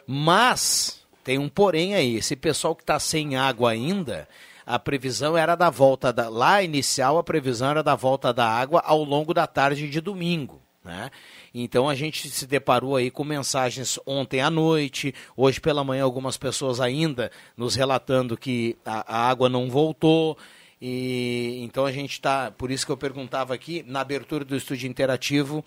Mas 0.08 1.02
tem 1.24 1.38
um 1.38 1.50
porém 1.50 1.96
aí, 1.96 2.16
esse 2.18 2.36
pessoal 2.36 2.76
que 2.76 2.84
está 2.84 3.00
sem 3.00 3.36
água 3.36 3.72
ainda, 3.72 4.28
a 4.66 4.80
previsão 4.80 5.38
era 5.38 5.56
da 5.56 5.70
volta 5.70 6.14
da, 6.14 6.30
lá 6.30 6.62
inicial 6.64 7.18
a 7.18 7.24
previsão 7.24 7.70
era 7.72 7.84
da 7.84 7.96
volta 7.96 8.32
da 8.34 8.48
água 8.48 8.82
ao 8.86 9.04
longo 9.04 9.34
da 9.34 9.46
tarde 9.48 9.90
de 9.90 10.00
domingo, 10.00 10.62
né? 10.84 11.10
Então 11.54 11.88
a 11.88 11.94
gente 11.94 12.30
se 12.30 12.48
deparou 12.48 12.96
aí 12.96 13.12
com 13.12 13.24
mensagens 13.24 14.00
ontem 14.06 14.42
à 14.42 14.50
noite, 14.50 15.14
hoje 15.38 15.62
pela 15.62 15.84
manhã 15.84 16.04
algumas 16.04 16.36
pessoas 16.36 16.80
ainda 16.80 17.32
nos 17.56 17.76
relatando 17.76 18.36
que 18.36 18.76
a, 18.84 19.16
a 19.16 19.30
água 19.30 19.48
não 19.48 19.70
voltou. 19.70 20.36
E 20.82 21.60
então 21.64 21.86
a 21.86 21.92
gente 21.92 22.14
está, 22.14 22.50
por 22.50 22.72
isso 22.72 22.86
que 22.86 22.92
eu 22.92 22.98
perguntava 22.98 23.54
aqui, 23.54 23.86
na 23.88 24.02
abertura 24.02 24.44
do 24.44 24.56
estúdio 24.56 24.90
interativo, 24.90 25.64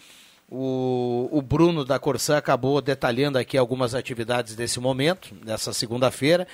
o, 0.51 1.29
o 1.33 1.41
Bruno 1.41 1.85
da 1.85 1.99
Corsã 1.99 2.37
acabou 2.37 2.81
detalhando 2.81 3.39
aqui 3.39 3.57
algumas 3.57 3.95
atividades 3.95 4.55
desse 4.55 4.79
momento, 4.79 5.35
dessa 5.37 5.73
segunda-feira, 5.73 6.47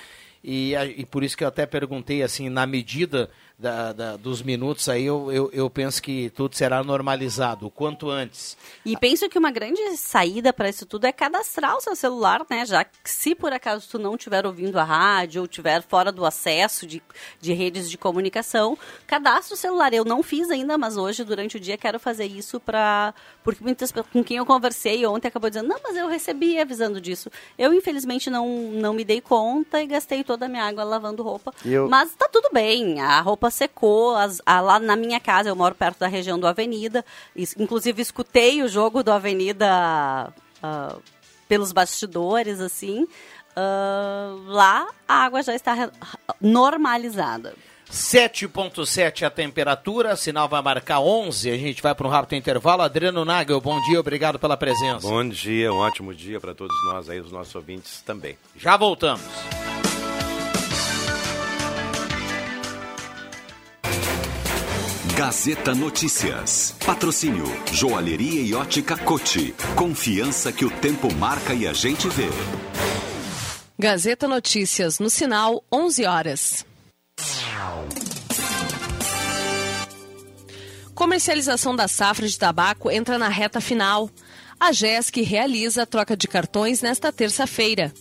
e, 0.44 0.74
e 0.96 1.06
por 1.06 1.22
isso 1.22 1.36
que 1.36 1.44
eu 1.44 1.48
até 1.48 1.66
perguntei 1.66 2.22
assim, 2.22 2.48
na 2.48 2.66
medida 2.66 3.30
da- 3.62 3.92
da- 3.92 4.16
dos 4.16 4.42
minutos 4.42 4.88
aí, 4.88 5.04
eu, 5.04 5.30
eu, 5.32 5.50
eu 5.52 5.70
penso 5.70 6.02
que 6.02 6.30
tudo 6.30 6.54
será 6.56 6.82
normalizado 6.82 7.66
o 7.66 7.70
quanto 7.70 8.10
antes. 8.10 8.56
E 8.84 8.96
penso 8.96 9.28
que 9.28 9.38
uma 9.38 9.50
grande 9.50 9.80
saída 9.96 10.52
para 10.52 10.68
isso 10.68 10.84
tudo 10.84 11.04
é 11.06 11.12
cadastrar 11.12 11.76
o 11.76 11.80
seu 11.80 11.94
celular, 11.94 12.44
né? 12.50 12.66
Já 12.66 12.84
que 12.84 12.90
se 13.04 13.34
por 13.34 13.52
acaso 13.52 13.88
tu 13.88 13.98
não 13.98 14.16
estiver 14.16 14.44
ouvindo 14.44 14.78
a 14.78 14.84
rádio 14.84 15.42
ou 15.42 15.46
estiver 15.46 15.80
fora 15.82 16.10
do 16.10 16.24
acesso 16.26 16.86
de, 16.86 17.00
de 17.40 17.52
redes 17.52 17.88
de 17.88 17.96
comunicação, 17.96 18.76
cadastra 19.06 19.54
o 19.54 19.56
celular. 19.56 19.94
Eu 19.94 20.04
não 20.04 20.22
fiz 20.22 20.50
ainda, 20.50 20.76
mas 20.76 20.96
hoje, 20.96 21.22
durante 21.24 21.56
o 21.56 21.60
dia, 21.60 21.78
quero 21.78 22.00
fazer 22.00 22.26
isso 22.26 22.58
para. 22.58 23.14
Porque 23.44 23.62
muitas 23.62 23.92
pessoas 23.92 24.12
com 24.12 24.24
quem 24.24 24.38
eu 24.38 24.46
conversei 24.46 25.06
ontem 25.06 25.28
acabou 25.28 25.48
dizendo, 25.50 25.68
não, 25.68 25.78
mas 25.82 25.96
eu 25.96 26.08
recebi 26.08 26.58
avisando 26.58 27.00
disso. 27.00 27.30
Eu, 27.56 27.72
infelizmente, 27.72 28.28
não, 28.28 28.48
não 28.72 28.92
me 28.92 29.04
dei 29.04 29.20
conta 29.20 29.80
e 29.82 29.86
gastei 29.86 30.24
toda 30.24 30.46
a 30.46 30.48
minha 30.48 30.64
água 30.64 30.82
lavando 30.82 31.22
roupa. 31.22 31.52
Eu- 31.64 31.88
Mas 31.88 32.12
tá 32.14 32.28
tudo 32.28 32.48
bem, 32.52 33.00
a 33.00 33.20
roupa 33.20 33.50
secou, 33.52 34.16
as- 34.16 34.40
a- 34.44 34.60
lá 34.60 34.78
na 34.80 34.96
minha 34.96 35.20
casa, 35.20 35.48
eu 35.48 35.54
moro 35.56 35.74
perto 35.74 35.98
da 36.00 36.08
região 36.08 36.38
do 36.38 36.46
Avenida, 36.48 37.04
is- 37.36 37.54
inclusive 37.58 38.02
escutei 38.02 38.62
o 38.62 38.68
jogo 38.68 39.02
do 39.04 39.12
Avenida 39.12 40.32
ah, 40.62 40.96
pelos 41.48 41.70
bastidores, 41.72 42.60
assim, 42.60 43.06
Ah, 43.54 44.34
lá 44.46 44.88
a 45.06 45.24
água 45.26 45.42
já 45.42 45.54
está 45.54 45.90
normalizada. 46.40 47.54
7.7 47.90 49.24
a 49.26 49.30
temperatura, 49.30 50.16
sinal 50.16 50.48
vai 50.48 50.62
marcar 50.62 51.00
11, 51.00 51.50
a 51.50 51.58
gente 51.58 51.82
vai 51.82 51.94
para 51.94 52.06
um 52.06 52.10
rápido 52.10 52.38
intervalo. 52.38 52.80
Adriano 52.80 53.22
Nagel, 53.26 53.60
bom 53.60 53.78
dia, 53.82 54.00
obrigado 54.00 54.38
pela 54.38 54.56
presença. 54.56 55.06
Bom 55.06 55.28
dia, 55.28 55.70
um 55.70 55.76
ótimo 55.76 56.14
dia 56.14 56.40
para 56.40 56.54
todos 56.54 56.74
nós 56.86 57.10
aí, 57.10 57.20
os 57.20 57.30
nossos 57.30 57.54
ouvintes 57.54 58.00
também. 58.00 58.38
Já 58.56 58.78
voltamos. 58.78 59.22
Gazeta 65.24 65.72
Notícias. 65.72 66.74
Patrocínio 66.84 67.44
Joalheria 67.72 68.40
e 68.40 68.54
Ótica 68.54 68.96
Cote. 68.96 69.54
Confiança 69.76 70.52
que 70.52 70.64
o 70.64 70.70
tempo 70.80 71.14
marca 71.14 71.54
e 71.54 71.64
a 71.64 71.72
gente 71.72 72.08
vê. 72.08 72.28
Gazeta 73.78 74.26
Notícias, 74.26 74.98
no 74.98 75.08
sinal 75.08 75.62
11 75.72 76.06
horas. 76.06 76.66
Comercialização 80.92 81.76
da 81.76 81.86
safra 81.86 82.26
de 82.26 82.36
tabaco 82.36 82.90
entra 82.90 83.16
na 83.16 83.28
reta 83.28 83.60
final. 83.60 84.10
A 84.58 84.72
GESC 84.72 85.22
realiza 85.22 85.84
a 85.84 85.86
troca 85.86 86.16
de 86.16 86.26
cartões 86.26 86.82
nesta 86.82 87.12
terça-feira. 87.12 87.94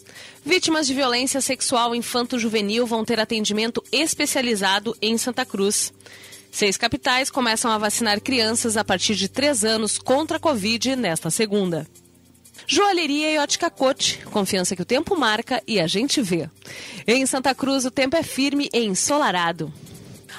Vítimas 0.43 0.87
de 0.87 0.95
violência 0.95 1.39
sexual 1.39 1.93
infanto-juvenil 1.93 2.87
vão 2.87 3.05
ter 3.05 3.19
atendimento 3.19 3.83
especializado 3.91 4.97
em 4.99 5.19
Santa 5.19 5.45
Cruz. 5.45 5.93
Seis 6.51 6.75
capitais 6.75 7.31
começam 7.31 7.71
a 7.71 7.77
vacinar 7.77 8.19
crianças 8.19 8.75
a 8.75 8.83
partir 8.83 9.15
de 9.15 9.29
3 9.29 9.63
anos 9.63 9.97
contra 9.97 10.35
a 10.35 10.39
Covid 10.39 10.97
nesta 10.97 11.29
segunda. 11.29 11.87
Joalheria 12.67 13.31
e 13.31 13.37
Ótica 13.39 13.69
Cote. 13.69 14.19
Confiança 14.25 14.75
que 14.75 14.81
o 14.81 14.85
tempo 14.85 15.17
marca 15.17 15.63
e 15.65 15.79
a 15.79 15.87
gente 15.87 16.21
vê. 16.21 16.49
Em 17.07 17.25
Santa 17.25 17.55
Cruz, 17.55 17.85
o 17.85 17.91
tempo 17.91 18.17
é 18.17 18.21
firme 18.21 18.69
e 18.73 18.79
ensolarado. 18.85 19.73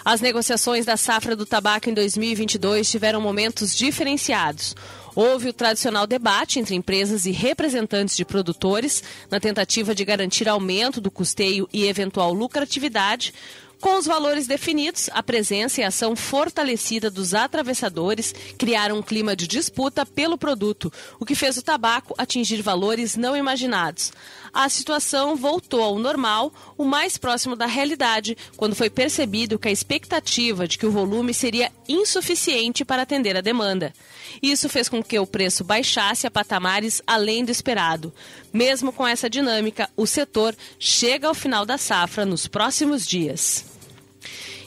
As 0.04 0.20
negociações 0.20 0.84
da 0.84 0.96
safra 0.96 1.34
do 1.34 1.46
tabaco 1.46 1.88
em 1.88 1.94
2022 1.94 2.90
tiveram 2.90 3.20
momentos 3.20 3.74
diferenciados. 3.74 4.74
Houve 5.14 5.50
o 5.50 5.52
tradicional 5.52 6.06
debate 6.06 6.58
entre 6.58 6.74
empresas 6.74 7.26
e 7.26 7.30
representantes 7.30 8.16
de 8.16 8.24
produtores, 8.24 9.02
na 9.30 9.38
tentativa 9.38 9.94
de 9.94 10.04
garantir 10.04 10.48
aumento 10.48 11.00
do 11.00 11.10
custeio 11.10 11.68
e 11.72 11.86
eventual 11.86 12.32
lucratividade. 12.32 13.34
Com 13.82 13.98
os 13.98 14.06
valores 14.06 14.46
definidos, 14.46 15.10
a 15.12 15.24
presença 15.24 15.80
e 15.80 15.84
ação 15.84 16.14
fortalecida 16.14 17.10
dos 17.10 17.34
atravessadores 17.34 18.32
criaram 18.56 18.98
um 18.98 19.02
clima 19.02 19.34
de 19.34 19.48
disputa 19.48 20.06
pelo 20.06 20.38
produto, 20.38 20.90
o 21.18 21.26
que 21.26 21.34
fez 21.34 21.56
o 21.56 21.62
tabaco 21.62 22.14
atingir 22.16 22.62
valores 22.62 23.16
não 23.16 23.36
imaginados. 23.36 24.12
A 24.52 24.68
situação 24.68 25.34
voltou 25.34 25.82
ao 25.82 25.98
normal, 25.98 26.52
o 26.76 26.84
mais 26.84 27.16
próximo 27.16 27.56
da 27.56 27.64
realidade, 27.64 28.36
quando 28.54 28.76
foi 28.76 28.90
percebido 28.90 29.58
que 29.58 29.68
a 29.68 29.72
expectativa 29.72 30.68
de 30.68 30.76
que 30.76 30.84
o 30.84 30.90
volume 30.90 31.32
seria 31.32 31.72
insuficiente 31.88 32.84
para 32.84 33.02
atender 33.02 33.34
a 33.34 33.40
demanda. 33.40 33.94
Isso 34.42 34.68
fez 34.68 34.90
com 34.90 35.02
que 35.02 35.18
o 35.18 35.26
preço 35.26 35.64
baixasse 35.64 36.26
a 36.26 36.30
patamares 36.30 37.00
além 37.06 37.44
do 37.44 37.50
esperado. 37.50 38.12
Mesmo 38.52 38.92
com 38.92 39.06
essa 39.06 39.30
dinâmica, 39.30 39.88
o 39.96 40.06
setor 40.06 40.54
chega 40.78 41.28
ao 41.28 41.34
final 41.34 41.64
da 41.64 41.78
safra 41.78 42.26
nos 42.26 42.46
próximos 42.46 43.06
dias. 43.06 43.64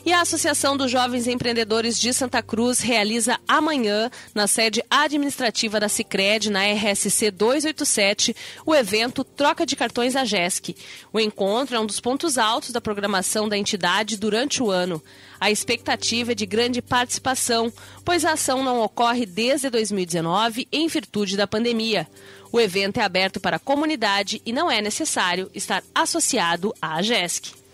E 0.06 0.12
a 0.12 0.20
Associação 0.20 0.76
dos 0.76 0.88
Jovens 0.88 1.26
Empreendedores 1.26 1.98
de 1.98 2.12
Santa 2.12 2.40
Cruz 2.40 2.78
realiza 2.78 3.40
amanhã, 3.48 4.08
na 4.32 4.46
sede 4.46 4.80
administrativa 4.88 5.80
da 5.80 5.88
Cicred, 5.88 6.48
na 6.48 6.60
RSC 6.64 7.32
287, 7.32 8.36
o 8.64 8.72
evento 8.72 9.24
Troca 9.24 9.66
de 9.66 9.74
Cartões 9.74 10.14
da 10.14 10.24
GESC. 10.24 10.76
O 11.12 11.18
encontro 11.18 11.74
é 11.74 11.80
um 11.80 11.86
dos 11.86 11.98
pontos 11.98 12.38
altos 12.38 12.70
da 12.70 12.80
programação 12.80 13.48
da 13.48 13.58
entidade 13.58 14.16
durante 14.16 14.62
o 14.62 14.70
ano. 14.70 15.02
A 15.40 15.50
expectativa 15.50 16.30
é 16.30 16.36
de 16.36 16.46
grande 16.46 16.80
participação, 16.80 17.72
pois 18.04 18.24
a 18.24 18.34
ação 18.34 18.62
não 18.62 18.82
ocorre 18.82 19.26
desde 19.26 19.68
2019 19.68 20.68
em 20.70 20.86
virtude 20.86 21.36
da 21.36 21.48
pandemia. 21.48 22.06
O 22.52 22.60
evento 22.60 23.00
é 23.00 23.02
aberto 23.02 23.40
para 23.40 23.56
a 23.56 23.58
comunidade 23.58 24.40
e 24.46 24.52
não 24.52 24.70
é 24.70 24.80
necessário 24.80 25.50
estar 25.52 25.82
associado 25.92 26.72
à 26.80 27.02
GESC. 27.02 27.65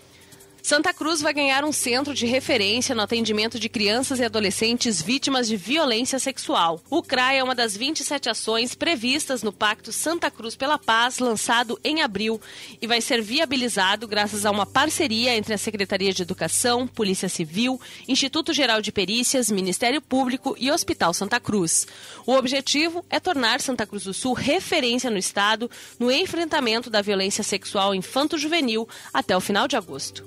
Santa 0.62 0.94
Cruz 0.94 1.20
vai 1.20 1.34
ganhar 1.34 1.64
um 1.64 1.72
centro 1.72 2.14
de 2.14 2.24
referência 2.24 2.94
no 2.94 3.02
atendimento 3.02 3.58
de 3.58 3.68
crianças 3.68 4.20
e 4.20 4.24
adolescentes 4.24 5.02
vítimas 5.02 5.48
de 5.48 5.56
violência 5.56 6.20
sexual. 6.20 6.80
O 6.88 7.02
CRAI 7.02 7.38
é 7.38 7.44
uma 7.44 7.54
das 7.54 7.76
27 7.76 8.30
ações 8.30 8.72
previstas 8.72 9.42
no 9.42 9.52
Pacto 9.52 9.90
Santa 9.90 10.30
Cruz 10.30 10.54
pela 10.54 10.78
Paz, 10.78 11.18
lançado 11.18 11.80
em 11.82 12.00
abril, 12.00 12.40
e 12.80 12.86
vai 12.86 13.00
ser 13.00 13.20
viabilizado 13.20 14.06
graças 14.06 14.46
a 14.46 14.52
uma 14.52 14.64
parceria 14.64 15.36
entre 15.36 15.52
a 15.52 15.58
Secretaria 15.58 16.12
de 16.12 16.22
Educação, 16.22 16.86
Polícia 16.86 17.28
Civil, 17.28 17.80
Instituto 18.06 18.52
Geral 18.52 18.80
de 18.80 18.92
Perícias, 18.92 19.50
Ministério 19.50 20.00
Público 20.00 20.54
e 20.56 20.70
Hospital 20.70 21.12
Santa 21.12 21.40
Cruz. 21.40 21.88
O 22.24 22.34
objetivo 22.34 23.04
é 23.10 23.18
tornar 23.18 23.60
Santa 23.60 23.84
Cruz 23.84 24.04
do 24.04 24.14
Sul 24.14 24.32
referência 24.32 25.10
no 25.10 25.18
estado 25.18 25.68
no 25.98 26.10
enfrentamento 26.10 26.88
da 26.88 27.02
violência 27.02 27.42
sexual 27.42 27.92
infanto-juvenil 27.92 28.88
até 29.12 29.36
o 29.36 29.40
final 29.40 29.66
de 29.66 29.76
agosto. 29.76 30.24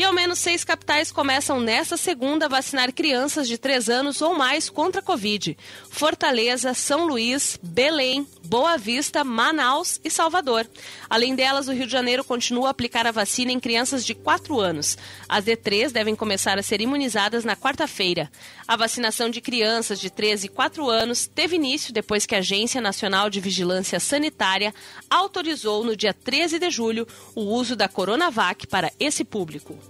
E 0.00 0.02
ao 0.02 0.14
menos 0.14 0.38
seis 0.38 0.64
capitais 0.64 1.12
começam 1.12 1.60
nesta 1.60 1.94
segunda 1.94 2.46
a 2.46 2.48
vacinar 2.48 2.90
crianças 2.90 3.46
de 3.46 3.58
3 3.58 3.90
anos 3.90 4.22
ou 4.22 4.34
mais 4.34 4.70
contra 4.70 5.02
a 5.02 5.04
Covid. 5.04 5.54
Fortaleza, 5.90 6.72
São 6.72 7.06
Luís, 7.06 7.60
Belém, 7.62 8.26
Boa 8.42 8.78
Vista, 8.78 9.22
Manaus 9.22 10.00
e 10.02 10.10
Salvador. 10.10 10.66
Além 11.10 11.34
delas, 11.34 11.68
o 11.68 11.72
Rio 11.72 11.84
de 11.84 11.92
Janeiro 11.92 12.24
continua 12.24 12.68
a 12.68 12.70
aplicar 12.70 13.06
a 13.06 13.12
vacina 13.12 13.52
em 13.52 13.60
crianças 13.60 14.02
de 14.02 14.14
4 14.14 14.58
anos. 14.58 14.96
As 15.28 15.44
D3 15.44 15.92
devem 15.92 16.16
começar 16.16 16.58
a 16.58 16.62
ser 16.62 16.80
imunizadas 16.80 17.44
na 17.44 17.54
quarta-feira. 17.54 18.32
A 18.66 18.76
vacinação 18.76 19.28
de 19.28 19.42
crianças 19.42 20.00
de 20.00 20.08
13 20.08 20.46
e 20.46 20.48
4 20.48 20.88
anos 20.88 21.26
teve 21.26 21.56
início 21.56 21.92
depois 21.92 22.24
que 22.24 22.34
a 22.34 22.38
Agência 22.38 22.80
Nacional 22.80 23.28
de 23.28 23.38
Vigilância 23.38 24.00
Sanitária 24.00 24.72
autorizou 25.10 25.84
no 25.84 25.94
dia 25.94 26.14
13 26.14 26.58
de 26.58 26.70
julho 26.70 27.06
o 27.34 27.42
uso 27.42 27.76
da 27.76 27.86
Coronavac 27.86 28.66
para 28.66 28.90
esse 28.98 29.24
público. 29.24 29.89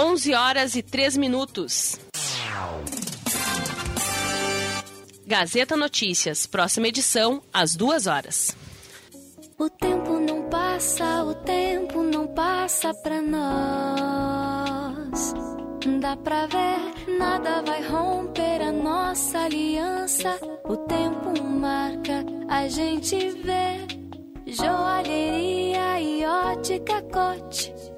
11 0.00 0.32
horas 0.32 0.76
e 0.76 0.82
3 0.82 1.16
minutos. 1.16 1.96
Gazeta 5.26 5.76
Notícias, 5.76 6.46
próxima 6.46 6.86
edição, 6.86 7.42
às 7.52 7.74
2 7.74 8.06
horas. 8.06 8.56
O 9.58 9.68
tempo 9.68 10.20
não 10.20 10.48
passa, 10.48 11.24
o 11.24 11.34
tempo 11.34 12.00
não 12.04 12.28
passa 12.28 12.94
pra 12.94 13.20
nós. 13.20 14.54
Dá 16.00 16.16
pra 16.16 16.46
ver, 16.46 17.18
nada 17.18 17.60
vai 17.62 17.82
romper 17.88 18.62
a 18.62 18.70
nossa 18.70 19.40
aliança. 19.40 20.38
O 20.64 20.76
tempo 20.76 21.42
marca, 21.42 22.24
a 22.48 22.68
gente 22.68 23.16
vê. 23.30 23.84
Joalheria 24.46 26.00
e 26.00 26.24
ótica 26.24 27.02
cote. 27.02 27.97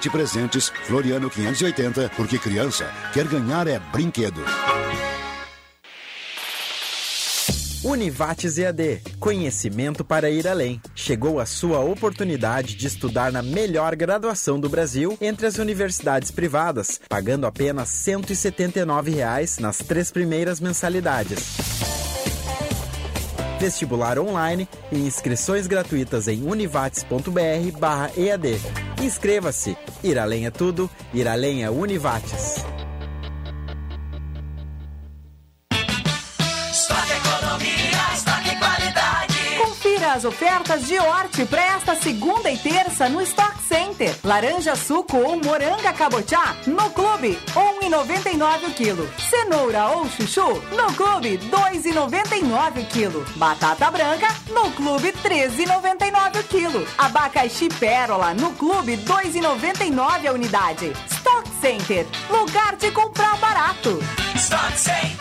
Presentes, 0.09 0.71
Floriano 0.85 1.29
580, 1.29 2.11
porque 2.15 2.37
criança 2.39 2.91
quer 3.13 3.27
ganhar 3.27 3.67
é 3.67 3.79
brinquedo. 3.91 4.41
Univates 7.83 8.59
EAD, 8.59 9.01
conhecimento 9.19 10.05
para 10.05 10.29
ir 10.29 10.47
além. 10.47 10.79
Chegou 10.93 11.39
a 11.39 11.47
sua 11.47 11.79
oportunidade 11.79 12.75
de 12.75 12.85
estudar 12.85 13.31
na 13.31 13.41
melhor 13.41 13.95
graduação 13.95 14.59
do 14.59 14.69
Brasil 14.69 15.17
entre 15.19 15.47
as 15.47 15.57
universidades 15.57 16.29
privadas, 16.29 17.01
pagando 17.09 17.47
apenas 17.47 17.89
179 17.89 19.09
reais 19.09 19.57
nas 19.57 19.79
três 19.79 20.11
primeiras 20.11 20.59
mensalidades. 20.59 22.00
Vestibular 23.61 24.17
online 24.17 24.67
e 24.91 24.97
inscrições 24.97 25.67
gratuitas 25.67 26.27
em 26.27 26.43
univates.br/ead. 26.43 28.59
Inscreva-se. 29.03 29.77
Ir 30.03 30.17
além 30.17 30.47
é 30.47 30.51
tudo, 30.51 30.89
ir 31.13 31.27
além 31.27 31.63
é 31.63 31.69
Univates. 31.69 32.65
Ofertas 40.31 40.87
de 40.87 40.97
Horte 40.97 41.45
para 41.45 41.61
esta 41.75 41.93
segunda 41.95 42.49
e 42.49 42.57
terça 42.57 43.09
no 43.09 43.21
Stock 43.21 43.61
Center. 43.67 44.15
Laranja 44.23 44.77
suco 44.77 45.17
ou 45.17 45.35
moranga 45.35 45.91
cabotiá 45.91 46.55
no 46.65 46.89
clube, 46.91 47.37
1,99 47.53 48.67
o 48.67 48.71
quilo. 48.71 49.09
Cenoura 49.29 49.87
ou 49.89 50.09
chuchu 50.09 50.53
no 50.71 50.93
clube, 50.93 51.37
2,99 51.37 52.81
o 52.81 52.85
quilo. 52.85 53.25
Batata 53.35 53.91
branca 53.91 54.27
no 54.49 54.71
clube, 54.71 55.11
13,99 55.11 56.39
o 56.39 56.43
quilo. 56.43 56.87
Abacaxi 56.97 57.67
pérola 57.67 58.33
no 58.33 58.51
clube, 58.53 58.97
2,99 58.97 60.27
a 60.27 60.31
unidade. 60.31 60.93
Stock 61.09 61.49
Center, 61.59 62.05
lugar 62.29 62.77
de 62.77 62.89
comprar 62.91 63.35
barato. 63.37 63.99
Stock 64.35 64.79
Center. 64.79 65.20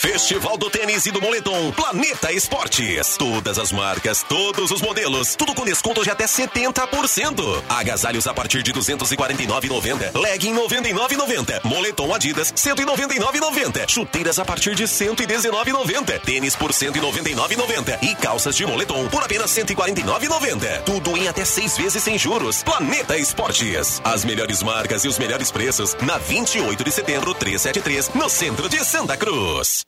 Festival 0.00 0.56
do 0.56 0.70
Tênis 0.70 1.06
e 1.06 1.10
do 1.10 1.20
Moletom 1.20 1.72
Planeta 1.72 2.32
Esportes. 2.32 3.16
Todas 3.16 3.58
as 3.58 3.72
marcas, 3.72 4.22
todos 4.22 4.70
os 4.70 4.80
modelos, 4.80 5.34
tudo 5.34 5.52
com 5.52 5.64
desconto 5.64 6.04
de 6.04 6.10
até 6.10 6.24
70%. 6.24 7.64
Agasalhos 7.68 8.28
a 8.28 8.32
partir 8.32 8.62
de 8.62 8.72
249,90. 8.72 10.16
Legging 10.16 10.54
99,90. 10.54 11.64
Moletom 11.64 12.14
Adidas 12.14 12.52
199,90. 12.52 13.88
Chuteiras 13.88 14.38
a 14.38 14.44
partir 14.44 14.76
de 14.76 14.84
119,90. 14.84 16.20
Tênis 16.20 16.54
por 16.54 16.70
199,90 16.70 17.98
e 18.00 18.14
calças 18.14 18.54
de 18.54 18.64
moletom 18.64 19.08
por 19.08 19.24
apenas 19.24 19.50
149,90. 19.50 20.84
Tudo 20.84 21.16
em 21.16 21.26
até 21.26 21.44
seis 21.44 21.76
vezes 21.76 22.00
sem 22.04 22.16
juros. 22.16 22.62
Planeta 22.62 23.18
Esportes. 23.18 24.00
As 24.04 24.24
melhores 24.24 24.62
marcas 24.62 25.04
e 25.04 25.08
os 25.08 25.18
melhores 25.18 25.50
preços 25.50 25.96
na 26.02 26.18
28 26.18 26.84
de 26.84 26.92
setembro 26.92 27.34
373 27.34 28.10
no 28.14 28.28
centro 28.28 28.68
de 28.68 28.84
Santa 28.84 29.16
Cruz. 29.16 29.87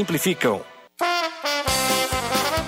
simplificam. 0.00 0.60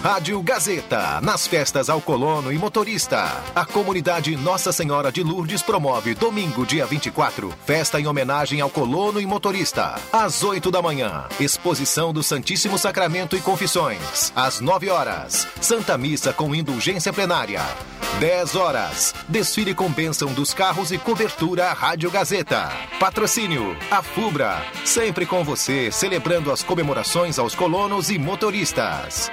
Rádio 0.02 0.42
Gazeta, 0.42 1.20
nas 1.20 1.46
festas 1.46 1.88
ao 1.88 2.00
colono 2.00 2.52
e 2.52 2.58
motorista. 2.58 3.40
A 3.54 3.64
comunidade 3.64 4.34
Nossa 4.34 4.72
Senhora 4.72 5.12
de 5.12 5.22
Lourdes 5.22 5.62
promove 5.62 6.12
domingo, 6.12 6.66
dia 6.66 6.84
24, 6.84 7.54
festa 7.64 8.00
em 8.00 8.08
homenagem 8.08 8.60
ao 8.60 8.68
colono 8.68 9.20
e 9.20 9.26
motorista. 9.26 9.94
Às 10.12 10.42
8 10.42 10.72
da 10.72 10.82
manhã, 10.82 11.26
exposição 11.38 12.12
do 12.12 12.20
Santíssimo 12.20 12.76
Sacramento 12.78 13.36
e 13.36 13.40
Confissões. 13.40 14.32
Às 14.34 14.58
9 14.58 14.90
horas, 14.90 15.46
Santa 15.60 15.96
Missa 15.96 16.32
com 16.32 16.52
indulgência 16.52 17.12
plenária. 17.12 17.62
10 18.18 18.56
horas, 18.56 19.14
desfile 19.28 19.74
com 19.74 19.88
bênção 19.90 20.32
dos 20.32 20.52
carros 20.52 20.92
e 20.92 20.98
cobertura 20.98 21.72
Rádio 21.72 22.10
Gazeta. 22.10 22.70
Patrocínio, 23.00 23.76
a 23.90 24.02
FUBRA, 24.02 24.64
sempre 24.84 25.26
com 25.26 25.42
você, 25.42 25.90
celebrando 25.90 26.52
as 26.52 26.62
comemorações 26.62 27.38
aos 27.38 27.54
colonos 27.54 28.10
e 28.10 28.18
motoristas. 28.18 29.30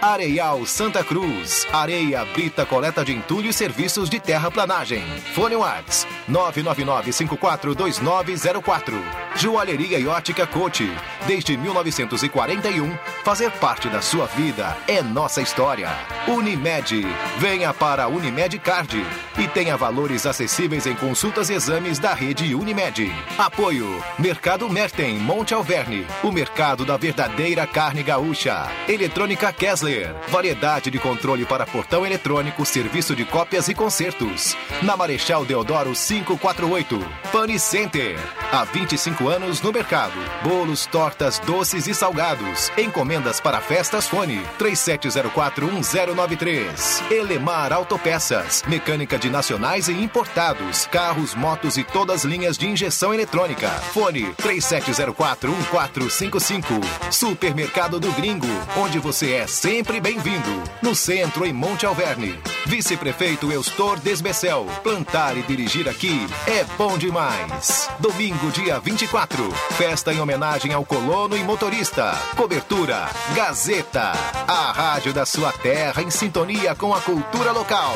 Santa 0.66 1.04
Cruz, 1.04 1.68
areia, 1.72 2.24
brita, 2.26 2.66
coleta 2.66 3.04
de 3.04 3.14
entulho 3.14 3.50
e 3.50 3.54
serviços 3.54 4.10
de 4.10 4.20
terraplanagem. 4.20 5.04
Fone 5.34 5.56
Whats 5.56 6.06
999542904. 6.30 8.94
Joalheria 9.36 10.00
e 10.00 10.08
ótica 10.08 10.46
Cote. 10.46 10.90
Desde 11.26 11.58
1941, 11.58 12.98
fazer 13.24 13.52
parte 13.52 13.88
da 13.90 14.02
sua 14.02 14.26
vida 14.26 14.76
é 14.88 15.02
nossa 15.02 15.42
história. 15.42 15.90
Unimed, 16.28 17.06
venha 17.38 17.74
para 17.74 18.04
a 18.04 18.08
Unimed 18.08 18.58
Card 18.60 19.06
e 19.38 19.48
tenha 19.48 19.78
valores 19.78 20.26
acessíveis 20.26 20.86
em 20.86 20.96
consultas 20.96 21.50
e 21.50 21.54
exames 21.54 22.00
da 22.00 22.14
rede 22.14 22.54
Unimed. 22.54 23.12
Apoio 23.38 24.04
Mercado 24.18 24.70
Merten, 24.70 25.18
Monte 25.20 25.54
Alverne, 25.54 26.06
o 26.24 26.32
mercado 26.32 26.86
da 26.86 26.98
verdadeira 26.98 27.66
carne 27.66 28.04
gaúcha. 28.04 28.68
Eletrônica 28.88 29.52
Kessler, 29.54 30.14
variedade 30.28 30.49
de 30.90 31.00
controle 31.00 31.46
para 31.46 31.66
portão 31.66 32.06
eletrônico, 32.06 32.66
serviço 32.66 33.16
de 33.16 33.26
cópias 33.26 33.68
e 33.68 33.74
concertos. 33.74 34.56
Na 34.82 34.96
Marechal 34.98 35.46
Deodoro 35.46 35.94
548. 35.94 37.00
Pane 37.32 37.60
Center, 37.60 38.18
há 38.52 38.64
25 38.64 39.28
anos 39.28 39.62
no 39.62 39.72
mercado. 39.72 40.18
Bolos, 40.44 40.86
tortas, 40.86 41.40
doces 41.40 41.88
e 41.88 41.94
salgados. 41.94 42.72
Encomendas 42.78 43.40
para 43.40 43.62
festas 43.62 44.08
Fone 44.08 44.42
37041093. 44.58 47.12
Elemar 47.12 47.72
Autopeças, 47.72 48.64
mecânica 48.68 49.20
de 49.20 49.30
nacionais 49.30 49.88
e 49.88 49.94
importados, 49.94 50.88
carros, 50.88 51.36
motos 51.36 51.78
e 51.78 51.84
todas 51.84 52.20
as 52.20 52.26
linhas 52.26 52.58
de 52.58 52.68
injeção 52.68 53.14
eletrônica. 53.14 53.70
Fone 53.70 54.34
37041455. 54.42 56.64
Supermercado 57.12 58.00
do 58.00 58.12
Gringo, 58.14 58.48
onde 58.78 58.98
você 59.00 59.34
é 59.34 59.46
sempre 59.48 60.02
bem-vindo. 60.02 60.39
No 60.82 60.96
centro 60.96 61.46
em 61.46 61.54
Monte 61.54 61.86
Alverne. 61.86 62.40
Vice-prefeito 62.66 63.52
Eustor 63.52 64.00
Desbecel. 64.00 64.66
Plantar 64.84 65.38
e 65.38 65.42
dirigir 65.44 65.88
aqui 65.88 66.28
é 66.48 66.64
bom 66.78 66.98
demais. 66.98 67.90
Domingo, 68.00 68.52
dia 68.52 68.80
24. 68.80 69.52
Festa 69.78 70.14
em 70.14 70.20
homenagem 70.20 70.74
ao 70.74 70.86
colono 70.86 71.38
e 71.38 71.44
motorista. 71.44 72.14
Cobertura 72.36 73.10
Gazeta. 73.36 74.14
A 74.48 74.72
rádio 74.72 75.14
da 75.14 75.26
sua 75.26 75.52
terra 75.52 76.02
em 76.02 76.10
sintonia 76.10 76.76
com 76.76 76.94
a 76.94 77.02
cultura 77.02 77.52
local. 77.52 77.96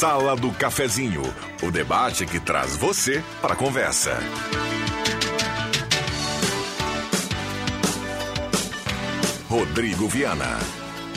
Sala 0.00 0.32
do 0.34 0.50
Cafezinho, 0.52 1.22
o 1.62 1.70
debate 1.70 2.24
que 2.24 2.40
traz 2.40 2.74
você 2.74 3.22
para 3.42 3.52
a 3.52 3.56
conversa. 3.56 4.18
Rodrigo 9.46 10.08
Viana. 10.08 10.58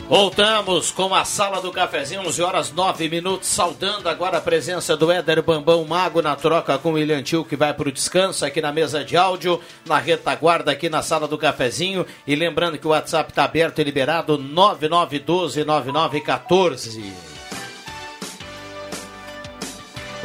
Voltamos 0.09 0.91
com 0.91 1.15
a 1.15 1.23
sala 1.23 1.61
do 1.61 1.71
cafezinho, 1.71 2.27
11 2.27 2.41
horas 2.41 2.73
9 2.73 3.07
minutos, 3.07 3.47
saudando 3.47 4.09
agora 4.09 4.39
a 4.39 4.41
presença 4.41 4.97
do 4.97 5.09
Éder 5.09 5.41
Bambão 5.41 5.85
Mago 5.85 6.21
na 6.21 6.35
troca 6.35 6.77
com 6.77 6.89
o 6.89 6.95
William 6.95 7.23
Tio, 7.23 7.45
que 7.45 7.55
vai 7.55 7.73
para 7.73 7.87
o 7.87 7.91
descanso 7.91 8.45
aqui 8.45 8.59
na 8.59 8.73
mesa 8.73 9.05
de 9.05 9.15
áudio, 9.15 9.61
na 9.85 9.97
retaguarda 9.97 10.73
aqui 10.73 10.89
na 10.89 11.01
sala 11.01 11.25
do 11.25 11.37
cafezinho. 11.37 12.05
E 12.27 12.35
lembrando 12.35 12.77
que 12.77 12.85
o 12.85 12.89
WhatsApp 12.89 13.31
está 13.31 13.45
aberto 13.45 13.79
e 13.79 13.83
liberado 13.85 14.37
99129914. 14.37 17.32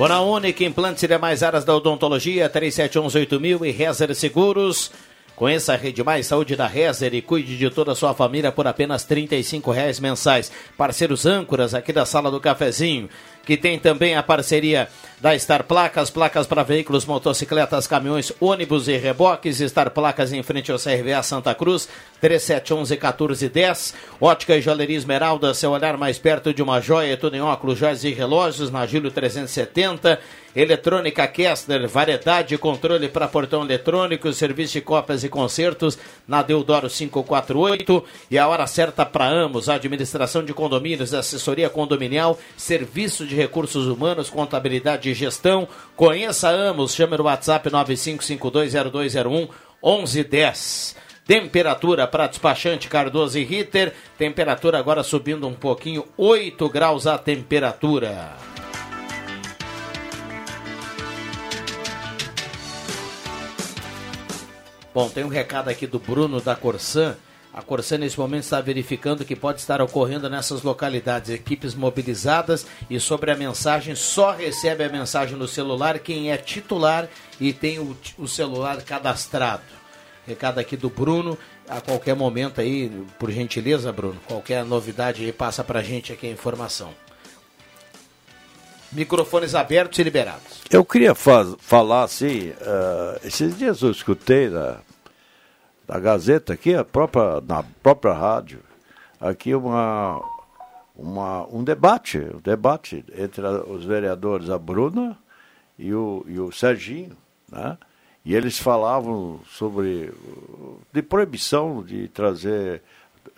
Ona 0.00 0.20
Única, 0.20 0.62
implantes 0.62 1.02
e 1.02 1.08
demais 1.08 1.42
áreas 1.42 1.64
da 1.64 1.74
odontologia, 1.74 2.48
37118000 2.48 3.66
e 3.66 3.72
Rezer 3.72 4.14
Seguros. 4.14 4.92
Conheça 5.34 5.72
a 5.72 5.76
Rede 5.76 6.04
Mais 6.04 6.24
Saúde 6.24 6.54
da 6.54 6.68
Rezer 6.68 7.12
e 7.14 7.20
cuide 7.20 7.58
de 7.58 7.68
toda 7.68 7.90
a 7.90 7.94
sua 7.96 8.14
família 8.14 8.52
por 8.52 8.64
apenas 8.68 9.04
R$ 9.04 9.28
reais 9.74 9.98
mensais. 9.98 10.52
Parceiros 10.76 11.26
âncoras 11.26 11.74
aqui 11.74 11.92
da 11.92 12.06
Sala 12.06 12.30
do 12.30 12.38
Cafezinho, 12.38 13.08
que 13.48 13.56
tem 13.56 13.78
também 13.78 14.14
a 14.14 14.22
parceria 14.22 14.90
da 15.22 15.37
Star 15.38 15.64
Placas, 15.64 16.11
placas 16.11 16.46
para 16.46 16.62
veículos, 16.62 17.06
motocicletas, 17.06 17.87
caminhões, 17.87 18.30
ônibus 18.38 18.88
e 18.88 18.96
reboques. 18.98 19.58
Star 19.58 19.90
Placas 19.90 20.34
em 20.34 20.42
frente 20.42 20.70
ao 20.70 20.78
CRVA 20.78 21.22
Santa 21.22 21.54
Cruz, 21.54 21.88
3711-1410. 22.22 23.94
Ótica 24.20 24.54
e 24.54 24.61
Joalheria 24.61 24.98
Esmeralda, 24.98 25.54
seu 25.54 25.70
olhar 25.70 25.96
mais 25.96 26.18
perto 26.18 26.52
de 26.52 26.62
uma 26.62 26.78
joia, 26.78 27.16
tudo 27.16 27.37
em 27.37 27.40
óculos, 27.40 27.78
joias 27.78 28.04
e 28.04 28.11
relógios, 28.11 28.70
na 28.70 28.87
Júlio 28.87 29.11
370. 29.11 30.20
Eletrônica 30.56 31.26
Kessler, 31.28 31.87
variedade 31.87 32.48
de 32.48 32.58
controle 32.58 33.08
para 33.08 33.28
portão 33.28 33.62
eletrônico, 33.62 34.32
serviço 34.32 34.72
de 34.72 34.80
cópias 34.80 35.22
e 35.22 35.28
concertos 35.28 35.98
na 36.26 36.42
Deodoro 36.42 36.88
548. 36.88 38.04
E 38.30 38.38
a 38.38 38.48
hora 38.48 38.66
certa 38.66 39.06
para 39.06 39.28
Amos, 39.28 39.68
administração 39.68 40.44
de 40.44 40.52
condomínios, 40.52 41.14
assessoria 41.14 41.68
condominial, 41.70 42.38
serviço 42.56 43.26
de 43.26 43.38
recursos 43.38 43.87
humanos, 43.87 44.29
contabilidade 44.29 45.09
e 45.09 45.14
gestão. 45.14 45.66
Conheça 45.96 46.48
Amos, 46.48 46.94
chame 46.94 47.16
no 47.16 47.24
WhatsApp 47.24 47.70
95520201 47.70 49.48
1110. 49.83 50.96
Temperatura 51.27 52.07
para 52.07 52.27
despachante 52.27 52.88
Cardoso 52.88 53.38
e 53.38 53.44
Ritter. 53.44 53.94
Temperatura 54.16 54.79
agora 54.79 55.03
subindo 55.03 55.46
um 55.46 55.55
pouquinho, 55.55 56.05
8 56.16 56.68
graus 56.68 57.07
a 57.07 57.16
temperatura. 57.16 58.37
Bom, 64.93 65.09
tem 65.09 65.22
um 65.22 65.28
recado 65.28 65.68
aqui 65.68 65.86
do 65.86 65.99
Bruno 65.99 66.41
da 66.41 66.57
Corsan. 66.57 67.16
A 67.59 67.62
Corsan 67.62 67.98
nesse 67.98 68.16
momento 68.16 68.44
está 68.44 68.61
verificando 68.61 69.22
o 69.22 69.24
que 69.24 69.34
pode 69.34 69.59
estar 69.59 69.82
ocorrendo 69.82 70.30
nessas 70.30 70.62
localidades. 70.62 71.30
Equipes 71.30 71.74
mobilizadas 71.74 72.64
e 72.88 73.00
sobre 73.00 73.32
a 73.32 73.36
mensagem, 73.36 73.96
só 73.96 74.30
recebe 74.30 74.84
a 74.84 74.88
mensagem 74.88 75.36
no 75.36 75.48
celular 75.48 75.98
quem 75.98 76.30
é 76.30 76.36
titular 76.36 77.09
e 77.40 77.52
tem 77.52 77.80
o, 77.80 77.96
o 78.16 78.28
celular 78.28 78.80
cadastrado. 78.82 79.64
Recado 80.24 80.61
aqui 80.61 80.76
do 80.76 80.88
Bruno. 80.88 81.36
A 81.68 81.80
qualquer 81.80 82.14
momento 82.14 82.61
aí, 82.61 82.92
por 83.18 83.28
gentileza, 83.32 83.92
Bruno, 83.92 84.20
qualquer 84.28 84.64
novidade 84.64 85.24
aí, 85.24 85.32
passa 85.32 85.64
pra 85.64 85.82
gente 85.82 86.12
aqui 86.12 86.28
a 86.28 86.30
informação. 86.30 86.94
Microfones 88.92 89.56
abertos 89.56 89.98
e 89.98 90.04
liberados. 90.04 90.62
Eu 90.70 90.84
queria 90.84 91.12
fa 91.12 91.44
falar 91.59 92.04
assim, 92.04 92.50
uh, 92.50 93.18
esses 93.24 93.59
dias 93.59 93.82
eu 93.82 93.90
escutei 93.90 94.48
da, 94.48 94.78
da 95.89 95.99
Gazeta 95.99 96.53
aqui, 96.53 96.74
a 96.74 96.84
própria, 96.84 97.41
na 97.41 97.64
própria 97.82 98.12
rádio, 98.12 98.61
aqui 99.18 99.55
uma, 99.55 100.22
uma, 100.95 101.47
um 101.47 101.64
debate, 101.64 102.18
um 102.18 102.41
debate 102.41 103.03
entre 103.16 103.43
os 103.47 103.86
vereadores, 103.86 104.51
a 104.51 104.59
Bruna 104.59 105.18
e 105.78 105.95
o, 105.95 106.26
e 106.28 106.39
o 106.39 106.53
Serginho, 106.53 107.16
né? 107.51 107.78
E 108.22 108.34
eles 108.34 108.59
falavam 108.59 109.41
sobre 109.49 110.12
de 110.93 111.01
proibição 111.01 111.82
de 111.82 112.09
trazer, 112.09 112.82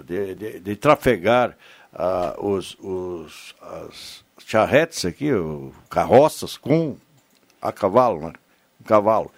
de, 0.04 0.34
de, 0.34 0.58
de 0.58 0.74
trafegar 0.74 1.56
uh, 1.92 2.44
os, 2.44 2.76
os, 2.80 3.54
as 3.62 4.24
charretes 4.44 5.04
aqui, 5.04 5.32
o, 5.32 5.72
carroças 5.88 6.56
com 6.56 6.96
a 7.62 7.70
cavalo, 7.70 8.20
né? 8.20 8.32
Um 8.80 8.84
cavalo. 8.84 9.30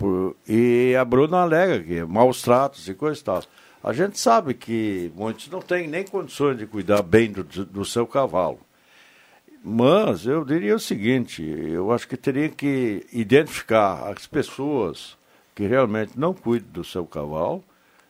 Por, 0.00 0.34
e 0.48 0.96
a 0.98 1.04
Bruna 1.04 1.42
alega 1.42 1.84
que 1.84 2.02
maus 2.04 2.40
tratos 2.40 2.88
e 2.88 2.94
coisa 2.94 3.20
e 3.20 3.22
tal. 3.22 3.42
A 3.84 3.92
gente 3.92 4.18
sabe 4.18 4.54
que 4.54 5.12
muitos 5.14 5.50
não 5.50 5.60
têm 5.60 5.86
nem 5.86 6.06
condições 6.06 6.56
de 6.56 6.66
cuidar 6.66 7.02
bem 7.02 7.30
do, 7.30 7.44
do 7.44 7.84
seu 7.84 8.06
cavalo. 8.06 8.58
Mas 9.62 10.24
eu 10.24 10.42
diria 10.42 10.74
o 10.74 10.80
seguinte, 10.80 11.42
eu 11.42 11.92
acho 11.92 12.08
que 12.08 12.16
teria 12.16 12.48
que 12.48 13.06
identificar 13.12 14.10
as 14.10 14.26
pessoas 14.26 15.18
que 15.54 15.66
realmente 15.66 16.18
não 16.18 16.32
cuidam 16.32 16.70
do 16.72 16.82
seu 16.82 17.04
cavalo, 17.04 17.62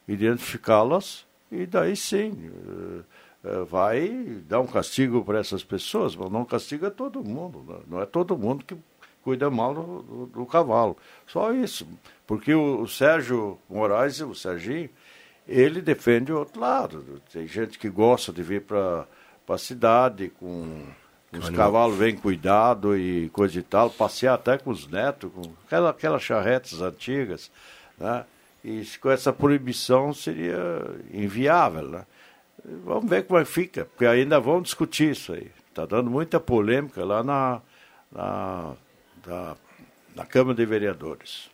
identificá-las 0.06 1.26
e 1.50 1.66
daí 1.66 1.96
sim 1.96 2.52
uh, 2.54 3.04
uh, 3.48 3.64
vai 3.64 4.08
dar 4.48 4.60
um 4.60 4.66
castigo 4.68 5.24
para 5.24 5.40
essas 5.40 5.64
pessoas, 5.64 6.14
mas 6.14 6.30
não 6.30 6.44
castiga 6.44 6.88
todo 6.88 7.24
mundo. 7.24 7.64
Né? 7.66 7.80
Não 7.88 8.00
é 8.00 8.06
todo 8.06 8.38
mundo 8.38 8.64
que 8.64 8.76
cuida 9.22 9.50
mal 9.50 9.74
do, 9.74 10.02
do, 10.02 10.26
do 10.26 10.46
cavalo. 10.46 10.96
Só 11.26 11.52
isso. 11.52 11.86
Porque 12.26 12.54
o, 12.54 12.82
o 12.82 12.88
Sérgio 12.88 13.58
Moraes, 13.68 14.20
o 14.20 14.34
Serginho, 14.34 14.90
ele 15.46 15.80
defende 15.80 16.32
o 16.32 16.38
outro 16.38 16.60
lado. 16.60 17.20
Tem 17.32 17.46
gente 17.46 17.78
que 17.78 17.88
gosta 17.88 18.32
de 18.32 18.42
vir 18.42 18.62
para 18.62 19.06
a 19.48 19.58
cidade 19.58 20.28
com 20.38 20.84
os 21.32 21.48
cavalos 21.50 21.96
bem 21.96 22.16
cuidados 22.16 22.96
e 22.98 23.30
coisa 23.32 23.58
e 23.58 23.62
tal, 23.62 23.90
passear 23.90 24.34
até 24.34 24.58
com 24.58 24.70
os 24.70 24.86
netos, 24.88 25.30
com 25.32 25.42
aquela, 25.66 25.90
aquelas 25.90 26.22
charretes 26.22 26.80
antigas, 26.80 27.50
né? 27.98 28.24
E 28.64 28.84
com 29.00 29.10
essa 29.10 29.32
proibição 29.32 30.12
seria 30.12 30.58
inviável, 31.12 31.88
né? 31.88 32.06
Vamos 32.84 33.08
ver 33.08 33.24
como 33.24 33.38
é 33.38 33.44
que 33.44 33.50
fica, 33.50 33.86
porque 33.86 34.04
ainda 34.04 34.38
vão 34.38 34.60
discutir 34.60 35.12
isso 35.12 35.32
aí. 35.32 35.50
Está 35.68 35.86
dando 35.86 36.10
muita 36.10 36.38
polêmica 36.38 37.04
lá 37.04 37.22
na, 37.22 37.62
na, 38.12 38.72
na, 39.26 39.56
na 40.14 40.24
Câmara 40.24 40.56
de 40.56 40.66
Vereadores. 40.66 41.50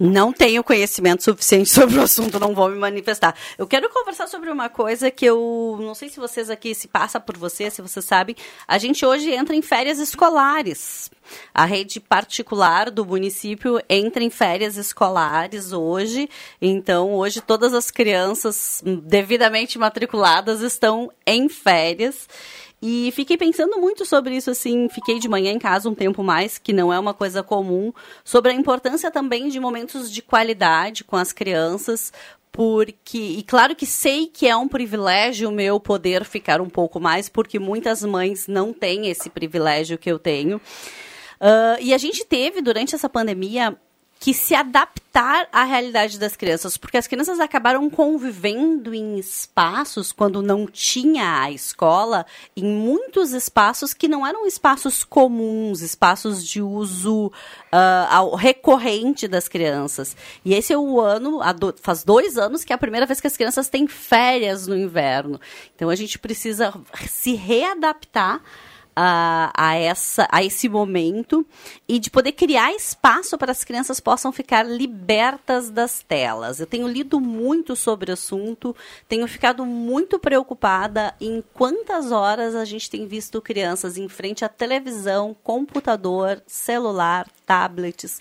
Não 0.00 0.32
tenho 0.32 0.62
conhecimento 0.62 1.24
suficiente 1.24 1.68
sobre 1.74 1.98
o 1.98 2.02
assunto, 2.02 2.38
não 2.38 2.54
vou 2.54 2.68
me 2.68 2.78
manifestar. 2.78 3.34
Eu 3.56 3.66
quero 3.66 3.88
conversar 3.88 4.28
sobre 4.28 4.48
uma 4.48 4.68
coisa 4.68 5.10
que 5.10 5.24
eu 5.24 5.76
não 5.80 5.94
sei 5.94 6.08
se 6.08 6.20
vocês 6.20 6.48
aqui 6.48 6.74
se 6.74 6.86
passa 6.86 7.18
por 7.18 7.36
vocês, 7.36 7.72
se 7.72 7.82
vocês 7.82 8.04
sabem. 8.04 8.36
A 8.66 8.78
gente 8.78 9.04
hoje 9.04 9.32
entra 9.32 9.56
em 9.56 9.62
férias 9.62 9.98
escolares. 9.98 11.10
A 11.52 11.64
rede 11.64 11.98
particular 11.98 12.90
do 12.90 13.04
município 13.04 13.80
entra 13.88 14.22
em 14.22 14.30
férias 14.30 14.76
escolares 14.76 15.72
hoje. 15.72 16.28
Então, 16.62 17.12
hoje 17.14 17.40
todas 17.40 17.74
as 17.74 17.90
crianças 17.90 18.82
devidamente 19.04 19.78
matriculadas 19.78 20.62
estão 20.62 21.10
em 21.26 21.48
férias. 21.48 22.28
E 22.80 23.10
fiquei 23.12 23.36
pensando 23.36 23.80
muito 23.80 24.06
sobre 24.06 24.36
isso, 24.36 24.50
assim, 24.50 24.88
fiquei 24.88 25.18
de 25.18 25.28
manhã 25.28 25.50
em 25.50 25.58
casa 25.58 25.88
um 25.88 25.94
tempo 25.94 26.22
mais, 26.22 26.58
que 26.58 26.72
não 26.72 26.92
é 26.92 26.98
uma 26.98 27.12
coisa 27.12 27.42
comum, 27.42 27.92
sobre 28.24 28.52
a 28.52 28.54
importância 28.54 29.10
também 29.10 29.48
de 29.48 29.58
momentos 29.58 30.12
de 30.12 30.22
qualidade 30.22 31.02
com 31.02 31.16
as 31.16 31.32
crianças, 31.32 32.12
porque, 32.52 33.18
e 33.18 33.42
claro 33.42 33.74
que 33.74 33.84
sei 33.84 34.26
que 34.26 34.46
é 34.46 34.56
um 34.56 34.68
privilégio 34.68 35.50
meu 35.50 35.80
poder 35.80 36.24
ficar 36.24 36.60
um 36.60 36.68
pouco 36.68 37.00
mais, 37.00 37.28
porque 37.28 37.58
muitas 37.58 38.04
mães 38.04 38.46
não 38.46 38.72
têm 38.72 39.08
esse 39.08 39.28
privilégio 39.28 39.98
que 39.98 40.10
eu 40.10 40.18
tenho. 40.18 40.58
Uh, 41.40 41.78
e 41.80 41.92
a 41.92 41.98
gente 41.98 42.24
teve, 42.24 42.60
durante 42.60 42.94
essa 42.94 43.08
pandemia, 43.08 43.76
que 44.20 44.34
se 44.34 44.54
adaptar 44.54 45.48
à 45.52 45.64
realidade 45.64 46.18
das 46.18 46.36
crianças, 46.36 46.76
porque 46.76 46.96
as 46.96 47.06
crianças 47.06 47.38
acabaram 47.38 47.88
convivendo 47.88 48.94
em 48.94 49.16
espaços 49.18 50.12
quando 50.12 50.42
não 50.42 50.66
tinha 50.66 51.42
a 51.42 51.50
escola, 51.50 52.26
em 52.56 52.64
muitos 52.64 53.32
espaços 53.32 53.94
que 53.94 54.08
não 54.08 54.26
eram 54.26 54.46
espaços 54.46 55.04
comuns, 55.04 55.82
espaços 55.82 56.44
de 56.44 56.60
uso 56.60 57.26
uh, 57.28 58.34
recorrente 58.34 59.28
das 59.28 59.46
crianças. 59.46 60.16
E 60.44 60.52
esse 60.52 60.72
é 60.72 60.78
o 60.78 61.00
ano, 61.00 61.40
faz 61.80 62.02
dois 62.02 62.36
anos 62.36 62.64
que 62.64 62.72
é 62.72 62.76
a 62.76 62.78
primeira 62.78 63.06
vez 63.06 63.20
que 63.20 63.26
as 63.26 63.36
crianças 63.36 63.68
têm 63.68 63.86
férias 63.86 64.66
no 64.66 64.76
inverno. 64.76 65.40
Então 65.74 65.88
a 65.88 65.94
gente 65.94 66.18
precisa 66.18 66.74
se 67.08 67.34
readaptar 67.34 68.42
a, 69.00 69.52
a, 69.56 69.76
essa, 69.76 70.26
a 70.28 70.42
esse 70.42 70.68
momento 70.68 71.46
e 71.86 72.00
de 72.00 72.10
poder 72.10 72.32
criar 72.32 72.74
espaço 72.74 73.38
para 73.38 73.52
as 73.52 73.62
crianças 73.62 74.00
possam 74.00 74.32
ficar 74.32 74.64
libertas 74.64 75.70
das 75.70 76.02
telas. 76.02 76.58
Eu 76.58 76.66
tenho 76.66 76.88
lido 76.88 77.20
muito 77.20 77.76
sobre 77.76 78.10
o 78.10 78.14
assunto, 78.14 78.74
tenho 79.08 79.28
ficado 79.28 79.64
muito 79.64 80.18
preocupada 80.18 81.14
em 81.20 81.44
quantas 81.54 82.10
horas 82.10 82.56
a 82.56 82.64
gente 82.64 82.90
tem 82.90 83.06
visto 83.06 83.40
crianças 83.40 83.96
em 83.96 84.08
frente 84.08 84.44
à 84.44 84.48
televisão, 84.48 85.36
computador, 85.44 86.42
celular, 86.44 87.28
tablets 87.46 88.20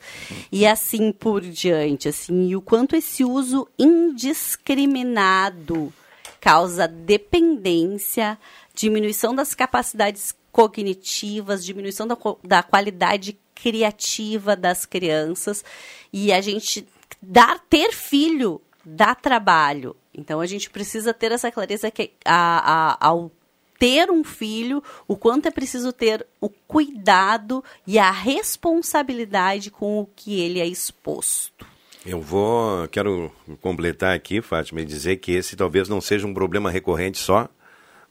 e 0.51 0.67
assim 0.67 1.11
por 1.11 1.41
diante, 1.41 2.07
assim, 2.07 2.49
e 2.49 2.55
o 2.55 2.61
quanto 2.61 2.95
esse 2.95 3.25
uso 3.25 3.67
indiscriminado 3.79 5.91
causa 6.39 6.87
dependência, 6.87 8.37
diminuição 8.75 9.33
das 9.33 9.55
capacidades 9.55 10.35
cognitivas, 10.51 11.63
diminuição 11.63 12.07
da, 12.07 12.17
da 12.43 12.63
qualidade 12.63 13.37
criativa 13.55 14.55
das 14.55 14.85
crianças. 14.85 15.63
E 16.11 16.31
a 16.31 16.41
gente 16.41 16.87
dar 17.21 17.59
ter 17.69 17.91
filho 17.91 18.61
dá 18.85 19.13
trabalho. 19.13 19.95
Então 20.13 20.39
a 20.39 20.45
gente 20.45 20.69
precisa 20.69 21.13
ter 21.13 21.31
essa 21.31 21.51
clareza 21.51 21.91
que 21.91 22.11
a, 22.25 22.93
a, 22.93 23.07
ao 23.07 23.31
ter 23.77 24.09
um 24.09 24.23
filho, 24.23 24.81
o 25.07 25.15
quanto 25.15 25.47
é 25.47 25.51
preciso 25.51 25.93
ter 25.93 26.25
o 26.41 26.49
cuidado 26.49 27.63
e 27.85 27.99
a 27.99 28.09
responsabilidade 28.09 29.69
com 29.69 29.99
o 29.99 30.09
que 30.15 30.39
ele 30.39 30.59
é 30.59 30.65
exposto. 30.65 31.65
Eu 32.05 32.21
vou, 32.21 32.87
quero 32.87 33.31
completar 33.61 34.15
aqui, 34.15 34.41
Fátima, 34.41 34.81
e 34.81 34.85
dizer 34.85 35.17
que 35.17 35.33
esse 35.33 35.55
talvez 35.55 35.89
não 35.89 35.99
seja 35.99 36.25
um 36.25 36.33
problema 36.33 36.71
recorrente 36.71 37.17
só 37.17 37.49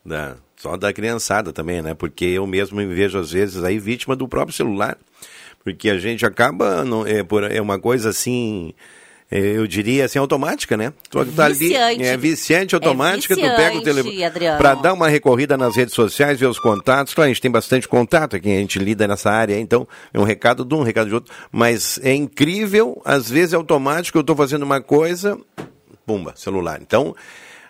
da, 0.04 0.36
só 0.56 0.76
da 0.76 0.92
criançada 0.92 1.52
também, 1.52 1.82
né? 1.82 1.94
Porque 1.94 2.24
eu 2.24 2.46
mesmo 2.46 2.76
me 2.76 2.86
vejo 2.86 3.18
às 3.18 3.32
vezes 3.32 3.62
aí 3.62 3.78
vítima 3.78 4.16
do 4.16 4.26
próprio 4.26 4.56
celular. 4.56 4.96
Porque 5.62 5.90
a 5.90 5.98
gente 5.98 6.24
acaba, 6.24 6.84
não, 6.84 7.04
é, 7.04 7.24
por, 7.24 7.42
é 7.42 7.60
uma 7.60 7.76
coisa 7.76 8.10
assim, 8.10 8.72
é, 9.28 9.38
eu 9.38 9.66
diria 9.66 10.04
assim, 10.04 10.18
automática, 10.18 10.76
né? 10.76 10.92
Tu 11.10 11.24
tá 11.32 11.48
viciante. 11.48 11.76
Ali, 11.76 12.04
é 12.04 12.16
viciante 12.16 12.74
automática, 12.76 13.34
é 13.34 13.36
viciante, 13.36 13.56
tu 13.56 13.60
pega 13.60 13.76
o 13.76 13.82
telefone 13.82 14.56
para 14.56 14.74
dar 14.74 14.92
uma 14.92 15.08
recorrida 15.08 15.56
nas 15.56 15.74
redes 15.74 15.92
sociais, 15.92 16.38
ver 16.38 16.46
os 16.46 16.60
contatos. 16.60 17.12
Claro, 17.12 17.26
a 17.26 17.32
gente 17.32 17.42
tem 17.42 17.50
bastante 17.50 17.88
contato 17.88 18.36
aqui, 18.36 18.48
a 18.48 18.60
gente 18.60 18.78
lida 18.78 19.08
nessa 19.08 19.28
área, 19.30 19.58
então 19.58 19.88
é 20.14 20.20
um 20.20 20.22
recado 20.22 20.64
de 20.64 20.72
um, 20.72 20.78
um 20.78 20.82
recado 20.84 21.08
de 21.08 21.14
outro. 21.14 21.34
Mas 21.50 21.98
é 22.04 22.14
incrível, 22.14 23.02
às 23.04 23.28
vezes 23.28 23.52
é 23.52 23.56
automático, 23.56 24.16
eu 24.16 24.20
estou 24.20 24.36
fazendo 24.36 24.62
uma 24.62 24.80
coisa, 24.80 25.36
pumba, 26.06 26.32
celular. 26.36 26.78
Então, 26.80 27.12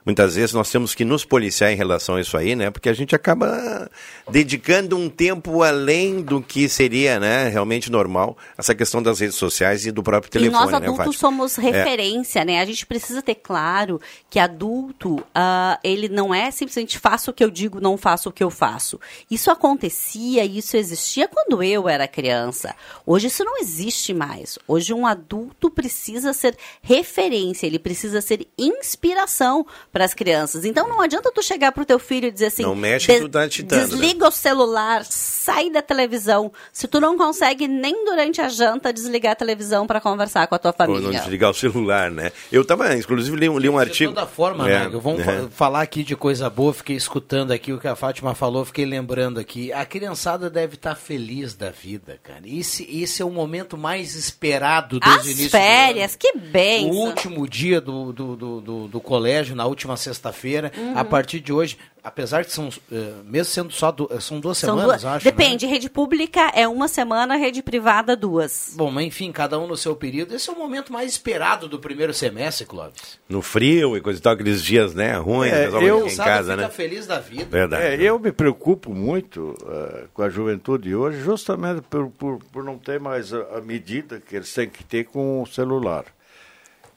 muitas 0.07 0.37
vezes 0.37 0.55
nós 0.55 0.71
temos 0.71 0.95
que 0.95 1.05
nos 1.05 1.25
policiar 1.25 1.73
em 1.73 1.77
relação 1.77 2.15
a 2.15 2.21
isso 2.21 2.37
aí, 2.37 2.55
né? 2.55 2.71
Porque 2.71 2.89
a 2.89 2.93
gente 2.93 3.15
acaba 3.15 3.91
dedicando 4.31 4.97
um 4.97 5.11
tempo 5.11 5.65
além 5.65 6.23
do 6.23 6.41
que 6.41 6.69
seria, 6.69 7.19
né, 7.19 7.49
realmente 7.49 7.91
normal, 7.91 8.37
essa 8.57 8.75
questão 8.75 9.03
das 9.03 9.19
redes 9.19 9.37
sociais 9.37 9.85
e 9.85 9.91
do 9.91 10.03
próprio 10.03 10.31
telefone, 10.31 10.57
e 10.57 10.61
nós 10.61 10.71
né, 10.71 10.77
adultos 10.77 11.17
Fátima? 11.17 11.21
somos 11.21 11.59
É. 11.59 11.63
referência, 11.63 12.45
né? 12.45 12.61
A 12.61 12.65
gente 12.65 12.87
precisa 12.87 13.21
ter 13.21 13.35
claro 13.35 14.01
que 14.31 14.39
adulto, 14.39 15.25
ah, 15.35 15.79
ele 15.83 16.09
não 16.09 16.33
é 16.33 16.51
simplesmente 16.53 16.99
faço 16.99 17.33
o 17.33 17.35
que 17.35 17.43
eu 17.43 17.51
digo, 17.51 17.81
não 17.81 17.97
faço 17.97 18.29
o 18.29 18.33
que 18.33 18.45
eu 18.45 18.51
faço. 18.51 19.01
Isso 19.29 19.51
acontecia, 19.51 20.45
isso 20.45 20.77
existia 20.77 21.27
quando 21.27 21.63
eu 21.63 21.89
era 21.89 22.07
criança. 22.07 22.75
Hoje 23.05 23.27
isso 23.27 23.45
não 23.45 23.59
existe 23.59 24.15
mais. 24.15 24.57
Hoje 24.69 24.95
um 24.95 25.05
adulto 25.05 25.69
precisa 25.69 26.33
ser 26.33 26.57
referência, 26.81 27.67
ele 27.67 27.81
precisa 27.81 28.21
ser 28.21 28.47
inspiração 28.57 29.67
para 29.97 30.05
as 30.05 30.13
crianças. 30.13 30.67
Então 30.67 30.87
não 30.87 31.01
adianta 31.01 31.33
tu 31.33 31.43
chegar 31.43 31.73
pro 31.73 31.83
teu 31.87 31.99
filho 31.99 32.27
e 32.29 32.31
dizer 32.31 32.47
assim, 32.47 32.65
Não 32.65 32.75
mexe, 32.77 33.07
"Des- 33.07 33.21
tu 33.23 33.31
tá 33.31 33.49
titando, 33.49 33.81
né?" 33.81 33.87
desliga 33.87 34.29
o 34.29 34.31
celular, 34.31 35.03
sai 35.09 35.71
da 35.71 35.81
televisão. 35.81 36.53
Se 36.71 36.87
tu 36.87 37.01
não 37.01 37.17
consegue 37.17 37.67
nem 37.67 38.05
durante 38.05 38.43
a 38.43 38.49
janta 38.51 38.93
desligar 38.93 39.33
a 39.33 39.35
televisão 39.35 39.87
para 39.87 39.99
conversar 39.99 40.47
com 40.49 40.55
a 40.55 40.59
tua 40.59 40.75
Ou 40.81 40.87
não 40.89 40.95
família. 40.97 41.19
desligar 41.21 41.51
o 41.51 41.55
celular, 41.55 42.11
né? 42.11 42.31
Eu 42.53 42.63
tava, 42.63 42.95
inclusive, 42.95 43.35
li 43.39 43.49
um, 43.49 43.59
li 43.59 43.71
um 43.71 43.79
artigo. 43.79 44.11
De 44.11 44.15
toda 44.17 44.27
forma, 44.27 44.69
É, 44.69 44.81
Nago, 44.81 45.01
vamos 45.01 45.21
é. 45.21 45.25
fa- 45.25 45.49
falar 45.51 45.81
aqui 45.81 46.03
de 46.05 46.15
coisa 46.15 46.51
boa. 46.51 46.75
Fiquei 46.75 46.97
escutando 46.97 47.53
aqui 47.53 47.73
o 47.73 47.79
que 47.81 47.89
a 47.89 47.97
Fátima 47.97 48.35
falou, 48.35 48.67
fiquei 48.67 48.85
lembrando 48.85 49.41
aqui. 49.41 49.73
A 49.73 49.87
criançada 49.87 50.51
deve 50.51 50.75
estar 50.75 50.95
feliz 50.95 51.55
da 51.55 51.71
vida, 51.71 52.19
cara. 52.23 52.41
Esse, 52.45 52.83
esse 53.01 53.23
é 53.23 53.25
o 53.25 53.31
momento 53.31 53.79
mais 53.79 54.15
esperado 54.15 55.01
desde 55.01 55.21
As 55.21 55.27
o 55.27 55.31
início 55.31 55.51
férias, 55.51 56.13
do 56.13 56.19
que 56.19 56.37
bem. 56.37 56.91
O 56.91 56.95
último 56.95 57.49
dia 57.49 57.81
do, 57.81 58.13
do, 58.13 58.37
do, 58.37 58.61
do- 58.61 58.89
do 58.89 59.01
colégio, 59.01 59.55
na 59.57 59.65
última 59.65 59.86
sexta-feira. 59.95 60.73
Uhum. 60.75 60.97
A 60.97 61.05
partir 61.05 61.41
de 61.41 61.53
hoje, 61.53 61.77
apesar 62.03 62.43
de 62.47 62.51
são, 62.53 62.71
eh, 62.91 63.13
mesmo 63.27 63.53
sendo 63.53 63.73
só 63.75 63.93
du- 63.93 64.09
são 64.21 64.41
duas 64.41 64.57
São 64.57 64.71
semanas, 64.79 65.03
duas- 65.03 65.17
acho. 65.17 65.25
né? 65.27 65.31
Depende, 65.31 65.67
rede 65.67 65.91
pública 65.91 66.51
é 66.55 66.67
uma 66.67 66.89
semana, 66.89 67.37
rede 67.37 67.63
privada 67.63 68.17
duas. 68.17 68.73
Bom, 68.75 68.91
mas 68.91 69.05
enfim, 69.07 69.31
cada 69.31 69.59
um 69.59 69.67
no 69.67 69.77
seu 69.77 69.95
período. 69.95 70.35
Esse 70.35 70.49
é 70.49 70.53
o 70.55 70.57
momento 70.59 70.91
mais 70.91 71.11
esperado 71.11 71.69
do 71.69 71.79
primeiro 71.79 72.15
semestre, 72.15 72.65
Clóvis. 72.65 73.19
No 73.29 73.43
frio 73.43 73.97
e 73.97 74.01
coisa 74.01 74.19
e 74.19 74.23
tal, 74.23 74.33
aqueles 74.33 74.63
dias, 74.65 74.95
né, 74.95 75.17
ruins, 75.19 75.53
É, 75.53 75.65
pessoal 75.67 75.83
eu- 75.83 76.09
fica 76.09 76.13
em 76.23 76.27
casa, 76.27 76.51
fica 76.53 76.63
né? 76.63 76.71
feliz 76.71 77.07
da 77.07 77.19
vida. 77.21 77.45
Verdade. 77.45 77.83
É, 77.83 78.03
eu 78.03 78.19
me 78.19 78.33
preocupo 78.33 78.95
muito 78.95 79.55
eh, 79.69 80.05
com 80.15 80.23
a 80.23 80.31
juventude 80.31 80.95
hoje, 80.95 81.21
justamente 81.21 81.83
por, 81.83 82.09
por, 82.11 82.39
por 82.53 82.65
não 82.65 82.79
ter 82.79 82.99
mais 82.99 83.35
a, 83.35 83.59
a 83.59 83.61
medida 83.61 84.23
que 84.27 84.37
eles 84.37 84.53
têm 84.55 84.69
que 84.69 84.83
ter 84.85 85.05
com 85.05 85.43
o 85.43 85.47
celular. 85.47 86.05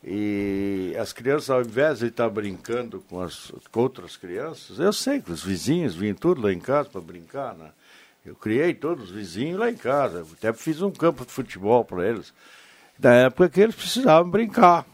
E 0.04 0.96
as 0.98 1.12
crianças, 1.12 1.50
ao 1.50 1.62
invés 1.62 2.00
de 2.00 2.08
estar 2.08 2.30
brincando 2.30 3.04
com 3.10 3.20
as 3.22 3.52
com 3.72 3.82
outras 3.82 4.16
crianças, 4.16 4.80
eu 4.80 4.94
sei 4.94 5.22
que 5.22 5.32
os 5.32 5.44
vizinhos 5.44 5.94
vinham 5.94 6.16
tudo 6.16 6.42
lá 6.42 6.54
em 6.54 6.60
casa 6.60 6.90
para 6.90 7.02
brincar, 7.02 7.54
né? 7.56 7.72
Eu 8.26 8.36
criei 8.36 8.74
todos 8.74 9.06
os 9.06 9.12
vizinhos 9.12 9.60
lá 9.60 9.70
em 9.70 9.76
casa, 9.76 10.26
até 10.34 10.54
fiz 10.54 10.82
um 10.82 10.92
campo 10.92 11.26
de 11.26 11.32
futebol 11.32 11.84
para 11.84 12.08
eles. 12.08 12.34
Na 12.98 13.14
época 13.14 13.50
que 13.50 13.62
eles 13.62 13.76
precisavam 13.76 14.30
brincar. 14.30 14.86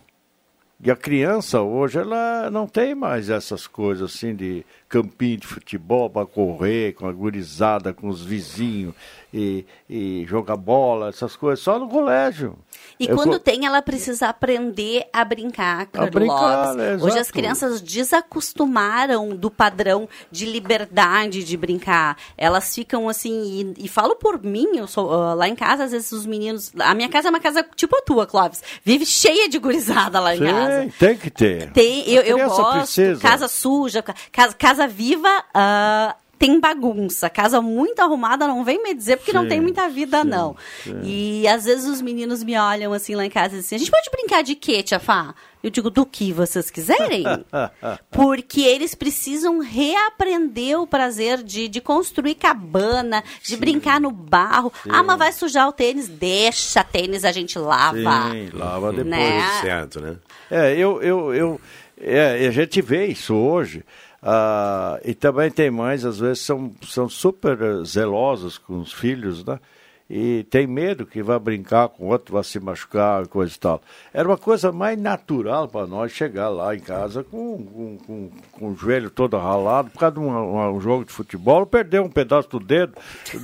E 0.84 0.91
a 0.91 0.95
criança 0.95 1.62
hoje 1.62 1.97
ela 1.97 2.49
não 2.51 2.68
tem 2.68 2.93
mais 2.93 3.30
essas 3.30 3.66
coisas 3.66 4.14
assim 4.14 4.36
de 4.36 4.66
campinho 4.89 5.38
de 5.38 5.47
futebol 5.47 6.10
para 6.10 6.26
correr 6.26 6.93
com 6.93 7.08
a 7.08 7.14
gurizada, 7.14 7.93
com 7.93 8.10
os 8.10 8.24
vizinhos 8.24 8.93
e, 9.34 9.66
e 9.89 10.26
jogar 10.28 10.58
bola, 10.58 11.10
essas 11.10 11.36
coisas, 11.36 11.64
só 11.64 11.80
no 11.80 11.88
colégio. 11.88 12.58
E 13.00 13.08
Eu 13.08 13.16
quando 13.16 13.38
tem, 13.39 13.66
ela 13.66 13.82
precisa 13.82 14.28
aprender 14.30 15.06
a 15.12 15.26
brincar, 15.26 15.86
Carlos. 15.88 16.12
brincar, 16.12 16.74
né? 16.76 16.98
Hoje 17.02 17.20
as 17.20 17.30
crianças 17.30 17.82
desacostumaram 17.82 19.30
do 19.36 19.50
padrão 19.52 20.08
de 20.32 20.46
liberdade 20.46 21.43
de 21.43 21.58
brincar. 21.58 22.18
Elas 22.38 22.74
ficam 22.74 23.10
assim, 23.10 23.74
e, 23.78 23.86
e 23.86 23.88
falo 23.88 24.16
por 24.16 24.41
mim, 24.43 24.68
eu 24.78 24.88
sou 24.88 25.12
ah, 25.14 25.34
lá 25.34 25.48
em 25.48 25.56
casa, 25.56 25.86
às 25.86 25.91
vezes 25.91 26.12
os 26.12 26.26
meninos. 26.26 26.72
A 26.80 26.93
minha 26.93 27.10
casa 27.10 27.28
é 27.28 27.30
uma 27.30 27.39
casa 27.39 27.66
tipo 27.76 27.96
a 27.98 28.02
tua, 28.02 28.26
Clóvis. 28.26 28.62
Vive 28.84 29.06
cheia 29.06 29.50
de 29.50 29.58
gurizada 29.60 30.20
lá 30.20 30.36
em 30.36 30.39
casa. 30.39 30.84
Sim, 30.84 30.93
tem 31.00 31.18
que 31.18 31.30
ter. 31.30 31.72
Tem, 31.72 32.10
eu, 32.10 32.22
A 32.22 32.26
eu 32.26 32.50
gosto. 32.50 32.78
precisa. 32.80 33.20
Casa 33.22 33.48
suja, 33.48 34.02
ca- 34.02 34.16
casa, 34.32 34.54
casa 34.54 34.88
viva. 34.88 35.43
ah, 35.54 36.16
tem 36.38 36.60
bagunça, 36.60 37.30
casa 37.30 37.62
muito 37.62 38.00
arrumada, 38.00 38.48
não 38.48 38.64
vem 38.64 38.82
me 38.82 38.94
dizer 38.94 39.18
porque 39.18 39.34
não 39.34 39.44
Sim, 39.44 39.50
tem 39.50 39.62
muita 39.62 39.88
vida, 39.90 40.24
não. 40.24 40.56
sim. 40.84 41.00
E 41.04 41.48
às 41.48 41.66
vezes 41.66 41.86
os 41.86 42.02
meninos 42.02 42.44
me 42.44 42.58
olham 42.58 42.94
assim 42.94 43.16
lá 43.16 43.26
em 43.26 43.30
casa 43.30 43.56
e 43.56 43.60
dizem 43.60 43.60
assim: 43.60 43.76
a 43.76 43.78
gente 43.80 43.92
pode 43.92 44.10
brincar 44.12 44.44
de 44.44 44.56
quê, 44.56 44.84
Tia 44.84 45.00
Fá? 45.00 45.34
Eu 45.64 45.72
digo, 45.72 45.90
do 45.90 46.06
que 46.06 46.32
vocês 46.32 46.70
quiserem. 46.70 47.24
Porque 48.12 48.62
eles 48.62 48.94
precisam 48.94 49.58
reaprender 49.60 50.80
o 50.80 50.86
prazer 50.86 51.42
de, 51.42 51.68
de 51.68 51.82
construir 51.82 52.36
cabana, 52.36 53.24
de 53.42 53.58
brincar 53.58 54.00
no 54.00 54.12
barro. 54.12 54.72
Sim. 54.84 54.90
Ah, 54.92 55.02
mas 55.02 55.18
vai 55.18 55.32
sujar 55.32 55.68
o 55.68 55.72
tênis? 55.72 56.08
Deixa 56.08 56.84
tênis, 56.84 57.26
a 57.26 57.32
gente 57.32 57.58
lava. 57.58 57.98
Sim, 57.98 58.50
lava 58.54 58.92
depois. 58.92 59.08
Né? 59.08 59.42
Certo, 59.62 60.00
né? 60.00 60.18
É, 60.52 60.76
eu, 60.78 61.02
eu, 61.02 61.34
eu 61.34 61.62
é, 62.00 62.48
a 62.48 62.52
gente 62.52 62.82
vê 62.82 63.08
isso 63.08 63.34
hoje. 63.34 63.84
Ah, 64.28 65.00
e 65.06 65.14
também 65.14 65.52
tem 65.52 65.70
mães, 65.70 66.04
às 66.04 66.20
vezes, 66.20 66.40
são, 66.40 66.72
são 66.84 67.08
super 67.08 67.58
zelosas 67.86 68.58
com 68.58 68.80
os 68.80 68.92
filhos, 68.92 69.46
né? 69.46 69.60
E 70.08 70.44
tem 70.52 70.68
medo 70.68 71.04
que 71.04 71.24
vai 71.24 71.40
brincar 71.40 71.90
com 71.90 72.06
outro, 72.10 72.34
vai 72.36 72.44
se 72.44 72.60
machucar 72.60 73.26
coisa 73.28 73.56
e 73.56 73.58
tal. 73.60 73.82
Era 74.14 74.28
uma 74.28 74.38
coisa 74.38 74.72
mais 74.72 75.00
natural 75.00 75.68
para 75.68 75.88
nós 75.88 76.12
chegar 76.12 76.50
lá 76.50 76.76
em 76.76 76.80
casa 76.80 77.24
com, 77.24 77.58
com, 77.66 77.98
com, 78.06 78.30
com 78.52 78.70
o 78.72 78.76
joelho 78.76 79.10
todo 79.10 79.36
ralado 79.36 79.90
por 79.90 79.98
causa 80.00 80.14
de 80.14 80.20
uma- 80.22 80.70
um 80.70 80.80
jogo 80.80 81.06
de 81.06 81.12
futebol, 81.12 81.66
perder 81.66 82.02
um 82.02 82.10
pedaço 82.10 82.48
do 82.50 82.60
dedo. 82.60 82.94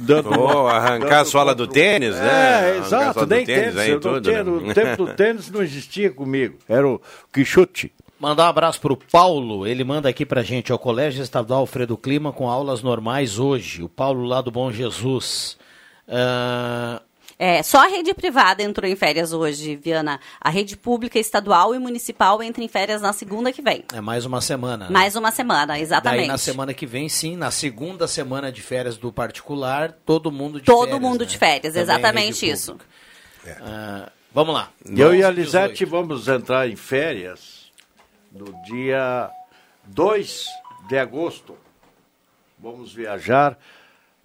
Dando 0.06 0.40
Ou 0.40 0.68
arrancar 0.68 1.22
a 1.22 1.26
sola 1.26 1.56
do 1.56 1.66
tênis, 1.66 2.14
né? 2.14 2.76
É, 2.76 2.78
exato, 2.78 3.26
nem 3.26 3.44
tênis, 3.44 3.74
tênis. 3.74 3.78
aí 3.80 4.00
tudo, 4.00 4.22
tinha- 4.22 4.44
né? 4.44 4.52
No 4.52 4.74
tempo 4.74 5.06
do 5.06 5.14
tênis 5.16 5.50
não 5.50 5.64
existia 5.64 6.12
comigo. 6.12 6.58
Era 6.70 6.88
o 6.88 7.02
quichute. 7.34 7.92
Mandar 8.22 8.46
um 8.46 8.50
abraço 8.50 8.80
pro 8.80 8.96
Paulo, 8.96 9.66
ele 9.66 9.84
manda 9.84 10.08
aqui 10.08 10.24
pra 10.28 10.44
gente, 10.44 10.72
ao 10.72 10.78
Colégio 10.78 11.24
Estadual 11.24 11.62
Alfredo 11.62 11.98
Clima 11.98 12.32
com 12.32 12.48
aulas 12.48 12.84
normais 12.84 13.40
hoje. 13.40 13.82
O 13.82 13.90
Paulo 13.90 14.24
lá 14.26 14.42
do 14.42 14.52
Bom 14.52 14.72
Jesus. 14.72 15.58
Ah, 16.08 17.02
É, 17.40 17.64
só 17.64 17.80
a 17.84 17.88
rede 17.88 18.14
privada 18.14 18.62
entrou 18.62 18.88
em 18.88 18.96
férias 18.96 19.34
hoje, 19.34 19.76
Viana. 19.76 20.20
A 20.40 20.52
rede 20.52 20.78
pública 20.78 21.18
estadual 21.18 21.74
e 21.74 21.80
municipal 21.80 22.44
entra 22.44 22.64
em 22.64 22.68
férias 22.68 23.02
na 23.02 23.12
segunda 23.12 23.52
que 23.52 23.60
vem. 23.64 23.84
é 23.92 24.00
mais 24.00 24.24
uma 24.24 24.40
semana. 24.40 24.86
né? 24.86 24.92
Mais 24.92 25.16
uma 25.16 25.32
semana, 25.32 25.80
exatamente. 25.80 26.20
Daí 26.20 26.28
na 26.28 26.38
semana 26.38 26.76
que 26.76 26.86
vem, 26.86 27.10
sim, 27.10 27.36
na 27.36 27.50
segunda 27.50 28.08
semana 28.08 28.52
de 28.52 28.62
férias 28.62 28.98
do 28.98 29.12
particular, 29.12 29.92
todo 30.06 30.32
mundo 30.32 30.60
de 30.60 30.66
Todo 30.68 30.84
férias. 30.90 31.02
mundo 31.02 31.22
né? 31.22 31.26
de 31.26 31.38
férias, 31.40 31.74
Também 31.74 31.82
exatamente 31.82 32.48
isso. 32.48 32.74
pública. 32.74 33.62
Ah, 33.66 34.12
vamos 34.32 34.54
lá. 34.54 34.70
Eu 34.86 35.16
e 35.16 35.24
a 35.24 35.30
11, 35.30 35.36
Lisete 35.42 35.86
vamos 35.86 36.28
entrar 36.28 36.70
em 36.70 36.76
férias 36.76 37.61
no 38.32 38.46
dia 38.64 39.30
2 39.86 40.46
de 40.90 40.98
agosto. 40.98 41.56
Vamos 42.60 42.94
viajar 42.94 43.58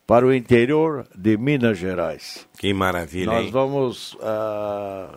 para 0.07 0.27
o 0.27 0.33
interior 0.33 1.07
de 1.15 1.37
Minas 1.37 1.79
Gerais. 1.79 2.47
Que 2.59 2.73
maravilha, 2.73 3.33
Nós 3.33 3.47
hein? 3.47 3.51
vamos, 3.51 4.17
ah, 4.23 5.09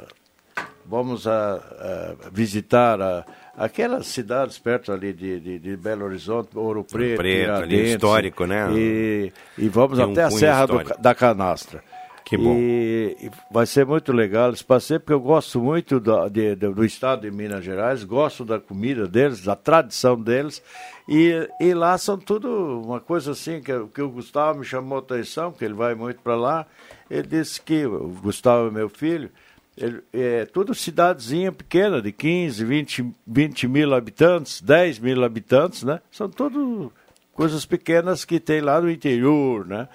vamos 0.86 1.28
ah, 1.28 1.60
ah, 1.80 2.16
visitar 2.32 3.00
ah, 3.02 3.26
aquelas 3.58 4.08
cidades 4.08 4.58
perto 4.58 4.92
ali 4.92 5.14
de, 5.14 5.40
de- 5.40 5.60
de 5.60 5.78
Belo 5.78 6.06
Horizonte, 6.06 6.58
Ouro 6.58 6.84
Preto, 6.84 7.18
Preto, 7.18 7.52
ali, 7.52 7.92
histórico, 7.94 8.46
né? 8.46 8.68
E, 8.74 9.34
e 9.58 9.70
vamos 9.70 10.00
um 10.00 10.12
até 10.12 10.24
a 10.24 10.32
Serra 10.32 10.66
do 10.66 10.84
da 10.98 11.14
Canastra. 11.14 11.84
Que 12.30 12.38
bom. 12.38 12.54
E, 12.56 13.32
vai 13.50 13.66
ser 13.66 13.88
muito 13.88 14.12
legal 14.14 14.52
esse 14.54 14.64
passeio, 14.64 15.00
porque 15.00 15.14
eu 15.14 15.20
gosto 15.20 15.60
muito 15.60 16.00
da- 16.00 16.28
de- 16.30 16.56
do 16.56 16.86
estado 16.86 17.22
de 17.22 17.32
Minas 17.32 17.66
Gerais, 17.66 18.04
gosto 18.04 18.46
da 18.46 18.60
comida 18.60 19.08
deles, 19.08 19.42
da 19.44 19.56
tradição 19.56 20.16
deles. 20.16 20.62
E, 21.08 21.50
e 21.60 21.74
lá 21.74 21.98
são 21.98 22.20
tudo 22.20 22.82
uma 22.86 23.00
coisa 23.00 23.32
assim 23.32 23.62
que, 23.62 23.72
que 23.96 24.02
o 24.04 24.10
Gustavo 24.10 24.60
me 24.60 24.64
chamou 24.66 25.00
a 25.00 25.02
atenção, 25.02 25.52
porque 25.52 25.66
ele 25.66 25.74
vai 25.74 25.96
muito 25.96 26.22
para 26.22 26.36
lá. 26.36 26.68
Ele 27.10 27.28
disse 27.28 27.60
que 27.60 27.84
o 27.88 28.10
Gustavo 28.22 28.68
é 28.68 28.72
meu 28.72 28.90
filho. 28.90 29.32
Ele, 29.76 30.00
é 30.14 30.46
tudo 30.46 30.76
cidadezinha 30.76 31.52
pequena, 31.52 32.00
de 32.00 32.12
15, 32.12 32.64
20, 32.64 33.12
20 33.26 33.68
mil 33.68 33.96
habitantes, 33.96 34.62
10 34.62 35.00
mil 35.00 35.24
habitantes, 35.24 35.82
né? 35.82 36.00
São 36.12 36.30
tudo 36.30 36.94
coisas 37.34 37.66
pequenas 37.66 38.24
que 38.24 38.40
tem 38.40 38.62
lá 38.62 38.80
no 38.82 38.92
interior, 38.92 39.66
né? 39.66 39.88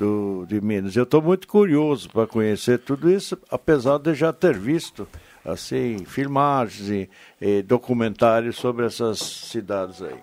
Do, 0.00 0.46
de 0.48 0.62
Minas. 0.62 0.96
Eu 0.96 1.02
estou 1.02 1.20
muito 1.20 1.46
curioso 1.46 2.08
para 2.08 2.26
conhecer 2.26 2.78
tudo 2.78 3.10
isso, 3.10 3.36
apesar 3.50 3.98
de 3.98 4.14
já 4.14 4.32
ter 4.32 4.58
visto 4.58 5.06
assim 5.44 6.06
filmagens 6.06 6.88
e, 6.88 7.10
e 7.38 7.60
documentários 7.60 8.56
sobre 8.56 8.86
essas 8.86 9.18
cidades 9.18 10.00
aí. 10.00 10.16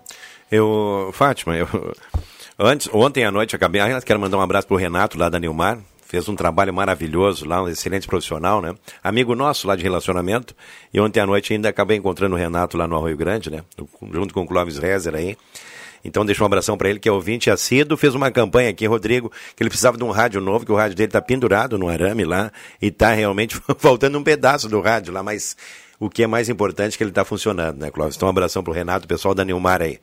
Eu, 0.51 1.11
Fátima, 1.13 1.55
eu, 1.55 1.67
antes, 2.57 2.89
ontem 2.91 3.23
à 3.23 3.29
noite 3.29 3.55
acabei. 3.55 3.79
ah, 3.79 4.01
Quero 4.01 4.19
mandar 4.19 4.37
um 4.37 4.41
abraço 4.41 4.65
pro 4.65 4.77
Renato 4.77 5.15
lá 5.15 5.29
da 5.29 5.37
Nilmar. 5.39 5.77
fez 6.01 6.27
um 6.27 6.35
trabalho 6.35 6.73
maravilhoso 6.73 7.45
lá, 7.45 7.61
um 7.61 7.67
excelente 7.67 8.07
profissional, 8.07 8.59
né? 8.61 8.73
Amigo 9.03 9.35
nosso 9.35 9.67
lá 9.67 9.75
de 9.75 9.83
relacionamento. 9.83 10.55
E 10.91 10.99
ontem 10.99 11.19
à 11.19 11.25
noite 11.27 11.53
ainda 11.53 11.69
acabei 11.69 11.97
encontrando 11.97 12.33
o 12.33 12.37
Renato 12.37 12.77
lá 12.77 12.87
no 12.87 12.95
Arroio 12.95 13.15
Grande, 13.15 13.51
né? 13.51 13.63
Junto 14.11 14.33
com 14.33 14.41
o 14.41 14.47
Clóvis 14.47 14.79
Rezer 14.79 15.13
aí. 15.13 15.37
Então 16.07 16.25
deixa 16.25 16.41
um 16.41 16.45
abração 16.45 16.77
para 16.77 16.89
ele, 16.89 16.99
que 16.99 17.09
é 17.09 17.11
ouvinte 17.11 17.51
assíduo, 17.51 17.97
fez 17.97 18.15
uma 18.15 18.31
campanha 18.31 18.69
aqui, 18.69 18.85
Rodrigo, 18.85 19.29
que 19.53 19.61
ele 19.61 19.69
precisava 19.69 19.97
de 19.97 20.03
um 20.05 20.09
rádio 20.09 20.39
novo, 20.39 20.65
que 20.65 20.71
o 20.71 20.75
rádio 20.75 20.95
dele 20.95 21.11
tá 21.11 21.21
pendurado 21.21 21.77
no 21.77 21.89
arame 21.89 22.23
lá, 22.23 22.49
e 22.81 22.89
tá 22.89 23.11
realmente 23.11 23.61
faltando 23.77 24.17
um 24.17 24.23
pedaço 24.23 24.69
do 24.69 24.79
rádio 24.79 25.13
lá, 25.13 25.21
mas 25.21 25.57
o 25.99 26.09
que 26.09 26.23
é 26.23 26.27
mais 26.27 26.47
importante 26.47 26.93
é 26.93 26.97
que 26.97 27.03
ele 27.03 27.11
está 27.11 27.25
funcionando, 27.25 27.79
né, 27.79 27.91
Clóvis? 27.91 28.15
Então 28.15 28.27
um 28.27 28.31
abração 28.31 28.63
pro 28.63 28.71
Renato, 28.71 29.03
o 29.03 29.07
pessoal 29.07 29.35
da 29.35 29.43
Nilmar 29.43 29.81
aí. 29.81 29.99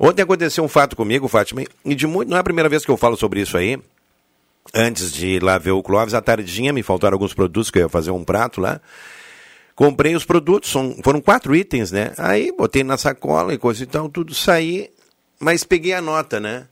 Ontem 0.00 0.22
aconteceu 0.22 0.64
um 0.64 0.68
fato 0.68 0.96
comigo, 0.96 1.28
Fátima, 1.28 1.62
e 1.84 1.94
de 1.94 2.06
muito, 2.06 2.30
não 2.30 2.38
é 2.38 2.40
a 2.40 2.44
primeira 2.44 2.68
vez 2.68 2.82
que 2.82 2.90
eu 2.90 2.96
falo 2.96 3.16
sobre 3.16 3.40
isso 3.40 3.56
aí. 3.58 3.78
Antes 4.74 5.12
de 5.12 5.26
ir 5.26 5.42
lá 5.42 5.58
ver 5.58 5.72
o 5.72 5.82
Clóvis, 5.82 6.14
à 6.14 6.22
tardinha, 6.22 6.72
me 6.72 6.82
faltaram 6.82 7.14
alguns 7.14 7.34
produtos 7.34 7.70
que 7.70 7.78
eu 7.78 7.82
ia 7.82 7.88
fazer 7.88 8.10
um 8.10 8.24
prato 8.24 8.62
lá. 8.62 8.80
Comprei 9.74 10.16
os 10.16 10.24
produtos, 10.24 10.72
foram 11.02 11.20
quatro 11.20 11.54
itens, 11.54 11.92
né? 11.92 12.12
Aí 12.16 12.50
botei 12.56 12.82
na 12.82 12.96
sacola 12.96 13.52
e 13.52 13.58
coisa 13.58 13.82
e 13.82 13.86
tal, 13.86 14.08
tudo 14.08 14.34
saí, 14.34 14.88
mas 15.38 15.64
peguei 15.64 15.92
a 15.92 16.00
nota, 16.00 16.40
né? 16.40 16.66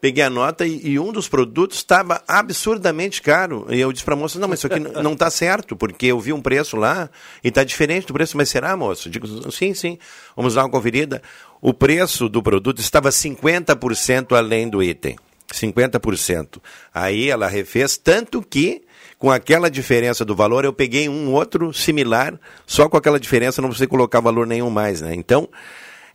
Peguei 0.00 0.24
a 0.24 0.30
nota 0.30 0.66
e, 0.66 0.92
e 0.92 0.98
um 0.98 1.12
dos 1.12 1.28
produtos 1.28 1.76
estava 1.76 2.22
absurdamente 2.26 3.20
caro. 3.20 3.66
E 3.68 3.78
eu 3.78 3.92
disse 3.92 4.04
para 4.04 4.14
a 4.14 4.16
moça: 4.16 4.38
não, 4.38 4.48
mas 4.48 4.60
isso 4.60 4.66
aqui 4.66 4.80
não 4.80 5.12
está 5.12 5.30
certo, 5.30 5.76
porque 5.76 6.06
eu 6.06 6.18
vi 6.18 6.32
um 6.32 6.40
preço 6.40 6.76
lá 6.76 7.10
e 7.44 7.48
está 7.48 7.62
diferente 7.62 8.06
do 8.06 8.14
preço. 8.14 8.36
Mas 8.36 8.48
será, 8.48 8.74
moço? 8.76 9.10
Digo: 9.10 9.50
sim, 9.52 9.74
sim. 9.74 9.98
Vamos 10.34 10.54
dar 10.54 10.62
uma 10.62 10.70
conferida. 10.70 11.20
O 11.60 11.74
preço 11.74 12.30
do 12.30 12.42
produto 12.42 12.80
estava 12.80 13.10
50% 13.10 14.34
além 14.34 14.68
do 14.70 14.82
item. 14.82 15.16
50%. 15.52 16.60
Aí 16.94 17.28
ela 17.28 17.46
refez, 17.46 17.98
tanto 17.98 18.40
que 18.40 18.82
com 19.18 19.30
aquela 19.30 19.70
diferença 19.70 20.24
do 20.24 20.34
valor, 20.34 20.64
eu 20.64 20.72
peguei 20.72 21.06
um 21.06 21.30
outro 21.30 21.74
similar, 21.74 22.40
só 22.66 22.88
com 22.88 22.96
aquela 22.96 23.20
diferença 23.20 23.60
não 23.60 23.68
precisei 23.68 23.86
colocar 23.86 24.18
valor 24.18 24.46
nenhum 24.46 24.70
mais, 24.70 25.02
né? 25.02 25.14
Então, 25.14 25.46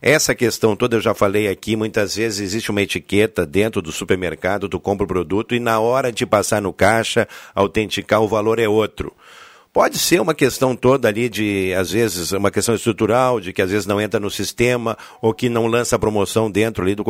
essa 0.00 0.34
questão 0.34 0.76
toda 0.76 0.96
eu 0.96 1.00
já 1.00 1.14
falei 1.14 1.48
aqui, 1.48 1.76
muitas 1.76 2.16
vezes 2.16 2.40
existe 2.40 2.70
uma 2.70 2.82
etiqueta 2.82 3.46
dentro 3.46 3.80
do 3.80 3.92
supermercado, 3.92 4.68
tu 4.68 4.78
compra 4.78 5.04
o 5.04 5.08
produto 5.08 5.54
e 5.54 5.60
na 5.60 5.80
hora 5.80 6.12
de 6.12 6.26
passar 6.26 6.60
no 6.60 6.72
caixa, 6.72 7.26
autenticar 7.54 8.20
o 8.20 8.28
valor 8.28 8.58
é 8.58 8.68
outro. 8.68 9.12
Pode 9.76 9.98
ser 9.98 10.22
uma 10.22 10.34
questão 10.34 10.74
toda 10.74 11.06
ali 11.06 11.28
de, 11.28 11.74
às 11.74 11.90
vezes, 11.90 12.32
uma 12.32 12.50
questão 12.50 12.74
estrutural, 12.74 13.38
de 13.38 13.52
que 13.52 13.60
às 13.60 13.70
vezes 13.70 13.84
não 13.84 14.00
entra 14.00 14.18
no 14.18 14.30
sistema, 14.30 14.96
ou 15.20 15.34
que 15.34 15.50
não 15.50 15.66
lança 15.66 15.98
promoção 15.98 16.50
dentro 16.50 16.82
ali 16.82 16.94
do. 16.94 17.04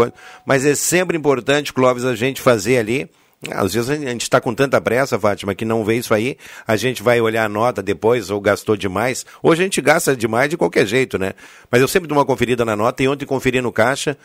Mas 0.44 0.66
é 0.66 0.74
sempre 0.74 1.16
importante, 1.16 1.72
Clóvis, 1.72 2.04
a 2.04 2.16
gente 2.16 2.40
fazer 2.40 2.78
ali. 2.78 3.08
Às 3.52 3.74
vezes 3.74 3.90
a 3.90 3.94
gente 3.96 4.22
está 4.22 4.40
com 4.40 4.54
tanta 4.54 4.80
pressa, 4.80 5.18
Fátima, 5.18 5.54
que 5.54 5.64
não 5.64 5.84
vê 5.84 5.96
isso 5.96 6.12
aí, 6.12 6.36
a 6.66 6.76
gente 6.76 7.02
vai 7.02 7.20
olhar 7.20 7.44
a 7.44 7.48
nota 7.48 7.82
depois, 7.82 8.30
ou 8.30 8.40
gastou 8.40 8.76
demais. 8.76 9.24
Hoje 9.42 9.62
a 9.62 9.64
gente 9.64 9.80
gasta 9.80 10.16
demais 10.16 10.50
de 10.50 10.56
qualquer 10.56 10.86
jeito, 10.86 11.18
né? 11.18 11.32
Mas 11.70 11.80
eu 11.80 11.88
sempre 11.88 12.08
dou 12.08 12.18
uma 12.18 12.24
conferida 12.24 12.64
na 12.64 12.76
nota 12.76 13.02
e 13.02 13.08
ontem 13.08 13.26
conferi 13.26 13.60
no 13.60 13.72
caixa. 13.72 14.16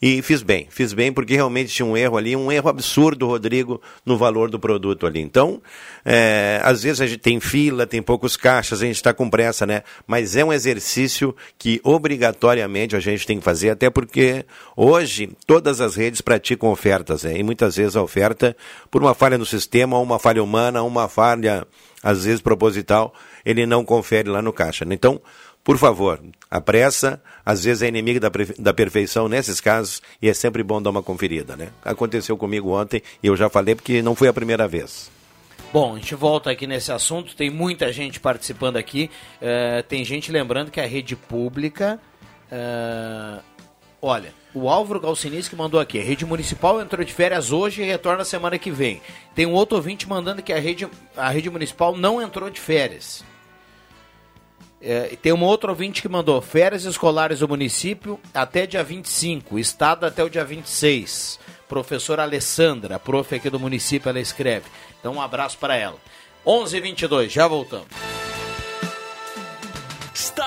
E 0.00 0.20
fiz 0.20 0.42
bem, 0.42 0.66
fiz 0.68 0.92
bem 0.92 1.10
porque 1.10 1.34
realmente 1.34 1.72
tinha 1.72 1.86
um 1.86 1.96
erro 1.96 2.18
ali, 2.18 2.36
um 2.36 2.52
erro 2.52 2.68
absurdo, 2.68 3.26
Rodrigo, 3.26 3.80
no 4.04 4.18
valor 4.18 4.50
do 4.50 4.60
produto 4.60 5.06
ali. 5.06 5.20
Então, 5.20 5.62
é, 6.04 6.60
às 6.62 6.82
vezes 6.82 7.00
a 7.00 7.06
gente 7.06 7.20
tem 7.20 7.40
fila, 7.40 7.86
tem 7.86 8.02
poucos 8.02 8.36
caixas, 8.36 8.82
a 8.82 8.84
gente 8.84 8.96
está 8.96 9.14
com 9.14 9.30
pressa, 9.30 9.64
né? 9.64 9.82
Mas 10.06 10.36
é 10.36 10.44
um 10.44 10.52
exercício 10.52 11.34
que 11.58 11.80
obrigatoriamente 11.82 12.94
a 12.94 13.00
gente 13.00 13.26
tem 13.26 13.38
que 13.38 13.44
fazer, 13.44 13.70
até 13.70 13.88
porque 13.88 14.44
hoje 14.76 15.30
todas 15.46 15.80
as 15.80 15.96
redes 15.96 16.20
praticam 16.20 16.70
ofertas, 16.70 17.24
né? 17.24 17.38
E 17.38 17.42
muitas 17.42 17.76
vezes 17.76 17.96
a 17.96 18.02
oferta, 18.02 18.54
por 18.90 19.02
uma 19.02 19.14
falha 19.14 19.38
no 19.38 19.46
sistema, 19.46 19.98
uma 19.98 20.18
falha 20.18 20.42
humana, 20.42 20.82
uma 20.82 21.08
falha, 21.08 21.66
às 22.02 22.26
vezes 22.26 22.42
proposital, 22.42 23.14
ele 23.46 23.64
não 23.64 23.82
confere 23.82 24.28
lá 24.28 24.42
no 24.42 24.52
caixa. 24.52 24.84
né? 24.84 24.94
Então, 24.94 25.22
por 25.66 25.78
favor, 25.78 26.20
a 26.48 26.60
pressa, 26.60 27.20
às 27.46 27.62
vezes 27.62 27.82
é 27.82 27.86
inimiga 27.86 28.18
da, 28.18 28.30
da 28.58 28.74
perfeição 28.74 29.28
nesses 29.28 29.60
casos 29.60 30.02
e 30.20 30.28
é 30.28 30.34
sempre 30.34 30.64
bom 30.64 30.82
dar 30.82 30.90
uma 30.90 31.02
conferida, 31.02 31.56
né? 31.56 31.68
Aconteceu 31.84 32.36
comigo 32.36 32.76
ontem 32.76 33.00
e 33.22 33.28
eu 33.28 33.36
já 33.36 33.48
falei 33.48 33.76
porque 33.76 34.02
não 34.02 34.16
foi 34.16 34.26
a 34.26 34.32
primeira 34.32 34.66
vez. 34.66 35.08
Bom, 35.72 35.94
a 35.94 35.98
gente 35.98 36.14
volta 36.14 36.50
aqui 36.50 36.66
nesse 36.66 36.90
assunto. 36.90 37.36
Tem 37.36 37.48
muita 37.50 37.92
gente 37.92 38.18
participando 38.18 38.76
aqui. 38.76 39.10
Eh, 39.40 39.84
tem 39.88 40.04
gente 40.04 40.32
lembrando 40.32 40.70
que 40.70 40.80
a 40.80 40.86
rede 40.86 41.14
pública. 41.14 42.00
eh, 42.50 43.40
olha, 44.00 44.32
o 44.54 44.68
Álvaro 44.68 45.00
Galcinis 45.00 45.48
que 45.48 45.54
mandou 45.54 45.78
aqui. 45.78 46.00
A 46.00 46.02
rede 46.02 46.24
municipal 46.24 46.80
entrou 46.80 47.04
de 47.04 47.12
férias 47.12 47.52
hoje 47.52 47.82
e 47.82 47.84
retorna 47.84 48.24
semana 48.24 48.58
que 48.58 48.70
vem. 48.70 49.00
Tem 49.34 49.44
um 49.46 49.52
outro 49.52 49.76
ouvinte 49.76 50.08
mandando 50.08 50.42
que 50.42 50.52
a 50.52 50.58
rede, 50.58 50.88
a 51.16 51.28
rede 51.28 51.50
municipal 51.50 51.96
não 51.96 52.22
entrou 52.22 52.48
de 52.48 52.58
férias. 52.60 53.22
É, 54.88 55.16
tem 55.20 55.32
um 55.32 55.42
outro 55.42 55.70
ouvinte 55.70 56.00
que 56.00 56.08
mandou 56.08 56.40
férias 56.40 56.84
escolares 56.84 57.40
do 57.40 57.48
município 57.48 58.20
até 58.32 58.68
dia 58.68 58.84
25, 58.84 59.58
estado 59.58 60.06
até 60.06 60.22
o 60.22 60.30
dia 60.30 60.44
26. 60.44 61.40
Professora 61.68 62.22
Alessandra, 62.22 62.96
prof 62.96 63.34
aqui 63.34 63.50
do 63.50 63.58
município, 63.58 64.08
ela 64.08 64.20
escreve. 64.20 64.66
Então 65.00 65.14
um 65.14 65.20
abraço 65.20 65.58
para 65.58 65.74
ela. 65.74 65.96
11:22, 66.46 67.30
já 67.30 67.48
voltamos. 67.48 67.88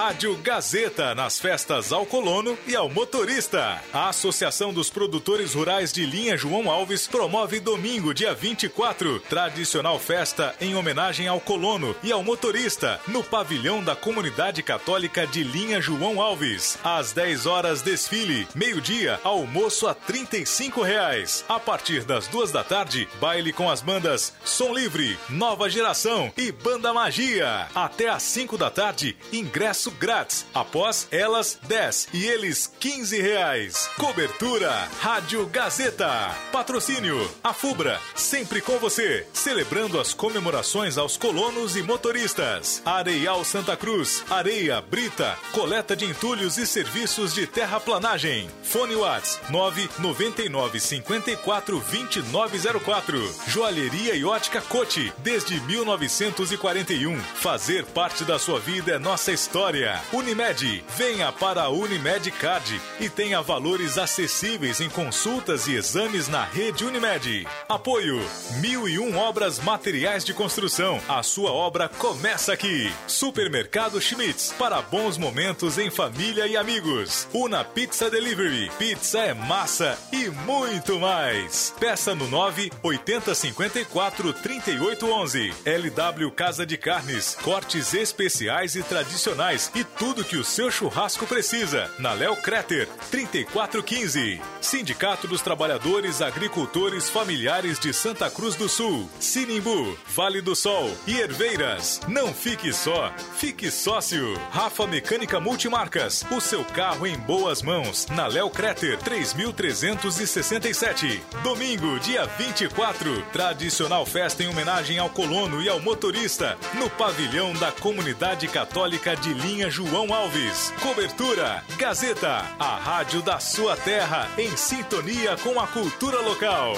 Rádio 0.00 0.34
Gazeta 0.38 1.14
nas 1.14 1.38
festas 1.38 1.92
ao 1.92 2.06
colono 2.06 2.56
e 2.66 2.74
ao 2.74 2.88
motorista. 2.88 3.82
A 3.92 4.08
Associação 4.08 4.72
dos 4.72 4.88
Produtores 4.88 5.52
Rurais 5.52 5.92
de 5.92 6.06
Linha 6.06 6.38
João 6.38 6.70
Alves 6.70 7.06
promove 7.06 7.60
domingo, 7.60 8.14
dia 8.14 8.32
24, 8.32 9.20
tradicional 9.20 9.98
festa 9.98 10.54
em 10.58 10.74
homenagem 10.74 11.28
ao 11.28 11.38
colono 11.38 11.94
e 12.02 12.10
ao 12.10 12.24
motorista, 12.24 12.98
no 13.06 13.22
pavilhão 13.22 13.84
da 13.84 13.94
Comunidade 13.94 14.62
Católica 14.62 15.26
de 15.26 15.44
Linha 15.44 15.82
João 15.82 16.22
Alves. 16.22 16.78
Às 16.82 17.12
10 17.12 17.44
horas, 17.44 17.82
desfile. 17.82 18.48
Meio-dia, 18.54 19.20
almoço 19.22 19.86
a 19.86 19.92
35 19.94 20.80
reais. 20.80 21.44
A 21.46 21.60
partir 21.60 22.04
das 22.04 22.26
duas 22.26 22.50
da 22.50 22.64
tarde, 22.64 23.06
baile 23.20 23.52
com 23.52 23.68
as 23.68 23.82
bandas 23.82 24.32
Som 24.46 24.72
Livre, 24.72 25.18
Nova 25.28 25.68
Geração 25.68 26.32
e 26.38 26.50
Banda 26.50 26.94
Magia. 26.94 27.68
Até 27.74 28.08
às 28.08 28.22
5 28.22 28.56
da 28.56 28.70
tarde, 28.70 29.14
ingresso 29.30 29.89
grátis. 29.90 30.46
Após 30.54 31.08
elas, 31.10 31.58
10 31.62 32.08
e 32.12 32.24
eles 32.24 32.72
15 32.80 33.20
reais. 33.20 33.88
Cobertura 33.96 34.70
Rádio 35.00 35.46
Gazeta. 35.46 36.34
Patrocínio 36.52 37.30
A 37.42 37.52
Fubra, 37.52 38.00
sempre 38.14 38.60
com 38.60 38.78
você, 38.78 39.26
celebrando 39.32 39.98
as 40.00 40.12
comemorações 40.12 40.98
aos 40.98 41.16
colonos 41.16 41.76
e 41.76 41.82
motoristas. 41.82 42.82
Areial 42.84 43.44
Santa 43.44 43.76
Cruz, 43.76 44.24
areia, 44.30 44.80
brita, 44.80 45.36
coleta 45.52 45.96
de 45.96 46.04
entulhos 46.04 46.58
e 46.58 46.66
serviços 46.66 47.34
de 47.34 47.46
terraplanagem. 47.46 48.48
Fone 48.62 48.94
Whats 48.96 49.40
999 49.50 50.80
54 50.80 51.80
2904. 51.80 53.34
Joalheria 53.46 54.14
e 54.14 54.24
ótica 54.24 54.60
Cote, 54.60 55.12
desde 55.18 55.60
1941. 55.60 57.18
Fazer 57.20 57.84
parte 57.86 58.24
da 58.24 58.38
sua 58.38 58.60
vida 58.60 58.92
é 58.92 58.98
nossa 58.98 59.32
história. 59.32 59.79
Unimed, 60.12 60.84
venha 60.96 61.32
para 61.32 61.62
a 61.62 61.68
Unimed 61.70 62.30
Card 62.32 62.80
e 62.98 63.08
tenha 63.08 63.40
valores 63.40 63.96
acessíveis 63.96 64.80
em 64.80 64.88
consultas 64.88 65.66
e 65.66 65.74
exames 65.74 66.28
na 66.28 66.44
rede 66.44 66.84
Unimed. 66.84 67.46
Apoio: 67.68 68.20
Mil 68.60 68.88
e 68.88 68.98
um 68.98 69.16
obras 69.16 69.58
materiais 69.58 70.24
de 70.24 70.34
construção. 70.34 71.00
A 71.08 71.22
sua 71.22 71.50
obra 71.50 71.88
começa 71.88 72.52
aqui. 72.52 72.92
Supermercado 73.06 74.00
Schmitz, 74.00 74.52
para 74.58 74.82
bons 74.82 75.16
momentos 75.16 75.78
em 75.78 75.90
família 75.90 76.46
e 76.46 76.56
amigos. 76.56 77.26
Una 77.32 77.64
Pizza 77.64 78.10
Delivery, 78.10 78.70
pizza 78.78 79.20
é 79.20 79.34
massa 79.34 79.98
e 80.12 80.28
muito 80.28 80.98
mais. 80.98 81.74
Peça 81.80 82.14
no 82.14 82.28
9 82.28 82.70
80 82.82 83.34
54 83.34 84.32
38 84.34 85.10
11. 85.10 85.54
LW 85.64 86.30
Casa 86.32 86.66
de 86.66 86.76
Carnes, 86.76 87.36
cortes 87.42 87.94
especiais 87.94 88.74
e 88.74 88.82
tradicionais 88.82 89.69
e 89.74 89.84
tudo 89.84 90.24
que 90.24 90.36
o 90.36 90.44
seu 90.44 90.70
churrasco 90.70 91.26
precisa. 91.26 91.90
Na 91.98 92.12
Léo 92.12 92.36
Creter, 92.36 92.88
3415. 93.10 94.40
Sindicato 94.60 95.26
dos 95.26 95.40
Trabalhadores 95.40 96.22
Agricultores 96.22 97.10
Familiares 97.10 97.78
de 97.78 97.92
Santa 97.92 98.30
Cruz 98.30 98.54
do 98.56 98.68
Sul. 98.68 99.08
Sinimbu, 99.18 99.98
Vale 100.08 100.40
do 100.40 100.54
Sol 100.54 100.90
e 101.06 101.20
Herveiras. 101.20 102.00
Não 102.08 102.32
fique 102.32 102.72
só, 102.72 103.12
fique 103.36 103.70
sócio. 103.70 104.38
Rafa 104.50 104.86
Mecânica 104.86 105.40
Multimarcas. 105.40 106.24
O 106.30 106.40
seu 106.40 106.64
carro 106.64 107.06
em 107.06 107.18
boas 107.18 107.62
mãos. 107.62 108.06
Na 108.08 108.26
Léo 108.26 108.50
Creter, 108.50 108.98
3367. 108.98 111.22
Domingo, 111.42 111.98
dia 112.00 112.24
24. 112.26 113.22
Tradicional 113.32 114.04
festa 114.06 114.42
em 114.42 114.48
homenagem 114.48 114.98
ao 114.98 115.10
colono 115.10 115.60
e 115.62 115.68
ao 115.68 115.80
motorista. 115.80 116.56
No 116.74 116.88
pavilhão 116.90 117.52
da 117.54 117.72
Comunidade 117.72 118.46
Católica 118.48 119.14
de 119.16 119.32
Linha 119.34 119.59
João 119.68 120.14
Alves. 120.14 120.72
Cobertura 120.80 121.64
Gazeta, 121.76 122.46
a 122.58 122.76
rádio 122.76 123.20
da 123.20 123.40
sua 123.40 123.76
terra, 123.76 124.28
em 124.38 124.56
sintonia 124.56 125.36
com 125.38 125.58
a 125.58 125.66
cultura 125.66 126.20
local. 126.20 126.74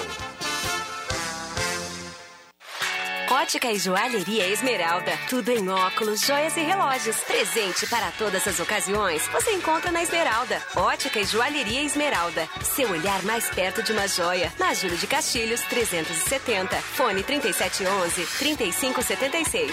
Ótica 3.30 3.70
e 3.72 3.78
Joalheria 3.78 4.46
Esmeralda. 4.48 5.12
Tudo 5.28 5.50
em 5.50 5.68
óculos, 5.68 6.20
joias 6.20 6.56
e 6.56 6.60
relógios. 6.60 7.16
Presente 7.24 7.86
para 7.86 8.10
todas 8.12 8.46
as 8.46 8.60
ocasiões. 8.60 9.26
Você 9.28 9.52
encontra 9.52 9.90
na 9.90 10.02
Esmeralda. 10.02 10.62
Ótica 10.76 11.18
e 11.18 11.24
Joalheria 11.24 11.82
Esmeralda. 11.82 12.46
Seu 12.62 12.90
olhar 12.90 13.22
mais 13.22 13.48
perto 13.50 13.82
de 13.82 13.92
uma 13.92 14.06
joia. 14.06 14.52
Na 14.58 14.74
Júlio 14.74 14.98
de 14.98 15.06
Castilhos, 15.06 15.62
370. 15.62 16.76
Fone 16.76 17.24
3711-3576. 17.24 19.72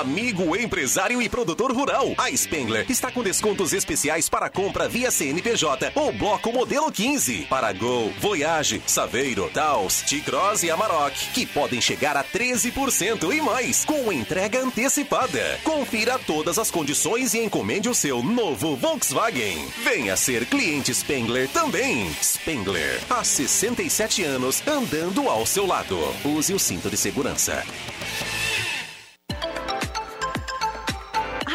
Amigo 0.00 0.56
empresário 0.56 1.22
e 1.22 1.28
produtor 1.28 1.70
rural, 1.70 2.14
a 2.18 2.28
Spengler 2.36 2.84
está 2.88 3.12
com 3.12 3.22
descontos 3.22 3.72
especiais 3.72 4.28
para 4.28 4.50
compra 4.50 4.88
via 4.88 5.08
CNPJ 5.08 5.92
ou 5.94 6.12
bloco 6.12 6.52
modelo 6.52 6.90
15 6.90 7.46
para 7.48 7.72
Gol, 7.72 8.12
Voyage, 8.18 8.82
Saveiro, 8.88 9.48
Taos, 9.54 10.02
T-Cross 10.02 10.64
e 10.64 10.70
Amarok, 10.72 11.14
que 11.32 11.46
podem 11.46 11.80
chegar 11.80 12.16
a 12.16 12.24
13% 12.24 13.32
e 13.32 13.40
mais 13.40 13.84
com 13.84 14.12
entrega 14.12 14.64
antecipada. 14.64 15.60
Confira 15.62 16.18
todas 16.18 16.58
as 16.58 16.72
condições 16.72 17.32
e 17.32 17.44
encomende 17.44 17.88
o 17.88 17.94
seu 17.94 18.20
novo 18.20 18.74
Volkswagen. 18.74 19.64
Venha 19.84 20.16
ser 20.16 20.44
cliente 20.46 20.92
Spengler 20.92 21.48
também. 21.50 22.12
Spengler, 22.20 23.00
há 23.08 23.22
67 23.22 24.24
anos 24.24 24.60
andando 24.66 25.28
ao 25.28 25.46
seu 25.46 25.64
lado. 25.64 25.96
Use 26.24 26.52
o 26.52 26.58
cinto 26.58 26.90
de 26.90 26.96
segurança. 26.96 27.64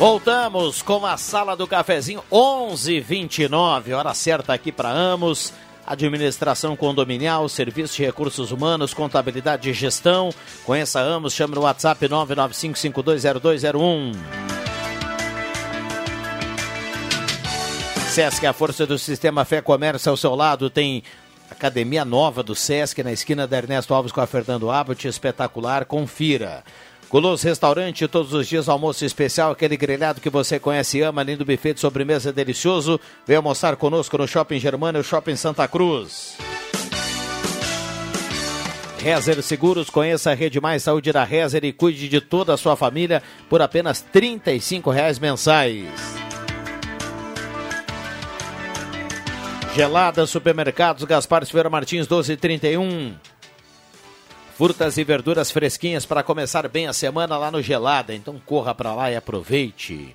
Voltamos 0.00 0.80
com 0.80 1.04
a 1.04 1.18
sala 1.18 1.54
do 1.54 1.66
cafezinho 1.66 2.24
11:29, 2.32 3.92
hora 3.92 4.14
certa 4.14 4.54
aqui 4.54 4.72
para 4.72 4.88
Amos. 4.88 5.52
Administração 5.86 6.74
condominial, 6.74 7.46
serviço 7.50 7.96
de 7.96 8.06
recursos 8.06 8.50
humanos, 8.50 8.94
contabilidade 8.94 9.68
e 9.68 9.74
gestão. 9.74 10.30
Conheça 10.64 11.00
Amos, 11.00 11.34
chame 11.34 11.54
no 11.54 11.60
WhatsApp 11.60 12.08
995520201. 12.08 14.16
Sesc, 18.08 18.46
a 18.46 18.54
força 18.54 18.86
do 18.86 18.98
sistema 18.98 19.44
Fé 19.44 19.60
Comércio 19.60 20.08
ao 20.08 20.16
seu 20.16 20.34
lado, 20.34 20.70
tem 20.70 21.02
academia 21.50 22.06
nova 22.06 22.42
do 22.42 22.54
Sesc 22.54 23.02
na 23.02 23.12
esquina 23.12 23.46
da 23.46 23.58
Ernesto 23.58 23.92
Alves 23.92 24.12
com 24.12 24.22
a 24.22 24.26
Fernando 24.26 24.70
Abbott, 24.70 25.06
espetacular, 25.06 25.84
confira. 25.84 26.64
Guloso 27.10 27.44
Restaurante, 27.44 28.06
todos 28.06 28.32
os 28.32 28.46
dias 28.46 28.68
almoço 28.68 29.04
especial, 29.04 29.50
aquele 29.50 29.76
grelhado 29.76 30.20
que 30.20 30.30
você 30.30 30.60
conhece 30.60 30.98
e 30.98 31.02
ama, 31.02 31.24
lindo 31.24 31.44
buffet 31.44 31.74
de 31.74 31.80
sobremesa 31.80 32.32
delicioso. 32.32 33.00
Vem 33.26 33.36
almoçar 33.36 33.74
conosco 33.74 34.16
no 34.16 34.28
Shopping 34.28 34.60
Germana 34.60 35.00
e 35.00 35.02
Shopping 35.02 35.34
Santa 35.34 35.66
Cruz. 35.66 36.36
Rezer 39.00 39.42
Seguros, 39.42 39.90
conheça 39.90 40.30
a 40.30 40.34
Rede 40.34 40.60
Mais 40.60 40.84
Saúde 40.84 41.10
da 41.10 41.24
Rezer 41.24 41.64
e 41.64 41.72
cuide 41.72 42.08
de 42.08 42.20
toda 42.20 42.54
a 42.54 42.56
sua 42.56 42.76
família 42.76 43.20
por 43.48 43.60
apenas 43.60 44.06
R$ 44.14 44.20
35,00 44.20 45.20
mensais. 45.20 45.88
Gelada 49.74 50.26
Supermercados, 50.26 51.02
Gaspar 51.02 51.44
Silveira 51.44 51.68
Martins 51.70 52.06
1231. 52.06 53.14
Frutas 54.60 54.98
e 54.98 55.04
verduras 55.04 55.50
fresquinhas 55.50 56.04
para 56.04 56.22
começar 56.22 56.68
bem 56.68 56.86
a 56.86 56.92
semana 56.92 57.38
lá 57.38 57.50
no 57.50 57.62
Gelada. 57.62 58.14
Então 58.14 58.38
corra 58.44 58.74
para 58.74 58.94
lá 58.94 59.10
e 59.10 59.16
aproveite. 59.16 60.14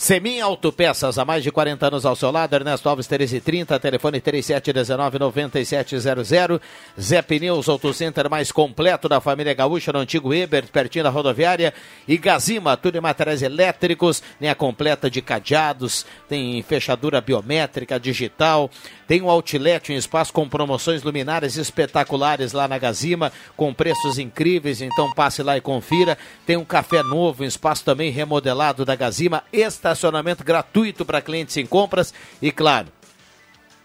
Semin 0.00 0.40
Autopeças, 0.40 1.18
há 1.18 1.26
mais 1.26 1.42
de 1.42 1.52
40 1.52 1.88
anos 1.88 2.06
ao 2.06 2.16
seu 2.16 2.30
lado, 2.30 2.54
Ernesto 2.54 2.88
Alves 2.88 3.06
1330, 3.06 3.78
telefone 3.78 4.18
3719-9700. 4.18 6.58
Zé 6.98 7.20
Pneus 7.20 7.68
Auto 7.68 7.92
Center 7.92 8.30
mais 8.30 8.50
completo 8.50 9.10
da 9.10 9.20
família 9.20 9.52
gaúcha, 9.52 9.92
no 9.92 9.98
antigo 9.98 10.32
Eber, 10.32 10.66
pertinho 10.68 11.04
da 11.04 11.10
rodoviária. 11.10 11.74
E 12.08 12.16
Gazima, 12.16 12.78
tudo 12.78 12.96
em 12.96 13.00
materiais 13.02 13.42
elétricos, 13.42 14.22
linha 14.40 14.54
completa 14.54 15.10
de 15.10 15.20
cadeados, 15.20 16.06
tem 16.26 16.62
fechadura 16.62 17.20
biométrica, 17.20 18.00
digital. 18.00 18.70
Tem 19.06 19.20
um 19.20 19.28
outlet, 19.28 19.92
um 19.92 19.96
espaço 19.96 20.32
com 20.32 20.48
promoções 20.48 21.02
luminárias 21.02 21.58
espetaculares 21.58 22.54
lá 22.54 22.66
na 22.66 22.78
Gazima, 22.78 23.30
com 23.54 23.74
preços 23.74 24.18
incríveis, 24.18 24.80
então 24.80 25.12
passe 25.12 25.42
lá 25.42 25.58
e 25.58 25.60
confira. 25.60 26.16
Tem 26.46 26.56
um 26.56 26.64
café 26.64 27.02
novo, 27.02 27.42
um 27.42 27.46
espaço 27.46 27.84
também 27.84 28.10
remodelado 28.10 28.82
da 28.82 28.94
Gazima, 28.94 29.44
estacionamento 29.92 30.44
gratuito 30.44 31.04
para 31.04 31.20
clientes 31.20 31.56
em 31.56 31.66
compras 31.66 32.14
e, 32.40 32.52
claro, 32.52 32.88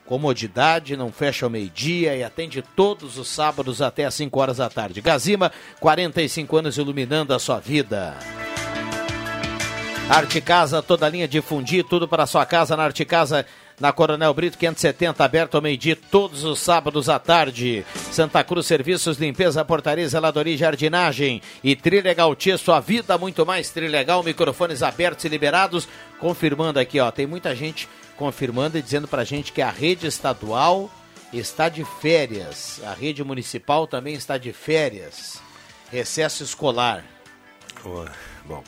comodidade, 0.06 0.95
não 0.95 1.12
fecha 1.12 1.45
ao 1.45 1.49
meio-dia 1.49 2.16
e 2.16 2.24
atende 2.24 2.62
todos 2.62 3.18
os 3.18 3.28
sábados 3.28 3.82
até 3.82 4.06
às 4.06 4.14
5 4.14 4.39
horas 4.39 4.58
da 4.58 4.70
tarde. 4.70 5.01
Gazima, 5.01 5.51
45 5.80 6.58
anos 6.58 6.78
iluminando 6.78 7.34
a 7.34 7.39
sua 7.39 7.60
vida. 7.60 8.16
Arte 10.08 10.39
Casa, 10.39 10.84
toda 10.84 11.10
linha 11.10 11.28
de 11.28 11.41
fundir, 11.41 11.84
tudo 11.84 12.08
para 12.08 12.24
a 12.24 12.28
sua 12.28 12.45
casa 12.45 12.78
na 12.78 12.84
Arte 12.84 13.03
Casa 13.03 13.45
na 13.80 13.91
Coronel 13.91 14.34
Brito 14.34 14.57
570, 14.57 15.23
aberto 15.23 15.55
ao 15.55 15.61
meio-dia, 15.61 15.97
todos 16.09 16.43
os 16.43 16.59
sábados 16.59 17.09
à 17.09 17.19
tarde. 17.19 17.86
Santa 18.11 18.43
Cruz 18.43 18.65
Serviços, 18.65 19.17
Limpeza, 19.17 19.65
Portaria, 19.65 20.07
Zeladoria 20.07 20.57
Jardinagem. 20.57 21.41
E 21.63 21.76
Trilegal 21.76 22.36
Tia, 22.36 22.57
sua 22.57 22.80
vida 22.80 23.17
muito 23.17 23.45
mais 23.45 23.69
Trilegal, 23.69 24.23
microfones 24.23 24.82
abertos 24.82 25.26
e 25.26 25.30
liberados. 25.30 25.88
Confirmando 26.19 26.80
aqui, 26.80 26.99
ó, 26.99 27.11
tem 27.11 27.28
muita 27.28 27.55
gente 27.55 27.89
confirmando 28.15 28.78
e 28.78 28.82
dizendo 28.82 29.07
pra 29.07 29.23
gente 29.23 29.51
que 29.51 29.61
a 29.61 29.69
rede 29.69 30.07
estadual 30.07 30.89
está 31.34 31.67
de 31.67 31.84
férias. 31.84 32.82
A 32.86 32.93
rede 32.93 33.23
municipal 33.23 33.88
também 33.88 34.13
está 34.13 34.38
de 34.38 34.53
férias. 34.53 35.41
Recesso 35.91 36.43
escolar. 36.43 37.03
Bom. 38.45 38.63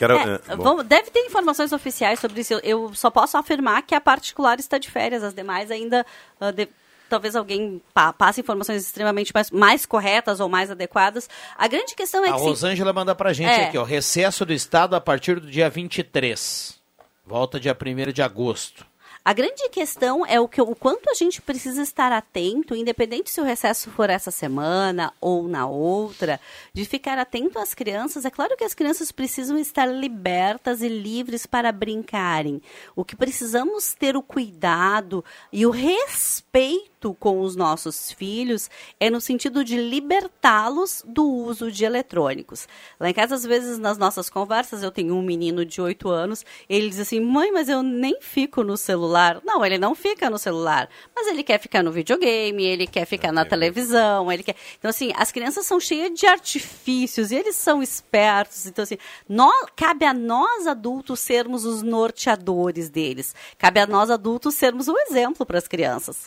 Quero, 0.00 0.14
É, 0.16 0.34
eh, 0.48 0.56
vamos- 0.56 0.84
deve 0.86 1.10
ter 1.10 1.20
informações 1.20 1.72
oficiais 1.72 2.18
sobre 2.18 2.40
isso. 2.40 2.54
Eu- 2.54 2.60
Eu 2.88 2.94
só 2.94 3.10
posso 3.10 3.36
afirmar 3.36 3.82
que 3.82 3.94
a 3.94 4.00
particular 4.00 4.58
está 4.58 4.78
de 4.78 4.90
férias, 4.90 5.22
as 5.22 5.34
demais 5.34 5.70
ainda. 5.70 6.04
ah, 6.40 6.50
de- 6.50 6.68
Talvez 7.08 7.34
alguém 7.34 7.82
pa- 7.92 8.12
passe 8.12 8.40
informações 8.40 8.82
extremamente 8.84 9.32
mais, 9.34 9.50
mais 9.50 9.84
corretas 9.84 10.38
ou 10.38 10.48
mais 10.48 10.70
adequadas. 10.70 11.28
A 11.58 11.66
grande 11.66 11.94
questão 11.96 12.24
é 12.24 12.28
A 12.30 12.34
que. 12.34 12.38
sim, 12.38 12.44
Rosângela 12.46 12.92
manda 12.92 13.14
pra 13.16 13.32
gente 13.32 13.50
É. 13.50 13.64
aqui, 13.66 13.76
ó. 13.76 13.82
Recesso 13.82 14.46
do 14.46 14.52
Estado 14.52 14.94
a 14.94 15.00
partir 15.00 15.40
do 15.40 15.50
dia 15.50 15.68
23. 15.68 16.78
Volta 17.26 17.58
dia 17.60 17.74
1 17.74 18.12
de 18.12 18.22
agosto. 18.22 18.86
A 19.22 19.34
grande 19.34 19.68
questão 19.68 20.24
é 20.24 20.40
o, 20.40 20.48
que, 20.48 20.62
o 20.62 20.74
quanto 20.74 21.10
a 21.10 21.14
gente 21.14 21.42
precisa 21.42 21.82
estar 21.82 22.10
atento, 22.10 22.74
independente 22.74 23.30
se 23.30 23.38
o 23.38 23.44
recesso 23.44 23.90
for 23.90 24.08
essa 24.08 24.30
semana 24.30 25.12
ou 25.20 25.46
na 25.46 25.66
outra, 25.66 26.40
de 26.72 26.86
ficar 26.86 27.18
atento 27.18 27.58
às 27.58 27.74
crianças. 27.74 28.24
É 28.24 28.30
claro 28.30 28.56
que 28.56 28.64
as 28.64 28.72
crianças 28.72 29.12
precisam 29.12 29.58
estar 29.58 29.84
libertas 29.84 30.80
e 30.80 30.88
livres 30.88 31.44
para 31.44 31.70
brincarem. 31.70 32.62
O 32.96 33.04
que 33.04 33.14
precisamos 33.14 33.92
ter 33.92 34.16
o 34.16 34.22
cuidado 34.22 35.22
e 35.52 35.66
o 35.66 35.70
respeito 35.70 36.89
com 37.18 37.40
os 37.40 37.56
nossos 37.56 38.12
filhos 38.12 38.68
é 38.98 39.08
no 39.08 39.20
sentido 39.20 39.64
de 39.64 39.76
libertá-los 39.80 41.02
do 41.06 41.24
uso 41.26 41.70
de 41.72 41.84
eletrônicos. 41.84 42.68
Lá 42.98 43.08
em 43.08 43.14
casa, 43.14 43.34
às 43.34 43.44
vezes, 43.44 43.78
nas 43.78 43.96
nossas 43.96 44.28
conversas, 44.28 44.82
eu 44.82 44.90
tenho 44.90 45.14
um 45.14 45.22
menino 45.22 45.64
de 45.64 45.80
8 45.80 46.08
anos, 46.08 46.44
ele 46.68 46.88
diz 46.90 47.00
assim: 47.00 47.20
mãe, 47.20 47.50
mas 47.50 47.68
eu 47.68 47.82
nem 47.82 48.20
fico 48.20 48.62
no 48.62 48.76
celular. 48.76 49.40
Não, 49.44 49.64
ele 49.64 49.78
não 49.78 49.94
fica 49.94 50.28
no 50.28 50.38
celular, 50.38 50.88
mas 51.16 51.26
ele 51.26 51.42
quer 51.42 51.58
ficar 51.58 51.82
no 51.82 51.90
videogame, 51.90 52.64
ele 52.64 52.86
quer 52.86 53.06
ficar 53.06 53.32
na 53.32 53.44
televisão, 53.44 54.30
ele 54.30 54.42
quer. 54.42 54.56
Então, 54.78 54.88
assim, 54.90 55.12
as 55.16 55.32
crianças 55.32 55.66
são 55.66 55.80
cheias 55.80 56.12
de 56.12 56.26
artifícios 56.26 57.30
e 57.30 57.36
eles 57.36 57.56
são 57.56 57.82
espertos. 57.82 58.66
Então, 58.66 58.82
assim, 58.82 58.98
nó- 59.28 59.50
cabe 59.74 60.04
a 60.04 60.12
nós 60.12 60.66
adultos 60.66 61.20
sermos 61.20 61.64
os 61.64 61.82
norteadores 61.82 62.90
deles. 62.90 63.34
Cabe 63.58 63.80
a 63.80 63.86
nós 63.86 64.10
adultos 64.10 64.54
sermos 64.54 64.88
o 64.88 64.98
exemplo 64.98 65.46
para 65.46 65.58
as 65.58 65.66
crianças. 65.68 66.26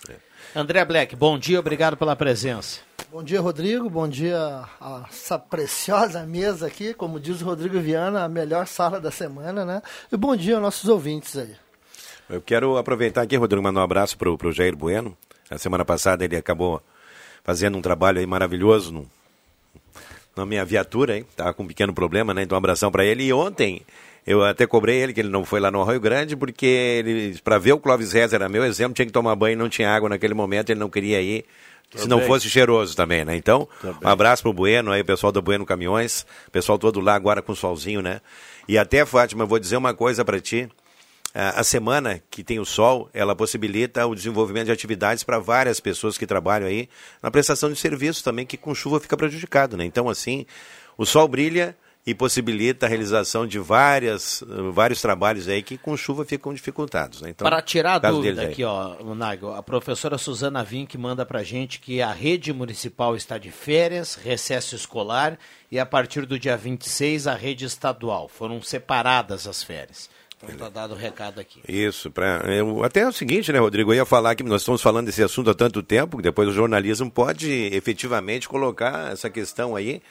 André 0.55 0.83
Black, 0.85 1.15
bom 1.15 1.37
dia, 1.37 1.59
obrigado 1.59 1.97
pela 1.97 2.15
presença. 2.15 2.79
Bom 3.13 3.23
dia, 3.23 3.39
Rodrigo. 3.39 3.89
Bom 3.91 4.07
dia 4.07 4.65
a 4.81 5.05
essa 5.07 5.37
preciosa 5.37 6.25
mesa 6.25 6.65
aqui, 6.65 6.95
como 6.95 7.19
diz 7.19 7.43
o 7.43 7.45
Rodrigo 7.45 7.79
Viana, 7.79 8.23
a 8.23 8.27
melhor 8.27 8.65
sala 8.65 8.99
da 8.99 9.11
semana, 9.11 9.63
né? 9.63 9.83
E 10.11 10.17
bom 10.17 10.35
dia 10.35 10.55
aos 10.55 10.63
nossos 10.63 10.89
ouvintes 10.89 11.37
aí. 11.37 11.55
Eu 12.27 12.41
quero 12.41 12.75
aproveitar 12.75 13.21
aqui, 13.21 13.35
Rodrigo, 13.35 13.61
mandar 13.61 13.81
um 13.81 13.83
abraço 13.83 14.17
pro, 14.17 14.35
pro 14.35 14.51
Jair 14.51 14.75
Bueno. 14.75 15.15
A 15.47 15.59
semana 15.59 15.85
passada 15.85 16.25
ele 16.25 16.35
acabou 16.35 16.81
fazendo 17.43 17.77
um 17.77 17.81
trabalho 17.83 18.17
aí 18.19 18.25
maravilhoso 18.25 18.91
no, 18.91 19.07
na 20.35 20.43
minha 20.43 20.65
viatura, 20.65 21.17
hein? 21.17 21.25
Tava 21.35 21.53
com 21.53 21.61
um 21.61 21.67
pequeno 21.67 21.93
problema, 21.93 22.33
né? 22.33 22.41
Então 22.41 22.55
um 22.55 22.57
abração 22.57 22.91
para 22.91 23.05
ele. 23.05 23.25
E 23.25 23.31
ontem 23.31 23.85
eu 24.25 24.43
até 24.43 24.65
cobrei 24.65 24.97
ele 24.97 25.13
que 25.13 25.19
ele 25.19 25.29
não 25.29 25.43
foi 25.43 25.59
lá 25.59 25.69
no 25.69 25.81
Arroio 25.81 25.99
Grande, 25.99 26.35
porque 26.35 26.65
ele, 26.65 27.39
para 27.43 27.57
ver 27.57 27.73
o 27.73 27.79
Clóvis 27.79 28.13
Reza 28.13 28.35
era 28.35 28.47
meu 28.47 28.63
exemplo, 28.63 28.93
tinha 28.93 29.05
que 29.05 29.11
tomar 29.11 29.35
banho, 29.35 29.57
não 29.57 29.69
tinha 29.69 29.93
água 29.93 30.09
naquele 30.09 30.33
momento, 30.33 30.69
ele 30.69 30.79
não 30.79 30.89
queria 30.89 31.21
ir. 31.21 31.45
Se 31.95 32.07
não 32.07 32.17
Também. 32.17 32.27
fosse 32.27 32.49
cheiroso 32.49 32.95
também, 32.95 33.23
né? 33.23 33.35
Então, 33.35 33.67
Também. 33.79 33.99
um 34.03 34.07
abraço 34.07 34.41
pro 34.41 34.51
Bueno 34.51 34.91
aí, 34.91 35.03
pessoal 35.03 35.31
da 35.31 35.39
Bueno 35.39 35.63
Caminhões, 35.63 36.25
pessoal 36.51 36.79
todo 36.79 36.99
lá 36.99 37.13
agora 37.13 37.39
com 37.39 37.53
solzinho, 37.53 38.01
né? 38.01 38.19
E 38.67 38.79
até, 38.79 39.05
Fátima, 39.05 39.43
eu 39.43 39.47
vou 39.47 39.59
dizer 39.59 39.77
uma 39.77 39.93
coisa 39.93 40.25
para 40.25 40.39
ti. 40.39 40.67
A 41.35 41.63
semana 41.63 42.21
que 42.29 42.43
tem 42.43 42.59
o 42.59 42.65
sol, 42.65 43.09
ela 43.13 43.35
possibilita 43.35 44.05
o 44.05 44.13
desenvolvimento 44.13 44.67
de 44.67 44.71
atividades 44.71 45.23
para 45.23 45.39
várias 45.39 45.79
pessoas 45.79 46.15
que 46.15 46.27
trabalham 46.27 46.67
aí 46.67 46.87
na 47.21 47.31
prestação 47.31 47.71
de 47.71 47.75
serviços 47.75 48.21
também, 48.21 48.45
que 48.45 48.55
com 48.55 48.73
chuva 48.73 48.99
fica 48.99 49.17
prejudicado, 49.17 49.75
né? 49.75 49.83
Então, 49.83 50.09
assim, 50.09 50.45
o 50.95 51.05
sol 51.05 51.27
brilha 51.27 51.75
e 52.05 52.13
possibilita 52.13 52.85
a 52.85 52.89
realização 52.89 53.47
de 53.47 53.57
várias, 53.59 54.43
vários 54.73 55.01
trabalhos 55.01 55.47
aí 55.47 55.63
que 55.63 55.77
com 55.77 55.95
chuva 55.95 56.25
ficam 56.25 56.53
dificultados, 56.53 57.21
né? 57.21 57.29
Então, 57.29 57.45
Para 57.45 57.61
tirar 57.61 57.95
a 57.95 58.11
dúvida 58.11 58.43
aqui, 58.43 58.63
ó, 58.63 58.97
Nago, 59.15 59.53
a 59.53 59.63
professora 59.63 60.17
Suzana 60.17 60.63
Vink 60.63 60.97
manda 60.97 61.25
pra 61.25 61.43
gente 61.43 61.79
que 61.79 62.01
a 62.01 62.11
rede 62.11 62.51
municipal 62.51 63.15
está 63.15 63.37
de 63.37 63.51
férias, 63.51 64.15
recesso 64.15 64.75
escolar, 64.75 65.39
e 65.71 65.79
a 65.79 65.85
partir 65.85 66.25
do 66.25 66.37
dia 66.37 66.57
26 66.57 67.25
a 67.25 67.35
rede 67.35 67.65
estadual. 67.65 68.27
Foram 68.27 68.61
separadas 68.61 69.47
as 69.47 69.63
férias. 69.63 70.09
Então 70.43 70.57
tá 70.57 70.69
dado 70.69 70.93
o 70.93 70.97
recado 70.97 71.39
aqui. 71.39 71.61
Isso, 71.67 72.11
pra, 72.11 72.41
eu, 72.47 72.83
até 72.83 72.99
é 72.99 73.07
o 73.07 73.13
seguinte, 73.13 73.51
né, 73.53 73.59
Rodrigo? 73.59 73.91
Eu 73.91 73.97
ia 73.97 74.05
falar 74.05 74.35
que 74.35 74.43
nós 74.43 74.61
estamos 74.61 74.81
falando 74.81 75.05
desse 75.05 75.23
assunto 75.23 75.49
há 75.49 75.53
tanto 75.53 75.81
tempo, 75.81 76.17
que 76.17 76.23
depois 76.23 76.49
o 76.49 76.53
jornalismo 76.53 77.09
pode 77.09 77.49
efetivamente 77.73 78.49
colocar 78.49 79.13
essa 79.13 79.29
questão 79.29 79.73
aí 79.73 80.01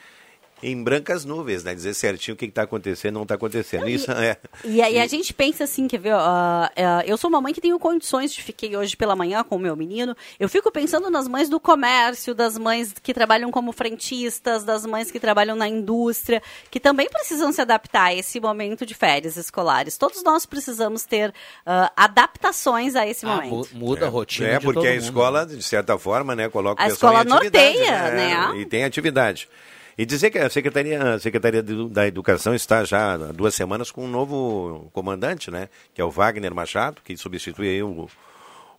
em 0.63 0.81
brancas 0.83 1.25
nuvens, 1.25 1.63
né? 1.63 1.75
Dizer 1.75 1.93
certinho 1.93 2.33
o 2.35 2.37
que 2.37 2.45
está 2.45 2.63
acontecendo 2.63 3.15
não 3.15 3.23
está 3.23 3.35
acontecendo. 3.35 3.87
Isso 3.89 4.09
é. 4.11 4.37
E 4.63 4.81
aí 4.81 4.99
a 4.99 5.05
gente 5.07 5.33
pensa 5.33 5.63
assim, 5.65 5.87
quer 5.87 5.99
ver? 5.99 6.13
ah, 6.13 6.71
ah, 6.75 7.03
eu 7.05 7.17
sou 7.17 7.29
uma 7.29 7.41
mãe 7.41 7.53
que 7.53 7.61
tenho 7.61 7.77
condições 7.77 8.33
de 8.33 8.41
fiquei 8.41 8.75
hoje 8.75 8.95
pela 8.95 9.15
manhã 9.15 9.43
com 9.43 9.55
o 9.55 9.59
meu 9.59 9.75
menino. 9.75 10.15
Eu 10.39 10.47
fico 10.49 10.71
pensando 10.71 11.09
nas 11.09 11.27
mães 11.27 11.49
do 11.49 11.59
comércio, 11.59 12.33
das 12.33 12.57
mães 12.57 12.93
que 13.03 13.13
trabalham 13.13 13.51
como 13.51 13.71
frentistas, 13.71 14.63
das 14.63 14.85
mães 14.85 15.11
que 15.11 15.19
trabalham 15.19 15.55
na 15.55 15.67
indústria, 15.67 16.41
que 16.71 16.79
também 16.79 17.09
precisam 17.09 17.51
se 17.51 17.61
adaptar 17.61 18.05
a 18.05 18.13
esse 18.15 18.39
momento 18.39 18.85
de 18.85 18.93
férias 18.93 19.37
escolares. 19.37 19.97
Todos 19.97 20.23
nós 20.23 20.45
precisamos 20.45 21.03
ter 21.03 21.33
ah, 21.65 21.91
adaptações 21.95 22.95
a 22.95 23.05
esse 23.07 23.25
Ah, 23.25 23.35
momento. 23.35 23.51
mu- 23.51 23.67
muda 23.89 24.05
a 24.05 24.09
rotina 24.09 24.47
É, 24.49 24.59
porque 24.59 24.73
todo 24.79 24.87
a 24.87 24.91
mundo. 24.91 25.03
escola, 25.03 25.45
de 25.45 25.61
certa 25.63 25.97
forma, 25.97 26.35
né, 26.35 26.49
coloca 26.49 26.81
o 26.81 26.85
A 26.85 26.89
pessoal 26.89 27.13
escola 27.13 27.39
norteia, 27.41 28.11
né? 28.11 28.51
E 28.61 28.65
tem 28.65 28.83
atividade. 28.83 29.49
E 29.97 30.05
dizer 30.05 30.31
que 30.31 30.39
a 30.39 30.49
Secretaria, 30.49 31.13
a 31.13 31.19
Secretaria 31.19 31.61
da 31.61 32.07
Educação 32.07 32.55
está 32.55 32.83
já 32.83 33.13
há 33.13 33.17
duas 33.31 33.53
semanas 33.53 33.91
com 33.91 34.05
um 34.05 34.07
novo 34.09 34.89
comandante, 34.91 35.51
né? 35.51 35.69
Que 35.93 36.01
é 36.01 36.05
o 36.05 36.09
Wagner 36.09 36.53
Machado, 36.53 37.01
que 37.03 37.15
substitui 37.15 37.83
o, 37.83 38.09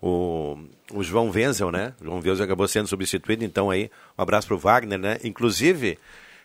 o, 0.03 0.59
o 0.93 1.03
João 1.05 1.31
Wenzel, 1.31 1.71
né? 1.71 1.95
O 2.01 2.05
João 2.05 2.17
Wenzel 2.17 2.45
acabou 2.45 2.67
sendo 2.67 2.89
substituído, 2.89 3.45
então 3.45 3.71
aí 3.71 3.91
um 4.19 4.23
abraço 4.23 4.49
para 4.49 4.57
o 4.57 4.59
Wagner, 4.59 4.99
né? 4.99 5.19
Inclusive, 5.23 5.99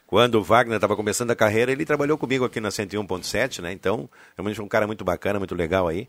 quando 0.06 0.36
o 0.36 0.44
Wagner 0.44 0.78
estava 0.78 0.96
começando 0.96 1.32
a 1.32 1.36
carreira, 1.36 1.72
ele 1.72 1.86
trabalhou 1.86 2.18
comigo 2.18 2.46
aqui 2.46 2.60
na 2.60 2.70
101.7, 2.70 3.62
né? 3.62 3.72
Então, 3.72 4.10
realmente 4.38 4.62
um 4.62 4.68
cara 4.68 4.86
muito 4.86 5.04
bacana, 5.04 5.40
muito 5.40 5.56
legal 5.56 5.88
aí. 5.88 6.08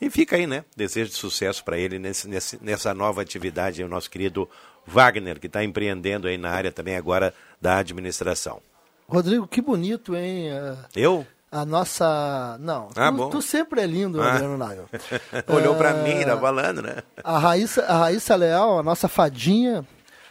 E 0.00 0.10
fica 0.10 0.36
aí, 0.36 0.46
né? 0.46 0.64
Desejo 0.76 1.10
de 1.10 1.16
sucesso 1.16 1.64
para 1.64 1.78
ele 1.78 1.98
nesse, 1.98 2.28
nessa 2.60 2.92
nova 2.92 3.22
atividade, 3.22 3.84
o 3.84 3.88
nosso 3.88 4.10
querido 4.10 4.48
Wagner, 4.86 5.38
que 5.38 5.46
está 5.46 5.62
empreendendo 5.62 6.26
aí 6.28 6.36
na 6.36 6.50
área 6.50 6.72
também 6.72 6.96
agora 6.96 7.32
da 7.60 7.76
administração. 7.78 8.60
Rodrigo, 9.08 9.46
que 9.46 9.60
bonito, 9.60 10.16
hein? 10.16 10.50
Ah, 10.52 10.76
Eu? 10.94 11.26
A 11.50 11.66
nossa. 11.66 12.56
Não, 12.60 12.88
Ah, 12.96 13.10
tu, 13.12 13.16
bom. 13.18 13.28
tu 13.30 13.42
sempre 13.42 13.82
é 13.82 13.86
lindo, 13.86 14.22
Ah. 14.22 14.32
Adriano 14.32 14.56
Nago. 14.56 14.88
Olhou 15.48 15.74
para 15.76 15.90
Ah, 15.90 15.94
mim, 16.02 16.24
tá 16.24 16.36
falando, 16.38 16.80
né? 16.80 16.96
A 17.22 17.38
Raíssa, 17.38 17.84
a 17.84 17.98
Raíssa 17.98 18.34
Leal, 18.34 18.78
a 18.78 18.82
nossa 18.82 19.06
fadinha, 19.06 19.86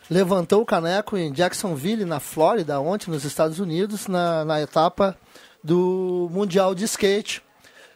levantou 0.09 0.61
o 0.61 0.65
caneco 0.65 1.15
em 1.15 1.31
Jacksonville, 1.31 2.05
na 2.05 2.19
Flórida, 2.19 2.79
ontem, 2.79 3.11
nos 3.11 3.23
Estados 3.23 3.59
Unidos, 3.59 4.07
na, 4.07 4.43
na 4.43 4.61
etapa 4.61 5.15
do 5.63 6.27
Mundial 6.31 6.73
de 6.73 6.85
Skate. 6.85 7.43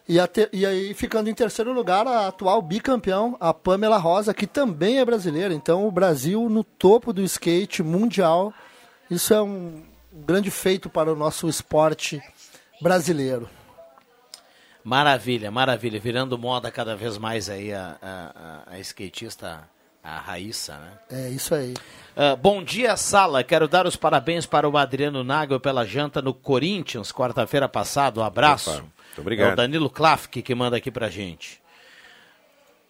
E, 0.08 0.28
te- 0.28 0.50
e 0.54 0.66
aí, 0.66 0.94
ficando 0.94 1.30
em 1.30 1.34
terceiro 1.34 1.74
lugar, 1.74 2.06
a 2.08 2.28
atual 2.28 2.62
bicampeão, 2.62 3.36
a 3.40 3.54
Pamela 3.54 3.98
Rosa, 3.98 4.34
que 4.34 4.46
também 4.46 5.00
é 5.00 5.06
brasileira. 5.06 5.54
Então, 5.54 5.88
o 5.88 5.92
Brasil 5.92 6.48
no 6.50 6.64
topo 6.64 7.12
do 7.12 7.24
skate 7.24 7.82
mundial. 7.82 8.54
Isso 9.10 9.34
é 9.34 9.42
um 9.42 9.84
grande 10.14 10.52
feito 10.52 10.90
para 10.90 11.12
o 11.12 11.16
nosso 11.16 11.48
esporte 11.50 12.22
brasileiro. 12.82 13.50
Maravilha, 14.84 15.50
maravilha. 15.50 16.00
Virando 16.00 16.38
moda 16.38 16.70
cada 16.72 16.96
vez 16.96 17.18
mais 17.18 17.50
aí 17.50 17.74
a, 17.74 17.98
a, 18.02 18.64
a- 18.70 18.74
a 18.76 18.80
skatista, 18.80 19.68
a 20.04 20.20
Raíssa, 20.20 20.78
né? 20.78 20.92
É 21.10 21.30
isso 21.30 21.56
aí. 21.56 21.74
Ah, 22.16 22.36
bom 22.36 22.64
dia, 22.64 22.96
Sala. 22.96 23.44
Quero 23.44 23.68
dar 23.68 23.88
os 23.88 23.96
parabéns 23.96 24.46
para 24.46 24.70
o 24.70 24.78
Adriano 24.78 25.24
Nagel 25.24 25.60
pela 25.60 25.84
janta 25.86 26.22
no 26.22 26.34
Corinthians, 26.34 27.12
quarta-feira 27.12 27.68
passada. 27.68 28.20
Um 28.20 28.24
abraço. 28.24 28.70
Opa, 28.72 28.84
muito 29.16 29.22
obrigado. 29.22 29.50
É 29.50 29.54
o 29.54 29.56
Danilo 29.56 29.90
Klafke 29.90 30.42
que 30.42 30.54
manda 30.54 30.78
aqui 30.78 30.92
pra 30.92 31.10
gente. 31.10 31.64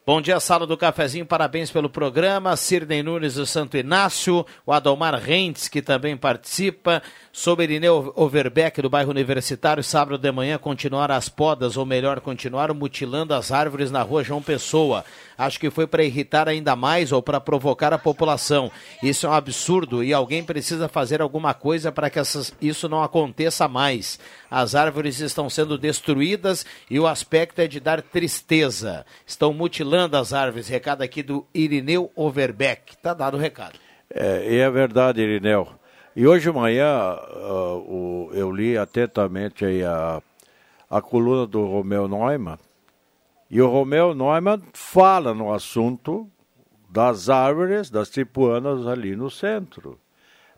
Bom 0.07 0.21
dia, 0.21 0.39
Sala 0.39 0.67
do 0.67 0.77
Cafezinho, 0.77 1.25
parabéns 1.25 1.71
pelo 1.71 1.89
programa. 1.89 2.55
Sirnei 2.55 3.01
Nunes 3.01 3.33
do 3.33 3.45
Santo 3.47 3.75
Inácio, 3.75 4.45
o 4.63 4.71
Adomar 4.71 5.15
Rentes, 5.15 5.67
que 5.67 5.81
também 5.81 6.15
participa. 6.15 7.01
Sobre 7.33 7.81
Overbeck, 8.15 8.81
do 8.83 8.89
bairro 8.89 9.09
Universitário, 9.09 9.83
sábado 9.83 10.17
de 10.19 10.31
manhã, 10.31 10.57
continuar 10.59 11.11
as 11.11 11.27
podas, 11.27 11.75
ou 11.75 11.85
melhor, 11.85 12.21
continuar 12.21 12.71
mutilando 12.73 13.33
as 13.33 13.51
árvores 13.51 13.89
na 13.91 14.03
rua 14.03 14.23
João 14.23 14.41
Pessoa. 14.43 15.03
Acho 15.37 15.59
que 15.59 15.69
foi 15.69 15.85
para 15.87 16.03
irritar 16.03 16.47
ainda 16.47 16.75
mais 16.77 17.11
ou 17.11 17.21
para 17.21 17.41
provocar 17.41 17.91
a 17.91 17.97
população. 17.97 18.71
Isso 19.03 19.25
é 19.25 19.29
um 19.29 19.33
absurdo 19.33 20.01
e 20.03 20.13
alguém 20.13 20.43
precisa 20.45 20.87
fazer 20.87 21.19
alguma 21.21 21.53
coisa 21.53 21.91
para 21.91 22.09
que 22.11 22.19
essas- 22.19 22.53
isso 22.61 22.87
não 22.87 23.03
aconteça 23.03 23.67
mais. 23.67 24.17
As 24.57 24.73
árvores 24.73 25.19
estão 25.19 25.49
sendo 25.49 25.77
destruídas 25.77 26.65
e 26.89 26.97
o 26.97 27.05
aspecto 27.05 27.59
é 27.59 27.67
de 27.67 27.77
dar 27.77 28.01
tristeza. 28.01 29.05
Estão 29.27 29.51
mutilando 29.51 30.15
as 30.15 30.31
árvores. 30.31 30.69
Recado 30.69 31.01
aqui 31.01 31.21
do 31.21 31.45
Irineu 31.53 32.09
Overbeck. 32.15 32.95
Tá 32.99 33.13
dado 33.13 33.35
o 33.35 33.37
recado. 33.37 33.77
É, 34.09 34.49
e 34.49 34.55
é 34.59 34.69
verdade, 34.71 35.19
Irineu. 35.21 35.67
E 36.15 36.25
hoje 36.25 36.49
de 36.49 36.57
manhã 36.57 36.87
ah, 36.87 37.73
o- 37.85 38.29
eu 38.31 38.49
li 38.49 38.77
atentamente 38.77 39.65
a, 39.83 40.21
a 40.89 41.01
coluna 41.01 41.45
do 41.45 41.65
Romeu 41.65 42.07
Neumann. 42.07 42.57
E 43.51 43.61
o 43.61 43.67
Romeu 43.69 44.15
Neumann 44.15 44.61
fala 44.71 45.33
no 45.33 45.53
assunto 45.53 46.31
das 46.89 47.27
árvores, 47.27 47.89
das 47.89 48.09
tipuanas 48.09 48.87
ali 48.87 49.17
no 49.17 49.29
centro. 49.29 49.99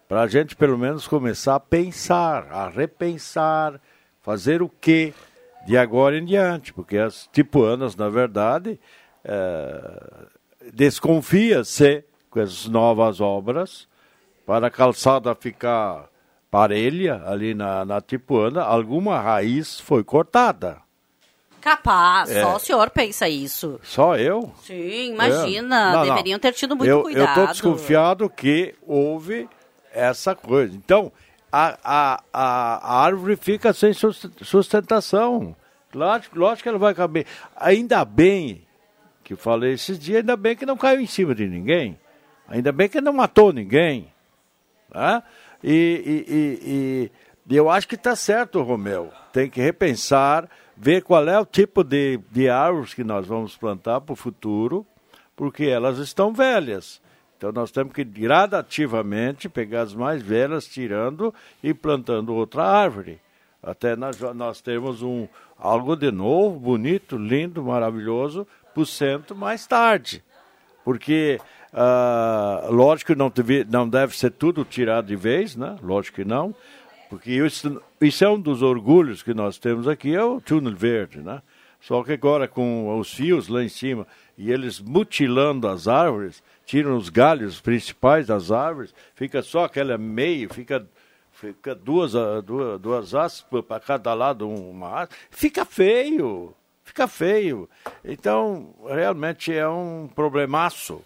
Para 0.08 0.22
a 0.22 0.28
gente 0.28 0.56
pelo 0.56 0.78
menos 0.78 1.08
começar 1.08 1.56
a 1.56 1.60
pensar, 1.60 2.48
a 2.52 2.70
repensar, 2.70 3.80
fazer 4.22 4.62
o 4.62 4.70
que 4.70 5.14
de 5.66 5.78
agora 5.78 6.18
em 6.18 6.24
diante. 6.26 6.72
Porque 6.74 6.98
as 6.98 7.28
tipuanas, 7.32 7.96
na 7.96 8.08
verdade, 8.08 8.80
eh, 9.24 10.26
desconfia-se 10.74 12.04
com 12.30 12.40
as 12.40 12.66
novas 12.68 13.20
obras 13.20 13.88
para 14.46 14.68
a 14.68 14.72
calçada 14.72 15.36
ficar 15.36 16.06
parelha 16.50 17.22
ali 17.26 17.54
na, 17.54 17.84
na 17.84 18.00
Tipuana, 18.00 18.64
alguma 18.64 19.20
raiz 19.20 19.80
foi 19.80 20.04
cortada. 20.04 20.78
Capaz, 21.60 22.30
É. 22.32 22.42
só 22.42 22.56
o 22.56 22.60
senhor 22.60 22.90
pensa 22.92 23.28
isso. 23.28 23.78
Só 23.84 24.16
eu? 24.16 24.54
Sim, 24.64 25.12
imagina. 25.12 25.90
É. 25.90 25.92
Não, 25.92 26.06
não. 26.06 26.06
deveriam 26.06 26.40
ter 26.40 26.54
tido 26.54 26.78
muito 26.78 26.90
eu, 26.90 27.02
cuidado. 27.02 27.26
Eu 27.26 27.30
estou 27.30 27.48
desconfiado 27.48 28.30
que 28.30 28.74
houve 28.84 29.50
essa 29.98 30.36
coisa. 30.36 30.76
Então, 30.76 31.12
a, 31.52 31.78
a, 31.84 32.24
a, 32.34 32.44
a 33.00 33.04
árvore 33.06 33.36
fica 33.36 33.74
sem 33.74 33.94
sus- 33.94 34.30
sustentação. 34.42 35.56
Lógico, 35.94 36.38
lógico 36.38 36.64
que 36.64 36.70
ela 36.70 36.78
vai 36.78 36.94
caber. 36.94 37.26
Ainda 37.56 38.04
bem 38.06 38.64
que 39.24 39.36
falei 39.36 39.74
esses 39.74 39.98
dias, 40.00 40.20
ainda 40.20 40.38
bem 40.38 40.56
que 40.56 40.66
não 40.66 40.78
caiu 40.78 41.00
em 41.02 41.08
cima 41.08 41.34
de 41.36 41.48
ninguém. 41.48 41.98
Ainda 42.48 42.72
bem 42.72 42.88
que 42.88 43.02
não 43.02 43.12
matou 43.14 43.52
ninguém. 43.52 44.12
E, 45.64 45.70
e, 45.74 46.34
e- 46.34 46.60
e- 46.66 47.12
e 47.50 47.56
eu 47.56 47.70
acho 47.70 47.88
que 47.88 47.96
está 47.96 48.16
certo, 48.16 48.62
Romeu. 48.62 49.12
Tem 49.34 49.50
que 49.50 49.62
repensar, 49.62 50.50
ver 50.76 51.02
qual 51.02 51.28
é 51.28 51.40
o 51.40 51.46
tipo 51.46 51.84
de, 51.84 52.20
de 52.32 52.50
árvores 52.50 52.94
que 52.94 53.04
nós 53.04 53.26
vamos 53.26 53.56
plantar 53.58 54.02
para 54.02 54.14
o 54.14 54.16
futuro, 54.18 54.86
porque 55.36 55.66
elas 55.66 55.98
estão 56.00 56.34
velhas. 56.34 57.02
Então 57.38 57.52
nós 57.52 57.72
temos 57.72 57.94
que 57.94 58.04
gradativamente 58.04 59.48
pegar 59.48 59.82
as 59.82 59.94
mais 59.94 60.22
velhas, 60.22 60.68
tirando 60.68 61.34
e 61.64 61.74
plantando 61.74 62.34
outra 62.34 62.64
árvore. 62.64 63.20
Até 63.62 63.96
nós, 63.96 64.20
nós 64.36 64.62
temos 64.62 65.02
um, 65.02 65.28
algo 65.58 65.96
de 65.96 66.12
novo, 66.12 66.60
bonito, 66.60 67.18
lindo, 67.18 67.64
maravilhoso 67.64 68.48
para 68.74 68.82
o 68.82 68.86
centro 68.86 69.36
mais 69.36 69.66
tarde 69.68 70.24
porque 70.88 71.38
ah, 71.74 72.66
lógico 72.70 73.12
que 73.12 73.20
não 73.20 73.30
não 73.70 73.90
deve 73.90 74.18
ser 74.18 74.32
tudo 74.32 74.64
tirado 74.64 75.08
de 75.08 75.18
vez, 75.18 75.54
né? 75.54 75.76
Lógico 75.84 76.16
que 76.16 76.24
não, 76.24 76.56
porque 77.10 77.30
isso, 77.30 77.82
isso 78.00 78.24
é 78.24 78.30
um 78.30 78.40
dos 78.40 78.62
orgulhos 78.62 79.22
que 79.22 79.34
nós 79.34 79.58
temos 79.58 79.86
aqui, 79.86 80.16
é 80.16 80.24
o 80.24 80.40
túnel 80.40 80.74
verde, 80.74 81.20
né? 81.20 81.42
Só 81.82 82.02
que 82.04 82.14
agora 82.14 82.48
com 82.48 82.98
os 82.98 83.14
fios 83.14 83.50
lá 83.50 83.62
em 83.62 83.68
cima 83.68 84.08
e 84.38 84.50
eles 84.50 84.80
mutilando 84.80 85.68
as 85.68 85.90
árvores, 85.90 86.42
tiram 86.68 86.96
os 86.96 87.10
galhos 87.10 87.60
principais 87.60 88.28
das 88.28 88.52
árvores, 88.52 88.94
fica 89.16 89.42
só 89.42 89.64
aquela 89.64 89.98
meio, 89.98 90.54
fica 90.54 90.86
fica 91.32 91.74
duas 91.74 92.16
ah, 92.16 92.42
duas, 92.42 92.80
duas 92.80 93.16
aspas 93.16 93.64
para 93.66 93.80
cada 93.80 94.14
lado 94.14 94.48
uma 94.48 95.08
fica 95.32 95.66
feio 95.66 96.54
fica 96.88 97.08
feio. 97.08 97.70
Então, 98.04 98.74
realmente 98.88 99.54
é 99.54 99.68
um 99.68 100.10
problemaço. 100.14 101.02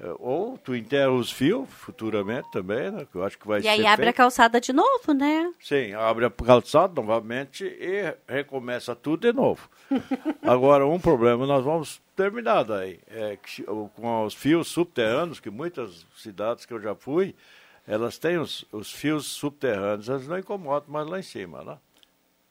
É, 0.00 0.14
Ou 0.18 0.56
tu 0.56 0.74
enterra 0.74 1.10
os 1.10 1.30
fios 1.30 1.68
futuramente 1.68 2.50
também, 2.50 2.90
né? 2.90 3.06
Que 3.10 3.16
eu 3.18 3.22
acho 3.24 3.38
que 3.38 3.46
vai 3.46 3.60
E 3.60 3.68
aí 3.68 3.80
ser 3.80 3.86
abre 3.86 4.04
a 4.04 4.06
feito. 4.06 4.16
calçada 4.16 4.60
de 4.60 4.72
novo, 4.72 5.12
né? 5.12 5.52
Sim, 5.60 5.92
abre 5.92 6.24
a 6.24 6.30
calçada 6.30 6.94
novamente 7.02 7.64
e 7.64 8.14
recomeça 8.26 8.96
tudo 8.96 9.30
de 9.30 9.32
novo. 9.36 9.68
Agora, 10.42 10.86
um 10.86 10.98
problema 10.98 11.46
nós 11.46 11.62
vamos 11.64 12.00
terminar 12.16 12.62
daí. 12.64 12.98
É 13.08 13.36
que, 13.36 13.62
com 13.62 14.24
os 14.24 14.34
fios 14.34 14.68
subterrâneos, 14.68 15.38
que 15.38 15.50
muitas 15.50 16.06
cidades 16.16 16.64
que 16.64 16.72
eu 16.72 16.80
já 16.80 16.94
fui, 16.94 17.34
elas 17.86 18.16
têm 18.18 18.38
os, 18.38 18.64
os 18.72 18.90
fios 18.92 19.26
subterrâneos, 19.26 20.08
eles 20.08 20.26
não 20.28 20.38
incomodam 20.38 20.88
mais 20.90 21.06
lá 21.08 21.18
em 21.18 21.22
cima, 21.22 21.62
né? 21.62 21.76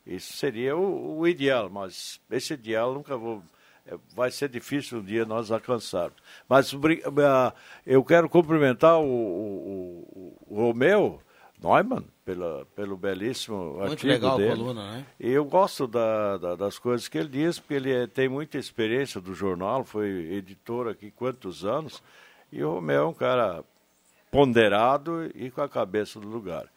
Isso 0.06 0.34
seria 0.34 0.76
o, 0.78 1.20
o 1.20 1.28
ideal, 1.28 1.70
mas 1.70 2.20
esse 2.30 2.54
ideal 2.54 2.94
nunca 2.94 3.16
vou. 3.18 3.42
É, 3.92 3.98
Vai 4.16 4.32
ser 4.32 4.50
difícil 4.50 5.00
um 5.00 5.04
dia 5.04 5.26
nós 5.26 5.52
alcançarmos. 5.52 6.18
Mas 6.48 6.74
ah, 7.26 7.54
eu 7.86 8.04
quero 8.04 8.30
cumprimentar 8.30 9.00
o, 9.00 9.04
o, 9.06 10.36
o- 10.50 10.56
Romeu 10.56 11.22
Neumann 11.62 12.06
pela, 12.24 12.66
pelo 12.76 12.96
belíssimo 12.96 13.58
Muito 13.78 13.92
artigo 13.92 14.08
legal 14.14 14.34
a 14.36 14.38
dele. 14.38 14.56
coluna, 14.58 14.92
né? 14.92 15.06
E 15.20 15.30
eu 15.30 15.44
gosto 15.46 15.88
da- 15.88 16.38
da- 16.38 16.56
das 16.56 16.80
coisas 16.80 17.08
que 17.08 17.18
ele 17.18 17.28
diz, 17.30 17.60
porque 17.60 17.74
ele 17.74 17.92
é- 17.92 18.08
tem 18.08 18.30
muita 18.30 18.58
experiência 18.58 19.20
do 19.20 19.34
jornal, 19.34 19.84
foi 19.84 20.08
editor 20.34 20.88
aqui 20.88 21.12
quantos 21.12 21.66
anos, 21.66 22.02
e 22.52 22.64
o 22.64 22.76
Romeu 22.76 23.02
é 23.04 23.06
um 23.06 23.14
cara 23.14 23.64
ponderado 24.32 25.30
e 25.36 25.50
com 25.52 25.62
a 25.62 25.68
cabeça 25.68 26.20
no 26.20 26.28
lugar. 26.30 26.68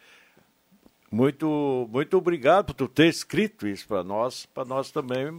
Muito, 1.11 1.87
muito 1.91 2.17
obrigado 2.17 2.67
por 2.67 2.75
tu 2.75 2.89
ter 2.89 3.07
escrito 3.07 3.69
isso 3.69 3.87
para 3.87 4.03
nós, 4.03 4.47
para 4.47 4.65
nós 4.65 4.91
também 4.91 5.31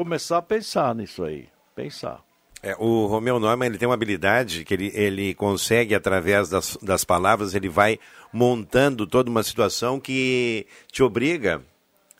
começar 0.00 0.38
a 0.38 0.42
pensar 0.42 0.94
nisso 0.94 1.22
aí. 1.22 1.46
Pensar. 1.76 2.24
É, 2.62 2.74
o 2.78 3.04
Romeu 3.04 3.38
Neumann 3.38 3.66
ele 3.68 3.76
tem 3.76 3.86
uma 3.86 3.94
habilidade 3.94 4.64
que 4.64 4.72
ele, 4.72 4.90
ele 4.94 5.34
consegue, 5.34 5.94
através 5.94 6.48
das, 6.48 6.78
das 6.80 7.04
palavras, 7.04 7.54
ele 7.54 7.68
vai 7.68 7.98
montando 8.32 9.06
toda 9.06 9.30
uma 9.30 9.42
situação 9.42 10.00
que 10.00 10.66
te 10.90 11.02
obriga 11.02 11.60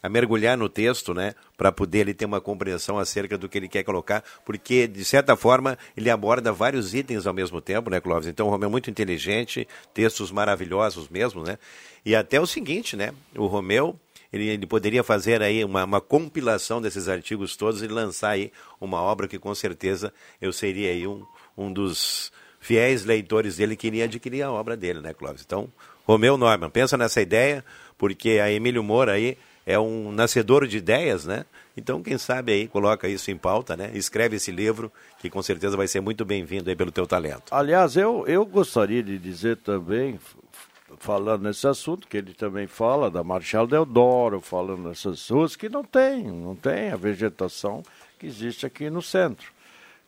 a 0.03 0.11
mergulhar 0.11 0.59
no 0.59 0.69
texto, 0.69 1.15
né? 1.15 1.35
Para 1.57 1.73
poder 1.73 2.01
ele 2.01 2.13
ter 2.13 2.27
uma 2.27 2.41
compreensão 2.41 2.99
acerca 2.99 3.39
do 3.39 3.49
que 3.49 3.57
ele 3.57 3.69
quer 3.69 3.83
colocar, 3.83 4.23
porque, 4.45 4.87
de 4.87 5.05
certa 5.05 5.35
forma, 5.35 5.79
ele 5.97 6.11
aborda 6.11 6.53
vários 6.53 6.95
itens 6.95 7.27
ao 7.27 7.33
mesmo 7.33 7.63
tempo, 7.63 7.89
né, 7.89 7.99
Clóvis? 7.99 8.29
Então, 8.29 8.47
o 8.47 8.51
Romeu 8.51 8.69
é 8.69 8.71
muito 8.71 8.91
inteligente, 8.91 9.67
textos 9.95 10.31
maravilhosos 10.31 11.09
mesmo, 11.09 11.43
né? 11.43 11.59
E 12.05 12.15
até 12.15 12.39
o 12.39 12.47
seguinte, 12.47 12.95
né? 12.95 13.13
O 13.35 13.47
Romeu, 13.47 13.99
ele, 14.33 14.49
ele 14.49 14.67
poderia 14.67 15.03
fazer 15.03 15.43
aí 15.43 15.65
uma, 15.65 15.85
uma 15.85 16.01
compilação 16.01 16.81
desses 16.81 17.09
artigos 17.09 17.57
todos 17.57 17.83
e 17.83 17.87
lançar 17.87 18.31
aí 18.31 18.53
uma 18.81 19.01
obra 19.01 19.27
que 19.27 19.39
com 19.39 19.55
certeza 19.55 20.13
eu 20.41 20.53
seria 20.53 20.91
aí 20.91 21.07
um, 21.07 21.25
um 21.57 21.73
dos 21.73 22.33
fiéis 22.61 23.05
leitores 23.05 23.57
dele 23.57 23.77
que 23.77 23.87
iria 23.87 24.05
adquirir 24.05 24.43
a 24.43 24.53
obra 24.53 24.77
dele, 24.77 25.01
né, 25.01 25.15
Clóvis? 25.15 25.43
Então, 25.45 25.69
Romeu 26.05 26.37
Neumann, 26.37 26.71
pensa 26.71 26.97
nessa 26.97 27.21
ideia, 27.21 27.65
porque 27.97 28.39
a 28.39 28.51
Emílio 28.51 28.83
Moura 28.83 29.13
aí 29.13 29.37
é 29.67 29.79
um 29.79 30.11
nascedor 30.11 30.67
de 30.67 30.79
ideias, 30.79 31.25
né? 31.25 31.45
Então, 31.77 32.03
quem 32.03 32.19
sabe 32.19 32.53
aí 32.53 32.69
coloca 32.69 33.09
isso 33.09 33.31
em 33.31 33.37
pauta, 33.37 33.77
né? 33.77 33.91
Escreve 33.95 34.37
esse 34.37 34.51
livro, 34.51 34.91
que 35.19 35.31
com 35.31 35.41
certeza 35.43 35.77
vai 35.77 35.87
ser 35.87 36.01
muito 36.01 36.25
bem-vindo 36.25 36.69
aí 36.69 36.77
pelo 36.77 36.91
teu 36.91 37.07
talento. 37.07 37.45
Aliás, 37.51 37.97
eu, 37.97 38.25
eu 38.27 38.45
gostaria 38.45 39.03
de 39.03 39.19
dizer 39.19 39.59
também, 39.59 40.19
falando 40.99 41.43
nesse 41.43 41.67
assunto, 41.67 42.09
que 42.09 42.17
ele 42.17 42.35
também 42.35 42.67
fala 42.67 43.11
da 43.11 43.23
Marechal 43.23 43.67
Deodoro, 43.67 44.41
falando 44.41 44.89
nessas 44.89 45.29
ruas 45.29 45.57
que 45.57 45.69
não 45.69 45.85
tem, 45.85 46.25
não 46.25 46.55
tem 46.55 46.91
a 46.91 46.97
vegetação 46.97 47.83
que 48.19 48.27
existe 48.27 48.67
aqui 48.67 48.91
no 48.91 49.01
centro. 49.01 49.53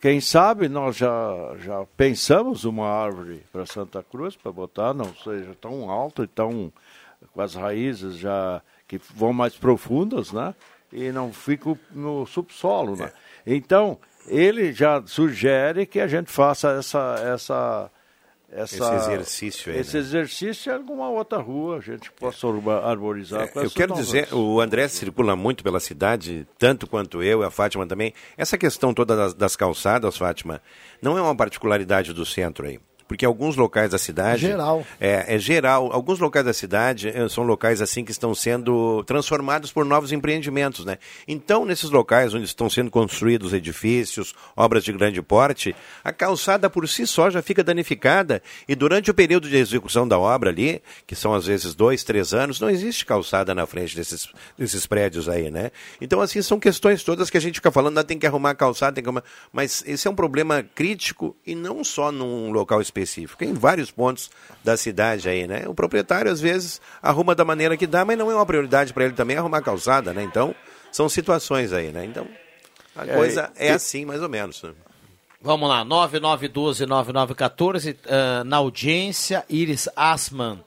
Quem 0.00 0.20
sabe 0.20 0.68
nós 0.68 0.96
já, 0.96 1.54
já 1.58 1.86
pensamos 1.96 2.64
uma 2.64 2.88
árvore 2.88 3.42
para 3.52 3.64
Santa 3.64 4.02
Cruz, 4.02 4.34
para 4.34 4.50
botar, 4.50 4.92
não 4.92 5.14
seja 5.14 5.54
tão 5.60 5.88
alta 5.88 6.24
e 6.24 6.26
tão 6.26 6.72
com 7.32 7.40
as 7.40 7.54
raízes 7.54 8.16
já 8.16 8.60
que 8.88 9.00
vão 9.14 9.32
mais 9.32 9.54
profundas, 9.54 10.32
né? 10.32 10.54
E 10.92 11.12
não 11.12 11.32
fica 11.32 11.78
no 11.92 12.26
subsolo, 12.26 12.96
né? 12.96 13.12
Então, 13.46 13.96
ele 14.26 14.72
já 14.72 15.00
sugere 15.06 15.86
que 15.86 16.00
a 16.00 16.08
gente 16.08 16.30
faça 16.30 16.72
essa 16.72 17.14
essa 17.24 17.90
essa, 18.52 18.76
Esse 18.76 18.94
exercício 18.94 19.72
aí, 19.72 19.78
Esse 19.80 19.94
né? 19.94 20.00
exercício 20.00 20.70
em 20.70 20.74
alguma 20.76 21.08
outra 21.08 21.38
rua, 21.38 21.78
a 21.78 21.80
gente 21.80 22.10
possa 22.12 22.46
urba- 22.46 22.84
arborizar 22.84 23.48
com 23.48 23.60
É, 23.60 23.64
Eu 23.64 23.70
quero 23.70 23.94
dizer, 23.94 24.32
o 24.32 24.60
André 24.60 24.86
circula 24.88 25.34
muito 25.34 25.64
pela 25.64 25.80
cidade, 25.80 26.46
tanto 26.58 26.86
quanto 26.86 27.22
eu 27.22 27.42
e 27.42 27.44
a 27.44 27.50
Fátima 27.50 27.86
também. 27.86 28.12
Essa 28.36 28.58
questão 28.58 28.92
toda 28.92 29.16
das, 29.16 29.34
das 29.34 29.56
calçadas, 29.56 30.16
Fátima, 30.16 30.60
não 31.00 31.16
é 31.16 31.22
uma 31.22 31.34
particularidade 31.34 32.12
do 32.12 32.24
centro 32.26 32.66
aí. 32.66 32.78
Porque 33.12 33.26
alguns 33.26 33.56
locais 33.56 33.90
da 33.90 33.98
cidade. 33.98 34.46
Geral. 34.46 34.86
É, 34.98 35.34
é 35.34 35.38
geral. 35.38 35.92
Alguns 35.92 36.18
locais 36.18 36.46
da 36.46 36.54
cidade 36.54 37.10
eh, 37.10 37.28
são 37.28 37.44
locais 37.44 37.82
assim 37.82 38.06
que 38.06 38.10
estão 38.10 38.34
sendo 38.34 39.04
transformados 39.04 39.70
por 39.70 39.84
novos 39.84 40.12
empreendimentos, 40.12 40.86
né? 40.86 40.96
Então, 41.28 41.66
nesses 41.66 41.90
locais 41.90 42.32
onde 42.32 42.46
estão 42.46 42.70
sendo 42.70 42.90
construídos 42.90 43.52
edifícios, 43.52 44.34
obras 44.56 44.82
de 44.82 44.94
grande 44.94 45.20
porte, 45.20 45.76
a 46.02 46.10
calçada 46.10 46.70
por 46.70 46.88
si 46.88 47.06
só 47.06 47.28
já 47.28 47.42
fica 47.42 47.62
danificada 47.62 48.42
e 48.66 48.74
durante 48.74 49.10
o 49.10 49.14
período 49.14 49.46
de 49.46 49.58
execução 49.58 50.08
da 50.08 50.18
obra 50.18 50.48
ali, 50.48 50.80
que 51.06 51.14
são 51.14 51.34
às 51.34 51.44
vezes 51.44 51.74
dois, 51.74 52.02
três 52.02 52.32
anos, 52.32 52.58
não 52.58 52.70
existe 52.70 53.04
calçada 53.04 53.54
na 53.54 53.66
frente 53.66 53.94
desses, 53.94 54.26
desses 54.56 54.86
prédios 54.86 55.28
aí, 55.28 55.50
né? 55.50 55.70
Então, 56.00 56.22
assim, 56.22 56.40
são 56.40 56.58
questões 56.58 57.04
todas 57.04 57.28
que 57.28 57.36
a 57.36 57.40
gente 57.42 57.56
fica 57.56 57.70
falando, 57.70 57.98
ah, 57.98 58.04
tem 58.04 58.18
que 58.18 58.26
arrumar 58.26 58.52
a 58.52 58.54
calçada, 58.54 58.94
tem 58.94 59.04
que 59.04 59.10
arrumar... 59.10 59.24
Mas 59.52 59.84
esse 59.86 60.08
é 60.08 60.10
um 60.10 60.14
problema 60.14 60.62
crítico 60.62 61.36
e 61.46 61.54
não 61.54 61.84
só 61.84 62.10
num 62.10 62.50
local 62.50 62.80
específico, 62.80 63.01
em 63.40 63.54
vários 63.54 63.90
pontos 63.90 64.30
da 64.64 64.76
cidade 64.76 65.28
aí, 65.28 65.46
né? 65.46 65.64
O 65.66 65.74
proprietário, 65.74 66.30
às 66.30 66.40
vezes, 66.40 66.80
arruma 67.02 67.34
da 67.34 67.44
maneira 67.44 67.76
que 67.76 67.86
dá, 67.86 68.04
mas 68.04 68.18
não 68.18 68.30
é 68.30 68.34
uma 68.34 68.46
prioridade 68.46 68.92
para 68.92 69.04
ele 69.04 69.14
também 69.14 69.36
arrumar 69.36 69.58
a 69.58 69.62
calçada, 69.62 70.12
né? 70.12 70.22
Então, 70.22 70.54
são 70.90 71.08
situações 71.08 71.72
aí, 71.72 71.90
né? 71.92 72.04
Então, 72.04 72.26
a 72.96 73.04
É, 73.06 73.14
coisa 73.16 73.50
é 73.56 73.72
assim, 73.72 74.04
mais 74.04 74.22
ou 74.22 74.28
menos. 74.28 74.62
né? 74.62 74.72
Vamos 75.40 75.68
lá, 75.68 75.84
9912-9914, 75.84 77.96
ah, 78.08 78.44
na 78.44 78.56
audiência, 78.58 79.44
Iris 79.48 79.88
Asman. 79.96 80.62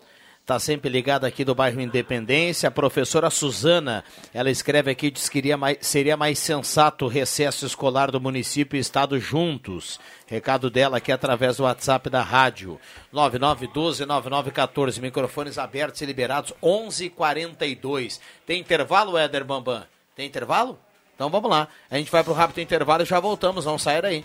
Está 0.46 0.60
sempre 0.60 0.92
ligada 0.92 1.26
aqui 1.26 1.44
do 1.44 1.56
bairro 1.56 1.82
Independência. 1.82 2.70
A 2.70 2.72
professora 2.72 3.32
Suzana, 3.32 4.04
ela 4.32 4.52
escreve 4.52 4.92
aqui, 4.92 5.10
diz 5.10 5.28
que 5.28 5.56
mais- 5.56 5.80
seria 5.82 6.16
mais 6.16 6.38
sensato 6.38 7.06
o 7.06 7.08
recesso 7.08 7.66
escolar 7.66 8.12
do 8.12 8.22
município 8.22 8.78
e 8.78 8.80
estado 8.80 9.20
juntos. 9.20 10.00
Recado 10.28 10.70
dela 10.70 10.98
aqui 10.98 11.12
através 11.12 11.58
do 11.58 11.64
WhatsApp 11.64 12.12
da 12.12 12.22
rádio. 12.22 12.80
9912-9914, 13.12 15.02
microfones 15.02 15.58
abertos 15.58 16.02
e 16.02 16.06
liberados, 16.06 16.54
11:42. 16.62 18.22
Tem 18.46 18.60
intervalo, 18.60 19.18
Éder 19.18 19.44
Bambam? 19.44 19.84
Tem 20.16 20.28
intervalo? 20.28 20.78
Então 21.16 21.28
vamos 21.28 21.50
lá. 21.50 21.68
A 21.90 21.98
gente 21.98 22.12
vai 22.12 22.24
para 22.24 22.32
o 22.32 22.36
rápido 22.36 22.60
intervalo 22.62 23.02
e 23.02 23.06
já 23.08 23.20
voltamos. 23.20 23.66
Vamos 23.66 23.82
sair 23.82 24.06
aí. 24.06 24.24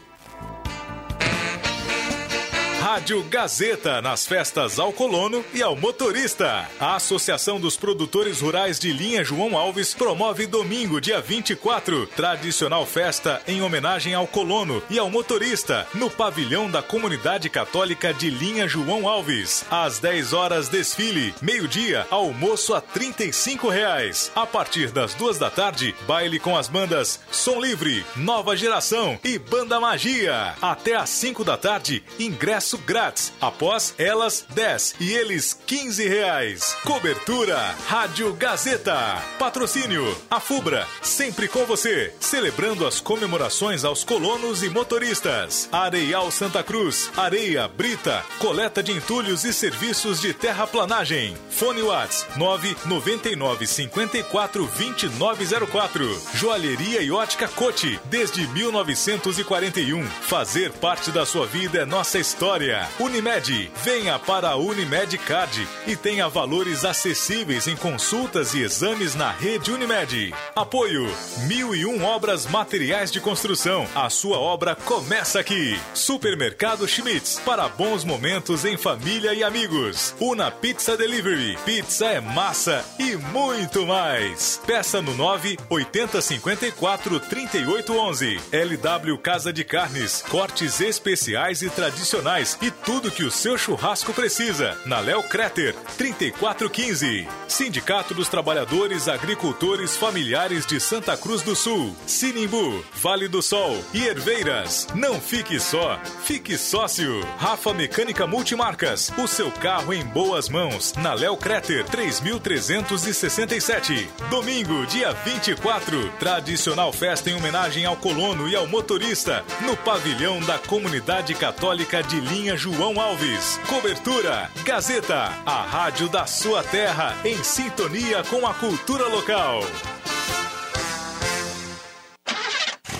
Rádio 2.90 3.22
Gazeta 3.22 4.02
nas 4.02 4.26
festas 4.26 4.80
ao 4.80 4.92
colono 4.92 5.44
e 5.54 5.62
ao 5.62 5.76
motorista. 5.76 6.68
A 6.80 6.96
Associação 6.96 7.60
dos 7.60 7.76
Produtores 7.76 8.40
Rurais 8.40 8.80
de 8.80 8.92
Linha 8.92 9.22
João 9.22 9.56
Alves 9.56 9.94
promove 9.94 10.44
domingo, 10.44 11.00
dia 11.00 11.20
24, 11.20 12.08
tradicional 12.08 12.84
festa 12.84 13.40
em 13.46 13.62
homenagem 13.62 14.12
ao 14.12 14.26
colono 14.26 14.82
e 14.90 14.98
ao 14.98 15.08
motorista, 15.08 15.86
no 15.94 16.10
pavilhão 16.10 16.68
da 16.68 16.82
Comunidade 16.82 17.48
Católica 17.48 18.12
de 18.12 18.28
Linha 18.28 18.66
João 18.66 19.06
Alves. 19.06 19.64
Às 19.70 20.00
10 20.00 20.32
horas, 20.32 20.68
desfile. 20.68 21.32
Meio-dia, 21.40 22.08
almoço 22.10 22.74
a 22.74 22.80
35 22.80 23.68
reais. 23.68 24.32
A 24.34 24.44
partir 24.44 24.90
das 24.90 25.14
duas 25.14 25.38
da 25.38 25.48
tarde, 25.48 25.94
baile 26.08 26.40
com 26.40 26.56
as 26.56 26.66
bandas 26.66 27.20
Som 27.30 27.60
Livre, 27.60 28.04
Nova 28.16 28.56
Geração 28.56 29.16
e 29.22 29.38
Banda 29.38 29.78
Magia. 29.78 30.56
Até 30.60 30.96
às 30.96 31.10
5 31.10 31.44
da 31.44 31.56
tarde, 31.56 32.02
ingresso 32.18 32.79
grátis. 32.80 33.32
Após 33.40 33.94
elas, 33.98 34.44
10 34.50 34.94
e 35.00 35.12
eles 35.12 35.58
15 35.66 36.08
reais. 36.08 36.76
Cobertura 36.84 37.58
Rádio 37.86 38.32
Gazeta. 38.34 39.22
Patrocínio 39.38 40.16
A 40.30 40.40
Fubra, 40.40 40.86
sempre 41.02 41.48
com 41.48 41.64
você, 41.64 42.12
celebrando 42.20 42.86
as 42.86 43.00
comemorações 43.00 43.84
aos 43.84 44.04
colonos 44.04 44.62
e 44.62 44.68
motoristas. 44.68 45.68
Areial 45.72 46.30
Santa 46.30 46.62
Cruz, 46.62 47.10
areia, 47.16 47.68
brita, 47.68 48.24
coleta 48.38 48.82
de 48.82 48.92
entulhos 48.92 49.44
e 49.44 49.52
serviços 49.52 50.20
de 50.20 50.32
terraplanagem. 50.32 51.36
Fone 51.50 51.82
Whats 51.82 52.26
999 52.36 53.66
54 53.66 54.66
2904. 54.66 56.22
Joalheria 56.34 57.02
e 57.02 57.10
ótica 57.10 57.48
Cote, 57.48 58.00
desde 58.06 58.46
1941. 58.48 60.06
Fazer 60.06 60.72
parte 60.72 61.10
da 61.10 61.26
sua 61.26 61.46
vida 61.46 61.80
é 61.80 61.84
nossa 61.84 62.18
história. 62.18 62.69
Unimed, 62.98 63.70
venha 63.82 64.18
para 64.18 64.50
a 64.50 64.56
Unimed 64.56 65.16
Card 65.18 65.66
e 65.86 65.96
tenha 65.96 66.28
valores 66.28 66.84
acessíveis 66.84 67.66
em 67.66 67.76
consultas 67.76 68.54
e 68.54 68.62
exames 68.62 69.14
na 69.14 69.30
rede 69.30 69.72
Unimed. 69.72 70.34
Apoio: 70.54 71.08
Mil 71.46 71.74
e 71.74 71.84
um 71.84 72.04
obras 72.04 72.46
materiais 72.46 73.10
de 73.10 73.20
construção. 73.20 73.86
A 73.94 74.08
sua 74.10 74.38
obra 74.38 74.74
começa 74.74 75.40
aqui. 75.40 75.78
Supermercado 75.94 76.86
Schmitz, 76.86 77.40
para 77.44 77.68
bons 77.68 78.04
momentos 78.04 78.64
em 78.64 78.76
família 78.76 79.34
e 79.34 79.42
amigos. 79.42 80.14
Una 80.20 80.50
Pizza 80.50 80.96
Delivery, 80.96 81.58
pizza 81.64 82.06
é 82.06 82.20
massa 82.20 82.84
e 82.98 83.16
muito 83.16 83.86
mais. 83.86 84.60
Peça 84.66 85.00
no 85.02 85.14
9 85.14 85.58
80 85.68 86.20
54 86.20 87.20
38 87.20 87.96
11. 87.96 88.40
LW 88.52 89.18
Casa 89.18 89.52
de 89.52 89.64
Carnes, 89.64 90.22
cortes 90.28 90.80
especiais 90.80 91.62
e 91.62 91.70
tradicionais 91.70 92.58
e 92.60 92.70
tudo 92.70 93.10
que 93.10 93.24
o 93.24 93.30
seu 93.30 93.56
churrasco 93.56 94.12
precisa. 94.12 94.76
Na 94.84 95.00
Léo 95.00 95.22
Creter, 95.22 95.74
3415. 95.96 97.26
Sindicato 97.48 98.12
dos 98.12 98.28
Trabalhadores 98.28 99.08
Agricultores 99.08 99.96
Familiares 99.96 100.66
de 100.66 100.78
Santa 100.78 101.16
Cruz 101.16 101.42
do 101.42 101.56
Sul. 101.56 101.96
Sinimbu, 102.06 102.84
Vale 102.94 103.28
do 103.28 103.40
Sol 103.40 103.82
e 103.94 104.06
Herveiras. 104.06 104.86
Não 104.94 105.20
fique 105.20 105.58
só, 105.58 105.98
fique 106.24 106.58
sócio. 106.58 107.26
Rafa 107.38 107.72
Mecânica 107.72 108.26
Multimarcas, 108.26 109.10
o 109.16 109.26
seu 109.26 109.50
carro 109.50 109.94
em 109.94 110.04
boas 110.04 110.48
mãos. 110.48 110.92
Na 110.94 111.14
Léo 111.14 111.36
Creter, 111.36 111.84
3367. 111.86 114.08
Domingo, 114.28 114.84
dia 114.86 115.12
24, 115.12 116.10
tradicional 116.18 116.92
festa 116.92 117.30
em 117.30 117.34
homenagem 117.34 117.86
ao 117.86 117.96
colono 117.96 118.48
e 118.48 118.56
ao 118.56 118.66
motorista, 118.66 119.44
no 119.62 119.76
pavilhão 119.76 120.40
da 120.40 120.58
Comunidade 120.58 121.34
Católica 121.34 122.02
de 122.02 122.20
Linha 122.20 122.39
João 122.56 122.98
Alves. 123.00 123.60
Cobertura 123.68 124.50
Gazeta, 124.64 125.30
a 125.44 125.62
rádio 125.62 126.08
da 126.08 126.26
sua 126.26 126.62
terra, 126.62 127.14
em 127.24 127.42
sintonia 127.44 128.24
com 128.24 128.46
a 128.46 128.54
cultura 128.54 129.06
local. 129.08 129.62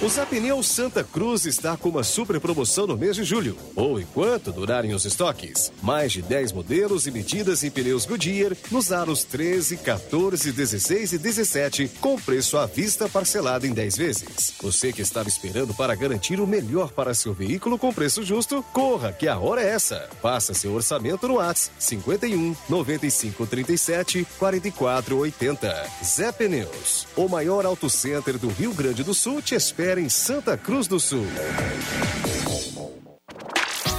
O 0.02 0.08
Zapneu 0.08 0.62
Santa 0.62 1.04
Cruz 1.04 1.44
está 1.44 1.76
com 1.76 1.90
uma 1.90 2.02
super 2.02 2.40
promoção 2.40 2.86
no 2.86 2.96
mês 2.96 3.16
de 3.16 3.22
julho, 3.22 3.54
ou 3.76 4.00
enquanto 4.00 4.50
durarem 4.50 4.94
os 4.94 5.04
estoques. 5.04 5.70
Mais 5.82 6.10
de 6.10 6.22
10 6.22 6.52
modelos 6.52 7.06
e 7.06 7.10
medidas 7.10 7.62
em 7.62 7.70
pneus 7.70 8.06
Goodyear 8.06 8.56
nos 8.70 8.92
aros 8.92 9.24
13, 9.24 9.76
14, 9.76 10.52
16 10.52 11.12
e 11.12 11.18
17, 11.18 11.88
com 12.00 12.18
preço 12.18 12.56
à 12.56 12.64
vista 12.64 13.10
parcelado 13.10 13.66
em 13.66 13.74
10 13.74 13.96
vezes. 13.98 14.54
Você 14.62 14.90
que 14.90 15.02
estava 15.02 15.28
esperando 15.28 15.74
para 15.74 15.94
garantir 15.94 16.40
o 16.40 16.46
melhor 16.46 16.92
para 16.92 17.12
seu 17.12 17.34
veículo 17.34 17.76
com 17.76 17.92
preço 17.92 18.22
justo, 18.22 18.64
corra 18.72 19.12
que 19.12 19.28
a 19.28 19.38
hora 19.38 19.60
é 19.62 19.68
essa. 19.68 20.08
Faça 20.22 20.54
seu 20.54 20.72
orçamento 20.72 21.28
no 21.28 21.38
ATS 21.38 21.70
51 21.78 22.56
95 22.70 23.46
37 23.46 24.26
44 24.38 25.18
80. 25.18 25.86
Zé 26.02 26.32
Pneus, 26.32 27.06
o 27.14 27.28
maior 27.28 27.66
auto 27.66 27.90
center 27.90 28.38
do 28.38 28.48
Rio 28.48 28.72
Grande 28.72 29.04
do 29.04 29.12
Sul 29.12 29.42
te 29.42 29.54
espera 29.54 29.89
em 29.98 30.08
Santa 30.08 30.56
Cruz 30.56 30.86
do 30.86 31.00
Sul. 31.00 31.26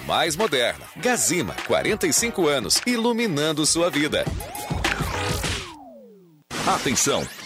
mais 0.00 0.36
moderna. 0.36 0.84
Gazima, 0.96 1.54
45 1.66 2.46
anos, 2.46 2.80
iluminando 2.86 3.64
sua 3.66 3.90
vida. 3.90 4.24
Atenção! 6.66 7.26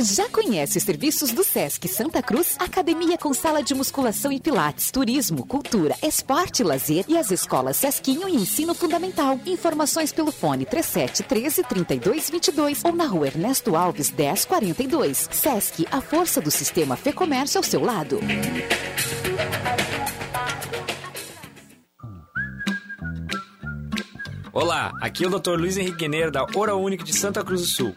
Já 0.00 0.28
conhece 0.30 0.78
os 0.78 0.84
serviços 0.84 1.32
do 1.32 1.44
Sesc 1.44 1.86
Santa 1.86 2.22
Cruz? 2.22 2.56
Academia 2.58 3.18
com 3.18 3.34
sala 3.34 3.62
de 3.62 3.74
musculação 3.74 4.32
e 4.32 4.40
pilates, 4.40 4.90
turismo, 4.90 5.46
cultura, 5.46 5.94
esporte 6.02 6.62
lazer 6.62 7.04
e 7.08 7.18
as 7.18 7.30
escolas 7.30 7.76
Sesquinho 7.76 8.26
e 8.26 8.34
Ensino 8.34 8.74
Fundamental. 8.74 9.38
Informações 9.44 10.10
pelo 10.10 10.32
fone 10.32 10.64
37 10.64 11.22
13 11.24 11.62
32 11.64 12.30
22 12.30 12.84
ou 12.84 12.94
na 12.94 13.04
rua 13.04 13.26
Ernesto 13.26 13.76
Alves 13.76 14.10
1042. 14.10 15.28
Sesc, 15.30 15.86
a 15.90 16.00
força 16.00 16.40
do 16.40 16.50
sistema 16.50 16.96
Fê 16.96 17.12
Comércio 17.12 17.58
ao 17.58 17.62
seu 17.62 17.82
lado. 17.82 18.18
Olá, 24.52 24.92
aqui 25.00 25.24
é 25.24 25.28
o 25.28 25.38
Dr. 25.38 25.58
Luiz 25.58 25.76
Henrique 25.76 25.98
Guineiro 25.98 26.30
da 26.30 26.46
Oral 26.54 26.82
Unique 26.82 27.04
de 27.04 27.12
Santa 27.12 27.44
Cruz 27.44 27.60
do 27.60 27.66
Sul. 27.66 27.96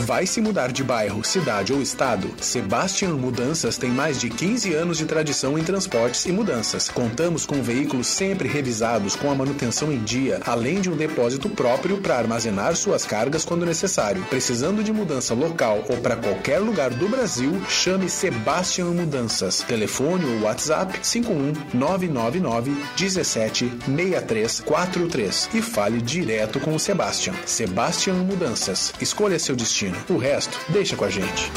Vai 0.00 0.26
se 0.26 0.40
mudar 0.40 0.70
de 0.70 0.84
bairro, 0.84 1.24
cidade 1.24 1.72
ou 1.72 1.82
estado? 1.82 2.30
Sebastian 2.40 3.14
Mudanças 3.14 3.76
tem 3.76 3.90
mais 3.90 4.20
de 4.20 4.30
15 4.30 4.72
anos 4.72 4.96
de 4.96 5.04
tradição 5.04 5.58
em 5.58 5.64
transportes 5.64 6.24
e 6.24 6.30
mudanças. 6.30 6.88
Contamos 6.88 7.44
com 7.44 7.60
veículos 7.60 8.06
sempre 8.06 8.46
revisados 8.46 9.16
com 9.16 9.28
a 9.28 9.34
manutenção 9.34 9.92
em 9.92 9.98
dia, 9.98 10.40
além 10.46 10.80
de 10.80 10.88
um 10.88 10.96
depósito 10.96 11.48
próprio 11.50 11.98
para 11.98 12.16
armazenar 12.16 12.76
suas 12.76 13.04
cargas 13.04 13.44
quando 13.44 13.66
necessário. 13.66 14.24
Precisando 14.30 14.84
de 14.84 14.92
mudança 14.92 15.34
local 15.34 15.84
ou 15.88 15.96
para 15.96 16.14
qualquer 16.14 16.60
lugar 16.60 16.90
do 16.90 17.08
Brasil, 17.08 17.60
chame 17.68 18.08
Sebastian 18.08 18.86
Mudanças. 18.86 19.62
Telefone 19.62 20.24
ou 20.24 20.42
WhatsApp 20.42 20.96
51 21.02 21.54
999 21.74 22.70
17 22.96 23.72
6343 23.84 25.50
e 25.54 25.60
fale 25.60 26.00
direto 26.00 26.60
com 26.60 26.72
o 26.72 26.78
Sebastian. 26.78 27.34
Sebastian 27.44 28.14
Mudanças. 28.14 28.92
Escolha 29.00 29.40
seu 29.40 29.56
destino. 29.56 29.87
O 30.08 30.16
resto, 30.16 30.58
deixa 30.70 30.96
com 30.96 31.04
a 31.04 31.10
gente. 31.10 31.50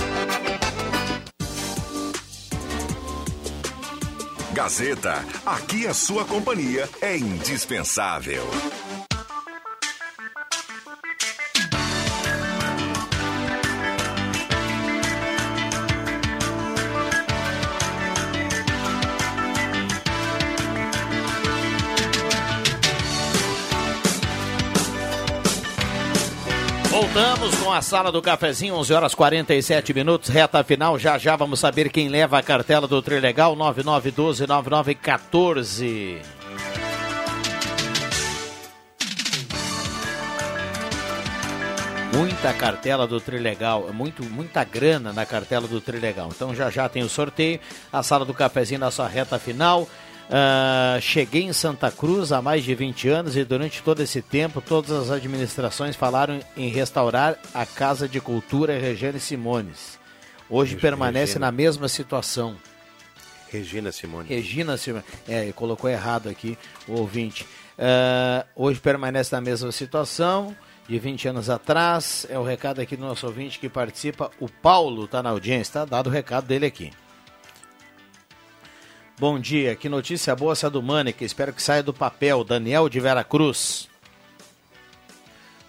Gazeta, 4.54 5.26
aqui 5.46 5.88
a 5.88 5.94
sua 5.94 6.26
companhia 6.26 6.88
é 7.02 7.18
indispensável. 7.18 8.44
Voltamos 27.14 27.54
com 27.56 27.74
a 27.74 27.82
sala 27.82 28.10
do 28.10 28.22
cafezinho, 28.22 28.74
11 28.76 28.94
horas 28.94 29.14
47 29.14 29.94
minutos, 29.94 30.30
reta 30.30 30.64
final. 30.64 30.98
Já 30.98 31.18
já 31.18 31.36
vamos 31.36 31.60
saber 31.60 31.90
quem 31.90 32.08
leva 32.08 32.40
a 32.40 32.42
cartela 32.42 32.88
do 32.88 33.02
Trilegal 33.02 33.54
99129914. 33.58 36.22
Muita 42.14 42.54
cartela 42.54 43.06
do 43.06 43.20
Trilegal, 43.20 43.92
muito, 43.92 44.24
muita 44.24 44.64
grana 44.64 45.12
na 45.12 45.26
cartela 45.26 45.68
do 45.68 45.82
Trilegal. 45.82 46.30
Então 46.34 46.56
já 46.56 46.70
já 46.70 46.88
tem 46.88 47.04
o 47.04 47.10
sorteio, 47.10 47.60
a 47.92 48.02
sala 48.02 48.24
do 48.24 48.34
cafezinho 48.34 48.80
na 48.80 48.90
sua 48.90 49.10
reta 49.10 49.38
final. 49.38 49.86
Uh, 50.32 51.02
cheguei 51.02 51.44
em 51.44 51.52
Santa 51.52 51.92
Cruz 51.92 52.32
há 52.32 52.42
mais 52.42 52.64
de 52.64 52.74
20 52.74 53.10
anos 53.10 53.36
e 53.36 53.44
durante 53.44 53.84
todo 53.84 54.02
esse 54.02 54.22
tempo 54.22 54.62
todas 54.62 54.92
as 54.92 55.12
administrações 55.12 55.98
falaram 55.98 56.40
em 56.56 56.70
restaurar 56.70 57.38
a 57.54 57.66
Casa 57.66 58.08
de 58.08 58.22
Cultura 58.22 58.80
Regiane 58.80 59.20
Simones. 59.20 60.00
Hoje 60.50 60.78
permanece 60.78 61.34
Regina. 61.34 61.48
na 61.48 61.52
mesma 61.52 61.90
situação. 61.90 62.56
Regina 63.50 63.92
Simone. 63.92 64.30
Regina 64.30 64.78
Silva. 64.78 65.04
É, 65.28 65.52
colocou 65.52 65.90
errado 65.90 66.30
aqui 66.30 66.58
o 66.88 66.94
ouvinte. 66.94 67.46
Ah, 67.78 68.46
hoje 68.56 68.80
permanece 68.80 69.34
na 69.34 69.42
mesma 69.42 69.72
situação 69.72 70.56
de 70.88 71.00
20 71.00 71.28
anos 71.30 71.50
atrás. 71.50 72.26
É 72.30 72.38
o 72.38 72.44
recado 72.44 72.80
aqui 72.80 72.96
do 72.96 73.04
nosso 73.04 73.26
ouvinte 73.26 73.60
que 73.60 73.68
participa. 73.68 74.32
O 74.40 74.48
Paulo 74.48 75.06
está 75.06 75.22
na 75.22 75.32
audiência, 75.32 75.74
tá 75.74 75.86
dado 75.86 76.08
o 76.08 76.10
recado 76.10 76.46
dele 76.46 76.66
aqui. 76.66 76.92
Bom 79.22 79.40
dia, 79.40 79.76
que 79.76 79.88
notícia 79.88 80.36
boa 80.36 80.54
essa 80.54 80.68
do 80.68 80.82
Mânica. 80.82 81.24
Espero 81.24 81.54
que 81.54 81.62
saia 81.62 81.84
do 81.84 81.94
papel. 81.94 82.44
Daniel 82.44 82.90
de 82.90 83.00
Vera 83.00 83.24
Cruz. 83.24 83.88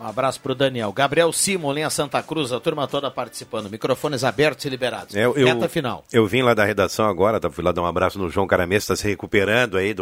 Um 0.00 0.06
abraço 0.06 0.40
pro 0.40 0.54
Daniel. 0.54 0.90
Gabriel 0.90 1.30
Simon, 1.34 1.74
linha 1.74 1.90
Santa 1.90 2.22
Cruz, 2.22 2.50
a 2.50 2.58
turma 2.58 2.88
toda 2.88 3.10
participando. 3.10 3.68
Microfones 3.68 4.24
abertos 4.24 4.64
e 4.64 4.70
liberados. 4.70 5.14
É, 5.14 5.26
Eu, 5.26 5.34
Reta 5.34 5.68
final. 5.68 6.02
Eu 6.10 6.26
vim 6.26 6.40
lá 6.40 6.54
da 6.54 6.64
redação 6.64 7.06
agora, 7.06 7.38
tá, 7.38 7.50
fui 7.50 7.62
lá 7.62 7.72
dar 7.72 7.82
um 7.82 7.86
abraço 7.86 8.18
no 8.18 8.30
João 8.30 8.46
Caramês, 8.46 8.84
está 8.84 8.96
se 8.96 9.06
recuperando 9.06 9.76
aí 9.76 9.92
de 9.92 10.00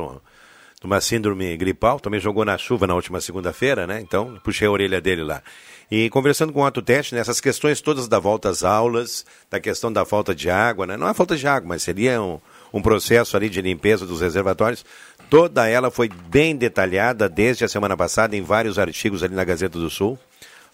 uma 0.85 1.01
síndrome 1.01 1.57
gripal. 1.57 1.99
Também 1.99 2.21
jogou 2.21 2.45
na 2.45 2.57
chuva 2.57 2.87
na 2.87 2.95
última 2.95 3.21
segunda-feira, 3.21 3.85
né? 3.85 4.01
Então, 4.01 4.39
puxei 4.45 4.69
a 4.69 4.71
orelha 4.71 5.01
dele 5.01 5.25
lá. 5.25 5.43
E 5.91 6.09
conversando 6.09 6.53
com 6.53 6.61
o 6.61 6.65
Otto 6.65 6.81
Teste, 6.81 7.17
nessas 7.17 7.41
questões 7.41 7.81
todas 7.81 8.07
da 8.07 8.21
volta 8.21 8.49
às 8.49 8.63
aulas, 8.63 9.27
da 9.51 9.59
questão 9.59 9.93
da 9.93 10.05
falta 10.05 10.33
de 10.33 10.49
água, 10.49 10.87
né? 10.87 10.97
Não 10.97 11.09
é 11.09 11.13
falta 11.13 11.37
de 11.37 11.49
água, 11.49 11.69
mas 11.69 11.83
seria 11.83 12.23
um, 12.23 12.39
um 12.73 12.81
processo 12.83 13.37
ali 13.37 13.49
de 13.49 13.61
limpeza 13.61 14.07
dos 14.07 14.21
reservatórios. 14.21 14.85
Toda 15.29 15.69
ela 15.69 15.91
foi 15.91 16.09
bem 16.09 16.57
detalhada 16.57 17.29
desde 17.29 17.65
a 17.65 17.69
semana 17.69 17.97
passada 17.97 18.37
em 18.37 18.43
vários 18.43 18.79
artigos 18.79 19.23
ali 19.23 19.35
na 19.35 19.45
Gazeta 19.45 19.79
do 19.79 19.89
Sul. 19.89 20.19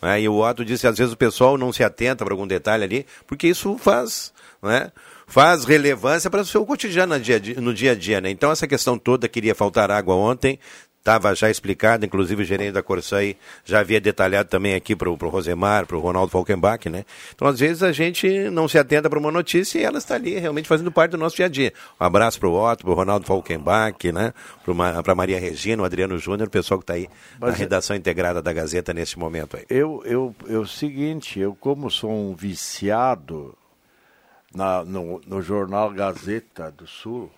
né? 0.01 0.21
E 0.21 0.29
o 0.29 0.39
Otto 0.39 0.65
disse 0.65 0.87
às 0.87 0.97
vezes 0.97 1.13
o 1.13 1.17
pessoal 1.17 1.59
não 1.59 1.73
se 1.73 1.85
atenta 1.85 2.25
para 2.25 2.33
algum 2.33 2.47
detalhe 2.47 2.85
ali, 2.85 3.07
porque 3.27 3.49
isso 3.49 3.77
faz, 3.79 4.33
né? 4.63 4.91
faz 5.27 5.65
relevância 5.65 6.31
para 6.31 6.41
o 6.41 6.47
seu 6.47 6.65
cotidiano 6.65 7.15
no 7.61 7.75
dia 7.75 7.93
a 7.93 7.95
dia. 7.95 8.21
Né? 8.21 8.31
Então 8.31 8.51
essa 8.51 8.67
questão 8.67 8.99
toda, 8.99 9.29
queria 9.29 9.55
faltar 9.55 9.91
água 9.91 10.15
ontem, 10.15 10.59
estava 11.07 11.33
já 11.37 11.49
explicado, 11.49 12.05
inclusive 12.05 12.43
o 12.43 12.45
gerente 12.45 12.73
da 12.73 12.83
Corsai 12.83 13.37
já 13.65 13.79
havia 13.79 14.01
detalhado 14.01 14.49
também 14.49 14.75
aqui 14.75 14.97
para 14.97 15.09
o 15.09 15.15
Rosemar, 15.15 15.87
para 15.87 15.97
o 15.97 16.01
Ronaldo 16.01 16.33
Falkenbach, 16.33 16.89
né? 16.89 17.05
Então, 17.33 17.47
às 17.47 17.61
vezes, 17.61 17.85
a 17.85 17.93
gente 17.93 18.51
não 18.51 18.67
se 18.67 18.77
atenta 18.77 19.09
para 19.09 19.19
uma 19.19 19.31
notícia 19.31 19.79
e 19.79 19.85
ela 19.85 19.99
está 19.99 20.17
ali 20.17 20.37
realmente 20.37 20.67
fazendo 20.67 20.91
parte 20.91 21.13
do 21.13 21.19
nosso 21.19 21.37
dia 21.37 21.47
a 21.47 21.49
dia. 21.49 21.73
Um 22.01 22.05
abraço 22.05 22.41
para 22.41 22.49
o 22.49 22.55
Otto, 22.55 22.83
para 22.85 22.91
o 22.91 22.95
Ronaldo 22.95 23.25
Falkenbach, 23.25 24.11
né? 24.11 24.35
Para 24.65 25.13
a 25.13 25.15
Maria 25.15 25.39
Regina, 25.39 25.81
o 25.81 25.87
Adriano 25.87 26.19
Júnior, 26.19 26.49
o 26.49 26.51
pessoal 26.51 26.81
que 26.81 26.83
está 26.83 26.95
aí 26.95 27.09
na 27.39 27.47
Mas 27.47 27.55
é- 27.55 27.59
redação 27.59 27.95
integrada 27.95 28.43
da 28.43 28.53
Gazeta 28.53 28.93
nesse 28.93 29.17
momento 29.17 29.57
aí. 29.57 29.65
Eu, 29.71 30.03
eu, 30.05 30.35
eu, 30.49 30.67
seguinte, 30.67 31.39
eu 31.39 31.55
como 31.55 31.89
sou 31.89 32.11
um 32.11 32.35
viciado 32.35 33.57
na, 34.53 34.85
no, 34.85 35.21
no 35.25 35.41
jornal 35.41 35.93
Gazeta 35.93 36.69
do 36.73 36.87
Sul, 36.87 37.31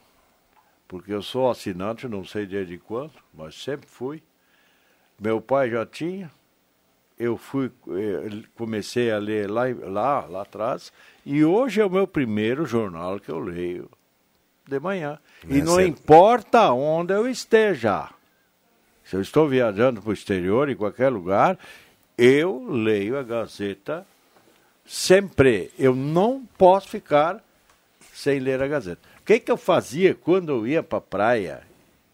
porque 0.89 1.13
eu 1.13 1.23
sou 1.23 1.51
assinante, 1.51 2.09
não 2.09 2.25
sei 2.25 2.47
desde 2.47 2.79
quando, 2.79 3.13
mas 3.33 3.55
sempre 3.63 3.87
fui. 3.87 4.23
Meu 5.21 5.41
pai 5.41 5.71
já 5.71 5.85
tinha, 5.85 6.31
eu 7.19 7.37
fui, 7.37 7.71
eh, 7.89 8.43
comecei 8.55 9.11
a 9.11 9.19
ler 9.19 9.51
lá, 9.51 9.65
lá, 9.83 10.21
lá 10.27 10.43
atrás, 10.43 10.93
e 11.27 11.45
hoje 11.45 11.81
é 11.81 11.85
o 11.85 11.91
meu 11.91 12.07
primeiro 12.07 12.65
jornal 12.65 13.21
que 13.21 13.29
eu 13.29 13.39
leio 13.39 13.91
de 14.67 14.79
manhã. 14.81 15.19
E 15.49 15.59
É 15.59 15.63
não 15.63 15.75
certo. 15.77 15.89
importa 15.89 16.73
onde 16.73 17.13
eu 17.13 17.29
esteja. 17.29 18.09
Se 19.05 19.17
eu 19.17 19.21
estou 19.21 19.49
viajando 19.49 20.01
para 20.01 20.11
o 20.11 20.13
exterior, 20.13 20.69
em 20.69 20.77
qualquer 20.77 21.09
lugar, 21.11 21.59
eu 22.17 22.67
leio 22.71 23.19
a 23.19 23.23
Gazeta 23.23 24.07
sempre. 24.87 25.71
Eu 25.79 25.95
não 25.95 26.45
posso 26.57 26.89
ficar 26.89 27.43
sem 28.13 28.39
ler 28.39 28.63
a 28.63 28.69
Gazeta. 28.69 29.01
O 29.29 29.31
que, 29.31 29.41
que 29.41 29.53
eu 29.53 29.59
fazia 29.59 30.15
quando 30.15 30.49
eu 30.49 30.67
ia 30.67 30.83
para 30.83 30.97
a 30.97 31.03
praia 31.03 31.61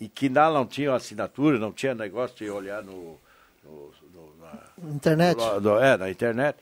e 0.00 0.08
que 0.08 0.28
lá 0.28 0.50
não 0.52 0.66
tinha 0.66 0.92
assinatura, 0.92 1.60
não 1.60 1.70
tinha 1.70 1.94
negócio 1.94 2.34
de 2.36 2.50
olhar 2.50 2.82
no, 2.82 3.16
no- 3.62 3.90
no- 4.12 4.32
na, 4.40 4.90
Internet. 4.92 5.38
no- 5.62 5.78
é, 5.78 5.96
na 5.96 6.10
internet. 6.10 6.56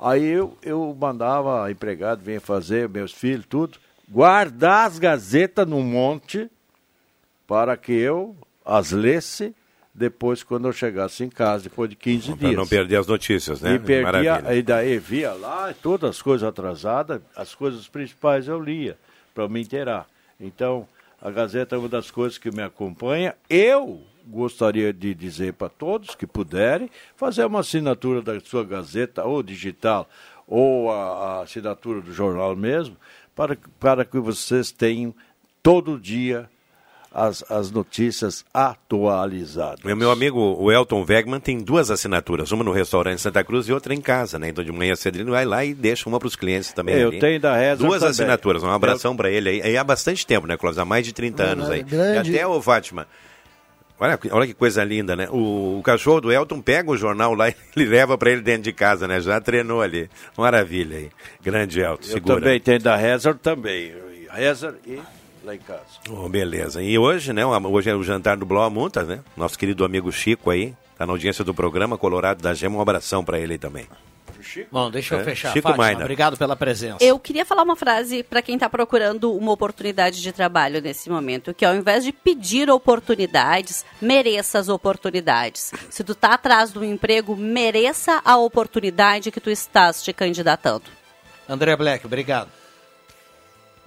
Aí 0.00 0.24
eu, 0.26 0.58
eu 0.64 0.96
mandava 0.98 1.64
a 1.64 1.70
empregado 1.70 2.24
vir 2.24 2.40
fazer, 2.40 2.88
meus 2.88 3.12
filhos, 3.12 3.46
tudo, 3.48 3.78
guardar 4.08 4.88
as 4.88 4.98
gazetas 4.98 5.64
num 5.64 5.84
monte 5.84 6.50
para 7.46 7.76
que 7.76 7.92
eu 7.92 8.36
as 8.64 8.90
lesse 8.90 9.54
depois 9.94 10.42
quando 10.42 10.66
eu 10.66 10.72
chegasse 10.72 11.22
em 11.22 11.28
casa, 11.30 11.64
depois 11.64 11.88
de 11.88 11.94
15 11.94 12.30
Para 12.30 12.36
dias. 12.48 12.56
não 12.56 12.66
perder 12.66 12.96
as 12.96 13.06
notícias, 13.06 13.60
né? 13.60 13.74
E 13.74 13.78
perdia, 13.78 14.02
Maravilha. 14.32 14.54
e 14.56 14.60
daí 14.62 14.98
via 14.98 15.32
lá 15.34 15.72
todas 15.80 16.10
as 16.10 16.20
coisas 16.20 16.48
atrasadas, 16.48 17.20
as 17.36 17.54
coisas 17.54 17.86
principais 17.86 18.48
eu 18.48 18.60
lia, 18.60 18.98
para 19.38 19.48
me 19.48 19.60
inteirar. 19.60 20.08
Então, 20.40 20.88
a 21.22 21.30
Gazeta 21.30 21.76
é 21.76 21.78
uma 21.78 21.88
das 21.88 22.10
coisas 22.10 22.38
que 22.38 22.50
me 22.50 22.60
acompanha. 22.60 23.36
Eu 23.48 24.02
gostaria 24.26 24.92
de 24.92 25.14
dizer 25.14 25.52
para 25.52 25.68
todos 25.68 26.16
que 26.16 26.26
puderem 26.26 26.90
fazer 27.14 27.44
uma 27.44 27.60
assinatura 27.60 28.20
da 28.20 28.40
sua 28.40 28.64
Gazeta, 28.64 29.24
ou 29.24 29.40
digital, 29.40 30.10
ou 30.44 30.90
a, 30.90 30.96
a 30.96 31.42
assinatura 31.42 32.00
do 32.00 32.12
jornal 32.12 32.56
mesmo, 32.56 32.96
para, 33.32 33.56
para 33.78 34.04
que 34.04 34.18
vocês 34.18 34.72
tenham 34.72 35.14
todo 35.62 36.00
dia 36.00 36.50
as, 37.12 37.44
as 37.50 37.70
notícias 37.70 38.44
atualizadas. 38.52 39.84
O 39.84 39.96
meu 39.96 40.10
amigo, 40.10 40.38
o 40.38 40.70
Elton 40.70 41.04
Wegman, 41.08 41.40
tem 41.40 41.58
duas 41.58 41.90
assinaturas, 41.90 42.52
uma 42.52 42.62
no 42.62 42.72
restaurante 42.72 43.20
Santa 43.20 43.42
Cruz 43.42 43.68
e 43.68 43.72
outra 43.72 43.94
em 43.94 44.00
casa, 44.00 44.38
né? 44.38 44.48
Então 44.48 44.62
de 44.62 44.72
manhã 44.72 44.94
cedo 44.94 45.16
ele 45.16 45.30
vai 45.30 45.44
lá 45.44 45.64
e 45.64 45.74
deixa 45.74 46.08
uma 46.08 46.18
para 46.18 46.28
os 46.28 46.36
clientes 46.36 46.72
também. 46.72 46.96
Eu 46.96 47.08
ali. 47.08 47.18
tenho 47.18 47.40
da 47.40 47.56
Reza 47.56 47.76
Duas 47.76 48.00
também. 48.00 48.10
assinaturas, 48.10 48.62
um 48.62 48.70
abração 48.70 49.16
para 49.16 49.30
ele 49.30 49.48
aí. 49.48 49.62
aí 49.62 49.76
há 49.76 49.84
bastante 49.84 50.26
tempo, 50.26 50.46
né, 50.46 50.56
Clóvis? 50.56 50.78
Há 50.78 50.84
mais 50.84 51.04
de 51.04 51.12
30 51.12 51.42
anos 51.42 51.70
aí. 51.70 51.82
grande. 51.82 52.30
E 52.30 52.34
até 52.36 52.46
o 52.46 52.60
Fátima. 52.60 53.06
Olha, 54.00 54.18
olha 54.30 54.46
que 54.46 54.54
coisa 54.54 54.84
linda, 54.84 55.16
né? 55.16 55.28
O, 55.28 55.78
o 55.80 55.82
cachorro 55.82 56.20
do 56.20 56.32
Elton 56.32 56.60
pega 56.60 56.88
o 56.88 56.96
jornal 56.96 57.34
lá 57.34 57.48
e 57.50 57.54
ele 57.74 57.86
leva 57.86 58.16
para 58.16 58.30
ele 58.30 58.42
dentro 58.42 58.62
de 58.62 58.72
casa, 58.72 59.08
né? 59.08 59.20
Já 59.20 59.40
treinou 59.40 59.82
ali. 59.82 60.08
Maravilha 60.36 60.98
aí. 60.98 61.10
Grande 61.42 61.80
Elton, 61.80 62.04
Eu 62.04 62.12
segura. 62.12 62.34
também 62.36 62.60
tenho 62.60 62.80
da 62.80 62.94
Rezar 62.96 63.34
também. 63.34 63.92
Rezar 64.30 64.74
e 64.86 65.00
lá 65.48 65.54
em 65.54 65.58
casa. 65.58 65.82
Oh, 66.10 66.28
beleza. 66.28 66.82
E 66.82 66.98
hoje, 66.98 67.32
né? 67.32 67.44
Hoje 67.44 67.90
é 67.90 67.94
o 67.94 68.02
jantar 68.02 68.36
do 68.36 68.46
Blow 68.46 68.70
Muntas, 68.70 69.08
né? 69.08 69.20
Nosso 69.36 69.58
querido 69.58 69.84
amigo 69.84 70.12
Chico 70.12 70.50
aí, 70.50 70.74
tá 70.96 71.06
na 71.06 71.12
audiência 71.12 71.42
do 71.44 71.54
programa 71.54 71.96
Colorado 71.98 72.42
da 72.42 72.54
Gema. 72.54 72.76
Um 72.78 72.80
abração 72.80 73.24
para 73.24 73.38
ele 73.38 73.58
também. 73.58 73.86
Bom, 74.70 74.90
deixa 74.90 75.14
eu 75.14 75.20
É, 75.20 75.24
fechar. 75.24 75.52
Chico 75.52 75.68
Fátima, 75.68 75.84
Maina. 75.84 76.00
obrigado 76.00 76.36
pela 76.36 76.54
presença. 76.56 76.98
Eu 77.04 77.18
queria 77.18 77.44
falar 77.44 77.62
uma 77.64 77.76
frase 77.76 78.22
para 78.22 78.40
quem 78.40 78.54
está 78.54 78.68
procurando 78.68 79.32
uma 79.32 79.52
oportunidade 79.52 80.22
de 80.22 80.32
trabalho 80.32 80.80
nesse 80.80 81.10
momento, 81.10 81.52
que 81.52 81.64
ao 81.64 81.74
invés 81.74 82.02
de 82.04 82.12
pedir 82.12 82.70
oportunidades, 82.70 83.84
mereça 84.00 84.58
as 84.58 84.68
oportunidades. 84.68 85.72
Se 85.90 86.02
tu 86.04 86.14
tá 86.14 86.34
atrás 86.34 86.70
do 86.72 86.84
emprego, 86.84 87.36
mereça 87.36 88.22
a 88.24 88.36
oportunidade 88.36 89.30
que 89.30 89.40
tu 89.40 89.50
estás 89.50 90.02
te 90.02 90.12
candidatando. 90.12 90.84
André 91.48 91.76
Black, 91.76 92.06
obrigado. 92.06 92.48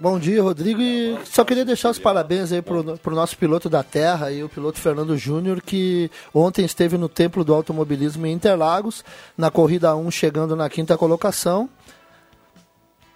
Bom 0.02 0.18
dia, 0.18 0.42
Rodrigo. 0.42 0.82
E 0.82 1.16
só 1.24 1.44
queria 1.44 1.64
deixar 1.64 1.90
os 1.90 1.98
parabéns 2.00 2.50
aí 2.50 2.60
pro, 2.60 2.98
pro 2.98 3.14
nosso 3.14 3.38
piloto 3.38 3.70
da 3.70 3.84
Terra 3.84 4.32
e 4.32 4.42
o 4.42 4.48
piloto 4.48 4.80
Fernando 4.80 5.16
Júnior, 5.16 5.62
que 5.62 6.10
ontem 6.34 6.64
esteve 6.64 6.98
no 6.98 7.08
Templo 7.08 7.44
do 7.44 7.54
Automobilismo 7.54 8.26
em 8.26 8.32
Interlagos, 8.32 9.04
na 9.38 9.48
corrida 9.48 9.94
1 9.94 10.10
chegando 10.10 10.56
na 10.56 10.68
quinta 10.68 10.98
colocação, 10.98 11.70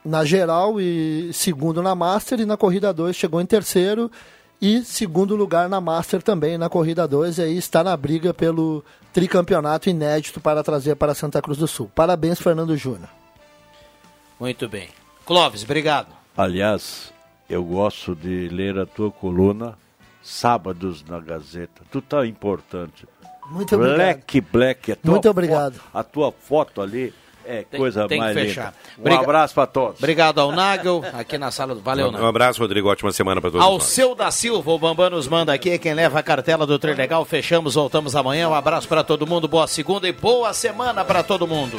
na 0.04 0.24
geral 0.24 0.80
e 0.80 1.32
segundo 1.32 1.82
na 1.82 1.92
Master, 1.96 2.38
e 2.38 2.46
na 2.46 2.56
corrida 2.56 2.92
2 2.94 3.16
chegou 3.16 3.40
em 3.40 3.46
terceiro 3.46 4.08
e 4.62 4.84
segundo 4.84 5.34
lugar 5.34 5.68
na 5.68 5.80
Master 5.80 6.22
também 6.22 6.56
na 6.56 6.68
corrida 6.68 7.08
2, 7.08 7.38
e 7.38 7.42
aí 7.42 7.56
está 7.56 7.82
na 7.82 7.96
briga 7.96 8.32
pelo 8.32 8.84
tricampeonato 9.12 9.90
inédito 9.90 10.40
para 10.40 10.62
trazer 10.62 10.94
para 10.94 11.16
Santa 11.16 11.42
Cruz 11.42 11.58
do 11.58 11.66
Sul. 11.66 11.90
Parabéns, 11.92 12.38
Fernando 12.38 12.76
Júnior. 12.76 13.08
Muito 14.38 14.68
bem. 14.68 14.88
Clóvis, 15.24 15.64
obrigado. 15.64 16.15
Aliás, 16.36 17.12
eu 17.48 17.64
gosto 17.64 18.14
de 18.14 18.48
ler 18.48 18.78
a 18.78 18.86
tua 18.86 19.10
coluna 19.10 19.74
sábados 20.22 21.04
na 21.08 21.18
Gazeta. 21.20 21.82
Tu 21.90 22.00
tá 22.02 22.26
importante. 22.26 23.06
Muito 23.50 23.74
obrigado. 23.76 23.96
Black, 23.96 24.40
Black. 24.40 24.92
A 24.92 24.96
tua 24.96 25.10
Muito 25.12 25.30
obrigado. 25.30 25.74
foto- 25.74 25.90
a 25.94 26.02
tua 26.02 26.32
foto 26.32 26.82
ali 26.82 27.14
é 27.44 27.62
Tem- 27.62 27.78
coisa 27.78 28.08
tem 28.08 28.18
que 28.18 28.24
mais 28.24 28.34
fechar. 28.34 28.64
linda. 28.64 28.74
Um 28.98 29.00
Obriga- 29.02 29.20
abraço 29.20 29.54
para 29.54 29.66
todos. 29.68 29.98
Obrigado 29.98 30.40
ao 30.40 30.50
Nagel, 30.50 31.04
aqui 31.14 31.38
na 31.38 31.50
sala 31.52 31.74
do 31.76 31.80
Valeu, 31.80 32.08
Um 32.08 32.10
Nagel. 32.10 32.26
abraço, 32.26 32.60
Rodrigo. 32.60 32.88
Ótima 32.88 33.12
semana 33.12 33.40
para 33.40 33.52
todos 33.52 33.64
Ao 33.64 33.74
nós. 33.74 33.84
seu 33.84 34.16
da 34.16 34.30
Silva, 34.32 34.68
o 34.72 34.78
Bambam 34.78 35.10
nos 35.10 35.28
manda 35.28 35.54
aqui, 35.54 35.78
quem 35.78 35.94
leva 35.94 36.18
a 36.18 36.22
cartela 36.24 36.66
do 36.66 36.76
Trilegal. 36.78 37.24
Fechamos, 37.24 37.74
voltamos 37.76 38.16
amanhã. 38.16 38.48
Um 38.48 38.54
abraço 38.54 38.88
para 38.88 39.04
todo 39.04 39.26
mundo, 39.28 39.46
boa 39.46 39.68
segunda 39.68 40.08
e 40.08 40.12
boa 40.12 40.52
semana 40.52 41.04
para 41.04 41.22
todo 41.22 41.46
mundo. 41.46 41.78